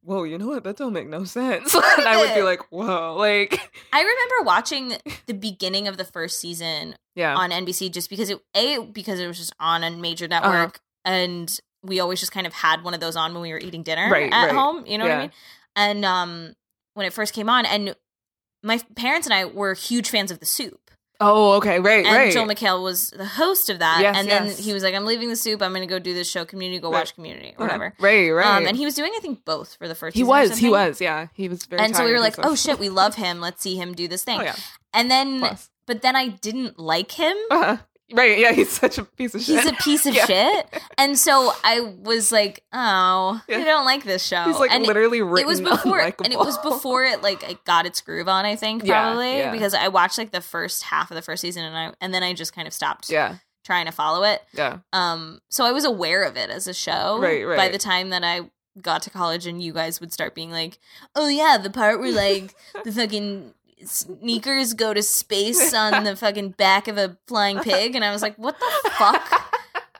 "Whoa, 0.05 0.23
you 0.23 0.37
know 0.37 0.47
what? 0.47 0.63
That 0.63 0.77
don't 0.77 0.93
make 0.93 1.07
no 1.07 1.23
sense." 1.25 1.73
and 1.97 2.07
I 2.07 2.17
would 2.17 2.33
be 2.35 2.41
like, 2.41 2.61
"Whoa!" 2.71 3.15
Like, 3.17 3.59
I 3.93 3.99
remember 3.99 4.45
watching 4.45 4.93
the 5.25 5.33
beginning 5.33 5.87
of 5.87 5.97
the 5.97 6.05
first 6.05 6.39
season 6.39 6.95
yeah, 7.15 7.35
on 7.35 7.49
NBC 7.51 7.91
just 7.91 8.09
because 8.09 8.29
it 8.29 8.39
a 8.55 8.79
because 8.79 9.19
it 9.19 9.27
was 9.27 9.37
just 9.37 9.53
on 9.59 9.83
a 9.83 9.91
major 9.91 10.25
Uh-huh. 10.25 10.41
network 10.51 10.79
and 11.03 11.59
we 11.83 11.99
always 11.99 12.19
just 12.19 12.31
kind 12.31 12.47
of 12.47 12.53
had 12.53 12.83
one 12.83 12.93
of 12.93 12.99
those 12.99 13.15
on 13.15 13.33
when 13.33 13.41
we 13.43 13.51
were 13.51 13.59
eating 13.59 13.83
dinner 13.83 14.09
Right, 14.09 14.31
at 14.33 14.45
right. 14.45 14.55
home, 14.55 14.85
you 14.87 14.97
know 14.97 15.05
what 15.05 15.13
I 15.13 15.21
mean? 15.21 15.31
And 15.75 16.05
um 16.05 16.53
when 16.95 17.05
it 17.05 17.13
first 17.13 17.33
came 17.33 17.49
on 17.49 17.65
and 17.65 17.95
my 18.63 18.79
parents 18.95 19.27
and 19.27 19.33
I 19.33 19.45
were 19.45 19.73
huge 19.75 20.09
fans 20.09 20.31
of 20.31 20.39
The 20.39 20.45
Soup. 20.47 20.79
Oh, 21.33 21.51
okay, 21.53 21.79
right, 21.79 22.05
And 22.05 22.15
right. 22.15 22.31
Joel 22.33 22.47
McHale 22.47 22.81
was 22.83 23.09
the 23.11 23.25
host 23.25 23.69
of 23.69 23.79
that. 23.79 23.99
Yes, 24.01 24.15
and 24.17 24.29
then 24.29 24.45
yes. 24.47 24.57
he 24.57 24.73
was 24.73 24.83
like, 24.83 24.93
I'm 24.95 25.05
leaving 25.05 25.29
The 25.29 25.35
Soup. 25.35 25.61
I'm 25.61 25.71
going 25.71 25.81
to 25.81 25.91
go 25.91 25.99
do 25.99 26.13
this 26.13 26.29
show, 26.29 26.45
Community, 26.45 26.79
go 26.79 26.91
Right. 26.91 26.99
watch 26.99 27.15
Community, 27.15 27.53
or 27.57 27.65
whatever. 27.65 27.93
Right, 27.99 28.29
right. 28.31 28.45
Um, 28.57 28.65
and 28.67 28.75
he 28.77 28.85
was 28.85 28.93
doing, 28.95 29.11
I 29.15 29.19
think, 29.19 29.45
both 29.45 29.75
for 29.75 29.87
the 29.87 29.95
first 29.95 30.15
he 30.15 30.23
was, 30.23 30.57
he 30.57 30.69
was, 30.69 31.01
yeah, 31.01 31.27
he 31.33 31.49
was 31.49 31.65
very. 31.65 31.81
And 31.81 31.95
so 31.95 32.05
we 32.05 32.11
were 32.11 32.19
like, 32.19 32.35
oh 32.39 32.55
shit, 32.55 32.79
we 32.79 32.89
love 32.89 33.15
him. 33.15 33.39
Let's 33.41 33.61
see 33.61 33.75
him 33.75 33.93
do 33.93 34.07
this 34.07 34.23
thing. 34.23 34.39
Oh 34.39 34.43
yeah, 34.43 34.55
And 34.93 35.09
then, 35.11 35.39
plus. 35.39 35.69
but 35.85 36.01
then 36.01 36.15
I 36.15 36.27
didn't 36.29 36.79
like 36.79 37.11
him. 37.11 37.35
Uh-huh. 37.51 37.77
Right, 38.13 38.37
yeah, 38.37 38.51
he's 38.51 38.69
such 38.69 38.99
a 38.99 39.03
piece 39.03 39.33
of 39.33 39.41
shit. 39.41 39.55
He's 39.63 39.71
a 39.71 39.73
piece 39.73 40.05
of 40.05 40.13
Yeah. 40.15 40.25
shit. 40.25 40.81
And 40.97 41.17
so 41.17 41.51
I 41.63 41.79
was 41.79 42.31
like, 42.31 42.63
oh, 42.71 43.41
Yeah. 43.47 43.57
I 43.57 43.63
don't 43.63 43.85
like 43.85 44.03
this 44.03 44.23
show. 44.23 44.43
He's 44.43 44.59
like 44.59 44.71
and 44.71 44.83
it- 44.83 44.87
literally 44.87 45.19
it 45.19 45.47
was 45.47 45.59
before 45.59 45.99
and 45.99 46.13
it 46.31 46.37
was 46.37 46.57
before 46.63 47.03
it 47.03 47.23
like 47.23 47.41
it 47.49 47.63
got 47.65 47.85
its 47.87 48.01
groove 48.01 48.27
on, 48.27 48.45
I 48.45 48.55
think, 48.55 48.85
probably. 48.85 49.37
yeah. 49.39 49.51
Because 49.51 49.73
I 49.73 49.87
watched 49.87 50.17
like 50.19 50.31
the 50.31 50.41
first 50.41 50.83
half 50.83 51.09
of 51.09 51.15
the 51.15 51.23
first 51.23 51.41
season 51.41 51.63
and 51.63 51.75
I 51.75 51.93
and 51.99 52.13
then 52.13 52.21
I 52.21 52.33
just 52.33 52.53
kind 52.53 52.67
of 52.67 52.73
stopped 52.75 53.09
Yeah, 53.09 53.37
trying 53.63 53.87
to 53.87 53.91
follow 53.91 54.23
it. 54.23 54.43
yeah, 54.53 54.79
Um 54.93 55.39
so 55.49 55.65
I 55.65 55.71
was 55.71 55.83
aware 55.83 56.23
of 56.23 56.37
it 56.37 56.51
as 56.51 56.67
a 56.67 56.73
show 56.75 57.17
Right, 57.19 57.43
Right. 57.43 57.57
by 57.57 57.69
the 57.69 57.79
time 57.79 58.11
that 58.11 58.23
I 58.23 58.51
got 58.81 59.01
to 59.03 59.09
college 59.09 59.47
and 59.47 59.63
you 59.63 59.73
guys 59.73 59.99
would 59.99 60.13
start 60.13 60.35
being 60.35 60.51
like, 60.51 60.77
Oh 61.15 61.27
yeah, 61.27 61.57
the 61.57 61.71
part 61.71 61.99
where 61.99 62.11
like 62.11 62.53
the 62.83 62.91
fucking 62.91 63.53
sneakers 63.83 64.73
go 64.73 64.93
to 64.93 65.03
space 65.03 65.73
on 65.73 66.03
the 66.03 66.15
fucking 66.15 66.51
back 66.51 66.87
of 66.87 66.97
a 66.97 67.17
flying 67.27 67.59
pig 67.59 67.95
and 67.95 68.03
I 68.03 68.11
was 68.11 68.21
like, 68.21 68.35
What 68.37 68.57
the 68.59 68.91
fuck? 68.91 69.41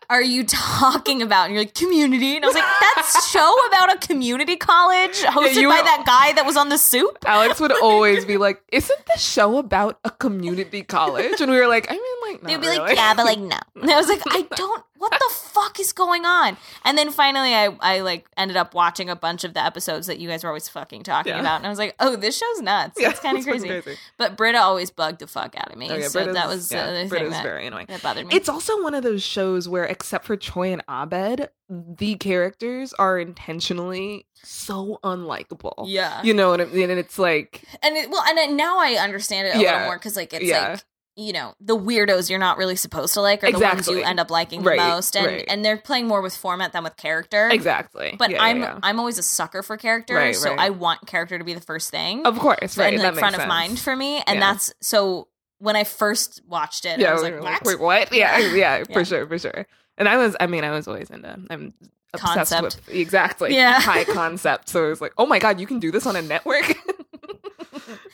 Are 0.08 0.22
you 0.22 0.44
talking 0.44 1.24
about? 1.24 1.46
And 1.46 1.54
you're 1.56 1.64
like, 1.64 1.74
community. 1.74 2.36
And 2.36 2.46
I 2.46 2.48
was 2.48 2.56
like, 2.56 2.64
that's 2.80 3.28
show 3.32 3.56
about 3.68 3.96
a 3.96 4.08
community 4.08 4.56
college 4.56 5.22
hosted 5.24 5.56
you 5.56 5.68
by 5.70 5.82
that 5.82 6.04
guy 6.06 6.34
that 6.34 6.46
was 6.46 6.56
on 6.56 6.70
the 6.70 6.78
soup? 6.78 7.18
Alex 7.26 7.60
would 7.60 7.72
always 7.82 8.24
be 8.24 8.38
like, 8.38 8.62
"Isn't 8.72 9.06
the 9.08 9.18
show 9.18 9.58
about 9.58 10.00
a 10.04 10.12
community 10.12 10.84
college?" 10.84 11.42
And 11.42 11.50
we 11.50 11.58
were 11.58 11.68
like, 11.68 11.88
"I 11.90 11.94
mean, 11.94 12.34
like, 12.34 12.42
They'd 12.44 12.54
"Not 12.54 12.62
be 12.62 12.68
like, 12.68 12.96
yeah, 12.96 13.14
but 13.16 13.26
like 13.26 13.40
no. 13.40 13.58
And 13.82 13.90
I 13.90 13.96
was 13.98 14.08
like, 14.08 14.22
I 14.28 14.44
don't. 14.56 14.84
What 15.10 15.20
the 15.20 15.34
fuck 15.36 15.80
is 15.80 15.94
going 15.94 16.26
on? 16.26 16.58
And 16.84 16.98
then 16.98 17.12
finally, 17.12 17.54
I 17.54 17.66
I 17.80 18.00
like 18.00 18.26
ended 18.38 18.58
up 18.58 18.74
watching 18.74 19.08
a 19.10 19.16
bunch 19.16 19.44
of 19.44 19.54
the 19.54 19.64
episodes 19.64 20.08
that 20.08 20.18
you 20.20 20.28
guys 20.28 20.44
were 20.44 20.50
always 20.50 20.68
fucking 20.68 21.04
talking 21.04 21.34
Yeah. 21.34 21.42
about, 21.42 21.58
and 21.58 21.68
I 21.68 21.70
was 21.70 21.78
like, 21.78 21.94
oh, 22.00 22.16
this 22.16 22.36
show's 22.38 22.62
nuts. 22.62 23.00
Yeah, 23.00 23.12
it's 23.12 23.20
kind 23.20 23.38
of 23.38 23.44
crazy. 23.44 23.68
crazy. 23.68 23.98
But 24.18 24.36
Britta 24.36 24.60
always 24.60 24.90
bugged 24.90 25.20
the 25.20 25.28
fuck 25.28 25.56
out 25.56 25.72
of 25.72 25.78
me. 25.78 25.90
Oh, 25.92 25.96
yeah, 25.96 26.08
so 26.08 26.20
Britta's- 26.20 26.36
that 26.36 26.48
was 26.48 26.72
yeah, 26.72 26.88
the 27.04 27.08
Britta's 27.08 27.12
thing 27.28 27.30
that, 27.32 27.44
very 27.44 27.68
annoying. 27.68 27.86
that 27.90 28.02
bothered 28.02 28.26
me. 28.26 28.36
It's 28.36 28.50
also 28.50 28.82
one 28.82 28.96
of 28.96 29.04
those 29.04 29.22
shows 29.22 29.70
where, 29.70 29.86
except 29.86 30.26
for 30.26 30.36
Troy 30.36 30.74
and 30.74 30.82
Abed, 30.90 31.50
the 31.70 32.16
characters 32.16 32.94
are 32.94 33.20
intentionally 33.20 34.26
so 34.44 35.00
unlikable. 35.04 35.86
yeah, 35.88 36.22
You 36.24 36.34
know 36.34 36.50
what 36.50 36.62
I 36.62 36.66
mean? 36.66 36.90
And 36.90 37.00
it's 37.00 37.20
like, 37.20 37.64
and 37.84 37.96
it, 37.96 38.10
well, 38.10 38.24
and 38.28 38.58
now 38.58 38.80
I 38.80 38.94
understand 38.94 39.48
it 39.48 39.56
a 39.56 39.60
Yeah. 39.60 39.72
little 39.74 39.86
more 39.88 39.98
because 39.98 40.16
like 40.16 40.34
it's 40.34 40.46
Yeah. 40.46 40.70
like 40.72 40.84
you 41.18 41.32
know 41.32 41.54
the 41.62 41.78
weirdos 41.78 42.30
you're 42.30 42.40
not 42.40 42.58
really 42.58 42.76
supposed 42.76 43.14
to 43.14 43.22
like 43.22 43.44
are 43.44 43.52
the 43.52 43.60
ones 43.60 43.88
you 43.88 44.02
end 44.02 44.20
up 44.20 44.30
liking 44.30 44.62
the 44.64 44.76
most, 44.76 45.16
and 45.16 45.26
right. 45.26 45.46
and 45.48 45.64
they're 45.64 45.78
playing 45.78 46.08
more 46.08 46.22
with 46.22 46.36
format 46.36 46.74
than 46.74 46.84
with 46.84 46.98
character. 46.98 47.50
exactly. 47.50 48.16
But 48.20 48.32
Yeah, 48.32 48.44
I'm 48.44 48.60
yeah. 48.62 48.80
I'm 48.84 49.00
always 49.00 49.18
a 49.18 49.24
sucker 49.24 49.64
for 49.64 49.78
character, 49.78 50.16
Right, 50.16 50.36
so 50.36 50.50
right. 50.50 50.60
I 50.60 50.70
want 50.72 51.06
character 51.08 51.38
to 51.38 51.44
be 51.44 51.54
the 51.54 51.62
first 51.62 51.90
thing, 51.92 52.26
Of 52.26 52.38
course, 52.40 52.78
right. 52.78 52.94
and 52.94 53.02
that 53.02 53.14
like 53.14 53.20
front 53.20 53.36
of 53.38 53.48
mind 53.48 53.80
for 53.80 53.96
me, 53.96 54.24
and 54.28 54.40
Yeah. 54.40 54.52
that's 54.54 54.74
so. 54.82 55.28
When 55.60 55.78
I 55.78 55.86
first 55.86 56.42
watched 56.46 56.84
it, 56.84 57.00
Yeah, 57.00 57.12
I 57.12 57.14
was 57.14 57.24
like, 57.24 57.42
"What?" 57.42 57.64
wait, 57.64 57.80
what? 57.80 58.14
Yeah, 58.14 58.38
Yeah. 58.40 58.84
for 58.94 59.06
sure, 59.06 59.26
for 59.26 59.40
sure. 59.40 59.66
And 59.98 60.10
I 60.10 60.18
was, 60.18 60.36
I 60.42 60.48
mean, 60.48 60.66
I 60.66 60.72
was 60.72 60.86
always 60.86 61.10
into, 61.10 61.30
I'm 61.50 61.74
obsessed 62.14 62.36
Concept. 62.52 62.64
with 62.64 62.90
exactly 62.90 63.56
Yeah. 63.56 63.80
high 63.80 64.04
concept. 64.20 64.68
So 64.68 64.86
it 64.86 64.90
was 64.90 65.00
like, 65.00 65.14
oh 65.18 65.26
my 65.26 65.40
god, 65.40 65.62
you 65.62 65.66
can 65.66 65.80
do 65.80 65.92
this 65.92 66.06
on 66.06 66.18
a 66.18 66.22
network. 66.22 66.76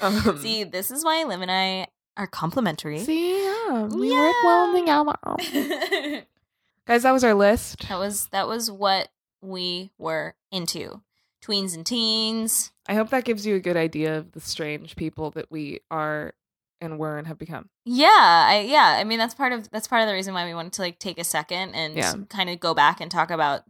um, 0.02 0.38
See, 0.39 0.64
this 0.64 0.91
is 0.91 1.04
why 1.04 1.24
Liv 1.24 1.41
and 1.41 1.52
I 1.52 1.88
are 2.22 2.28
complementary. 2.28 2.99
see, 2.99 3.43
yeah, 3.43 3.84
we 3.84 4.09
Yeah. 4.11 4.19
work 4.19 4.36
well 4.43 4.74
together. 4.74 6.26
Guys, 6.88 7.03
that 7.03 7.11
was 7.11 7.24
our 7.24 7.34
list. 7.34 7.88
That 7.89 7.99
was 7.99 8.28
that 8.28 8.47
was 8.47 8.69
what 8.72 9.09
we 9.41 9.91
were 9.97 10.36
into. 10.51 11.01
Tweens 11.43 11.74
and 11.76 11.86
teens. 11.86 12.72
I 12.88 12.93
hope 12.93 13.09
that 13.09 13.24
gives 13.26 13.45
you 13.45 13.55
a 13.55 13.59
good 13.59 13.78
idea 13.78 14.17
of 14.17 14.32
the 14.34 14.39
strange 14.39 14.95
people 14.95 15.32
that 15.32 15.49
we 15.51 15.80
are 15.89 16.34
and 16.80 16.99
were 16.99 17.17
and 17.17 17.28
have 17.28 17.38
become. 17.39 17.69
Yeah, 17.86 18.07
I 18.47 18.65
yeah, 18.67 18.97
I 18.99 19.03
mean 19.03 19.17
that's 19.19 19.34
part 19.36 19.51
of 19.53 19.69
that's 19.72 19.88
part 19.88 20.01
of 20.01 20.07
the 20.07 20.13
reason 20.13 20.34
why 20.34 20.45
we 20.45 20.53
wanted 20.53 20.74
to 20.74 20.82
like 20.84 20.99
take 20.99 21.17
a 21.19 21.24
second 21.24 21.74
and 21.74 21.95
Yeah. 21.95 22.13
kind 22.30 22.49
of 22.49 22.59
go 22.59 22.74
back 22.74 23.01
and 23.01 23.09
talk 23.09 23.32
about 23.32 23.63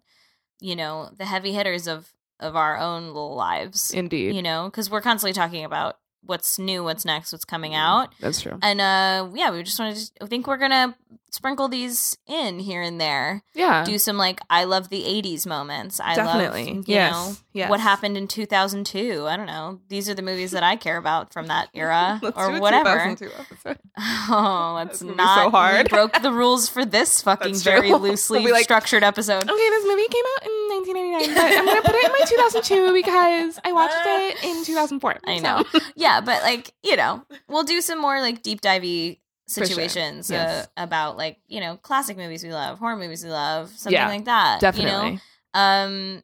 you 0.63 0.75
know, 0.75 1.09
the 1.17 1.25
heavy 1.25 1.53
hitters 1.53 1.87
of 1.87 2.13
of 2.39 2.55
our 2.55 2.77
own 2.77 3.07
little 3.07 3.35
lives. 3.35 3.91
Indeed. 3.91 4.35
You 4.35 4.41
know, 4.41 4.69
cuz 4.71 4.89
we're 4.89 5.01
constantly 5.01 5.33
talking 5.33 5.63
about 5.63 5.97
what's 6.23 6.57
new, 6.59 6.83
what's 6.83 7.05
next, 7.05 7.31
what's 7.31 7.45
coming 7.45 7.71
Mm. 7.73 7.77
out. 7.77 8.13
That's 8.19 8.41
true. 8.41 8.57
And 8.61 8.79
uh 8.81 9.29
yeah, 9.33 9.51
we 9.51 9.63
just 9.63 9.79
wanted 9.79 9.97
to 9.97 10.11
I 10.23 10.25
think 10.27 10.47
we're 10.47 10.57
going 10.57 10.71
to 10.71 10.95
sprinkle 11.33 11.69
these 11.69 12.17
in 12.27 12.59
here 12.59 12.81
and 12.81 12.99
there. 12.99 13.41
Yeah. 13.53 13.85
Do 13.85 13.97
some 13.97 14.17
like 14.17 14.41
I 14.49 14.65
love 14.65 14.89
the 14.89 15.01
80s 15.03 15.45
moments. 15.47 15.99
I 16.01 16.15
Definitely. 16.15 16.65
love 16.65 16.75
you 16.89 16.95
yes. 16.95 17.11
know 17.13 17.35
yes. 17.53 17.69
what 17.69 17.79
happened 17.79 18.17
in 18.17 18.27
2002. 18.27 19.25
I 19.27 19.37
don't 19.37 19.45
know. 19.45 19.79
These 19.87 20.09
are 20.09 20.13
the 20.13 20.21
movies 20.21 20.51
that 20.51 20.63
I 20.63 20.75
care 20.75 20.97
about 20.97 21.31
from 21.31 21.47
that 21.47 21.69
era 21.73 22.19
Let's 22.21 22.37
or 22.37 22.59
whatever. 22.59 23.15
2002 23.15 23.31
episode. 23.39 23.79
Oh, 24.33 24.75
that's 24.77 24.99
That's 24.99 25.15
not 25.17 25.43
so 25.45 25.49
hard. 25.51 25.83
We 25.85 25.89
broke 25.89 26.21
the 26.21 26.31
rules 26.31 26.67
for 26.69 26.85
this 26.85 27.21
fucking 27.27 27.55
very 27.55 27.89
We'll 27.89 27.99
loosely 27.99 28.45
like- 28.51 28.63
structured 28.63 29.03
episode. 29.03 29.43
Okay, 29.43 29.69
this 29.69 29.85
movie 29.85 30.07
came 30.07 30.23
out 30.37 30.45
in 30.45 30.60
1999, 30.71 31.35
but 31.35 31.57
I'm 31.57 31.65
gonna 31.65 31.81
put 31.81 31.95
it 31.95 32.05
in 32.05 32.11
my 32.11 32.25
2002 32.25 32.93
because 32.93 33.59
I 33.63 33.71
watched 33.71 33.95
it 34.05 34.43
in 34.43 34.63
2004. 34.63 35.19
I 35.25 35.37
So- 35.37 35.43
know. 35.43 35.63
Yeah, 35.95 36.21
but 36.21 36.41
like 36.43 36.73
you 36.83 36.95
know, 36.95 37.23
we'll 37.47 37.63
do 37.63 37.81
some 37.81 37.99
more 37.99 38.19
like 38.21 38.41
deep 38.41 38.61
divey 38.61 39.19
sure. 39.49 39.65
situations 39.65 40.29
Yes. 40.29 40.65
uh, 40.65 40.83
about 40.83 41.17
like 41.17 41.39
you 41.47 41.59
know 41.59 41.77
classic 41.77 42.17
movies 42.17 42.43
we 42.43 42.51
love, 42.53 42.79
horror 42.79 42.95
movies 42.97 43.23
we 43.23 43.29
love, 43.31 43.69
something 43.69 43.93
Yeah, 43.93 44.07
like 44.07 44.25
that. 44.25 44.59
Definitely. 44.61 45.11
You 45.11 45.19
know, 45.53 45.59
um, 45.59 46.23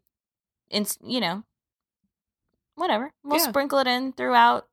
it's 0.70 0.98
you 1.04 1.20
know, 1.20 1.44
whatever. 2.76 3.12
We'll 3.24 3.40
Yeah. 3.40 3.50
sprinkle 3.50 3.80
it 3.80 3.88
in 3.88 4.14
throughout 4.14 4.68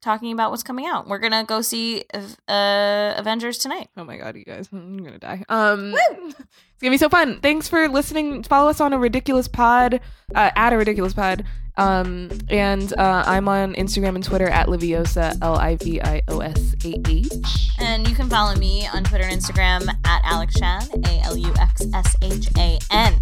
talking 0.00 0.32
about 0.32 0.50
what's 0.50 0.62
coming 0.62 0.86
out. 0.86 1.08
We're 1.08 1.18
gonna 1.18 1.44
go 1.44 1.60
see 1.60 2.04
uh 2.48 3.14
Avengers 3.16 3.58
tonight. 3.58 3.88
Oh 3.96 4.04
my 4.04 4.16
god, 4.16 4.36
you 4.36 4.44
guys, 4.44 4.68
I'm 4.72 4.98
gonna 4.98 5.18
die. 5.18 5.44
Um, 5.48 5.94
it's 5.94 6.80
gonna 6.80 6.90
be 6.92 6.98
so 6.98 7.08
fun. 7.08 7.40
Thanks 7.40 7.68
for 7.68 7.88
listening. 7.88 8.42
Follow 8.42 8.70
us 8.70 8.80
on 8.80 8.92
a 8.92 8.98
ridiculous 8.98 9.48
pod, 9.48 10.00
uh, 10.34 10.50
at 10.54 10.72
a 10.72 10.76
ridiculous 10.76 11.12
pod. 11.14 11.44
Um, 11.76 12.28
and 12.50 12.92
uh, 12.98 13.24
I'm 13.26 13.48
on 13.48 13.74
Instagram 13.74 14.14
and 14.14 14.24
Twitter 14.24 14.48
at 14.48 14.66
Liviosa, 14.66 15.38
L 15.40 15.56
I 15.56 15.76
V 15.76 16.00
I 16.02 16.20
O 16.28 16.40
S 16.40 16.74
A 16.84 17.00
H. 17.08 17.70
And 17.78 18.06
you 18.06 18.14
can 18.14 18.28
follow 18.28 18.54
me 18.56 18.86
on 18.92 19.04
Twitter 19.04 19.24
and 19.24 19.40
Instagram 19.40 19.88
at 20.04 20.20
Alex 20.24 20.58
Shan, 20.58 20.82
A 21.06 21.20
L 21.24 21.36
U 21.38 21.54
X 21.58 21.86
S 21.94 22.16
H 22.22 22.48
A 22.58 22.78
N. 22.90 23.14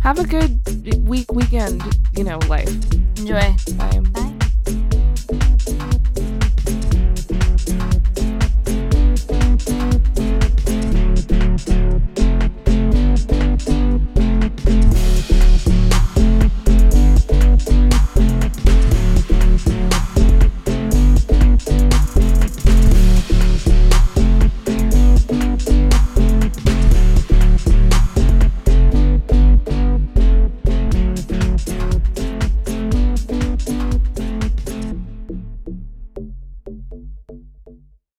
Have 0.00 0.18
a 0.18 0.24
good 0.24 1.06
week, 1.06 1.30
weekend, 1.32 1.82
you 2.16 2.24
know, 2.24 2.38
life. 2.48 2.70
Enjoy. 3.18 3.54
Bye. 3.76 4.00
Bye. 4.12 4.35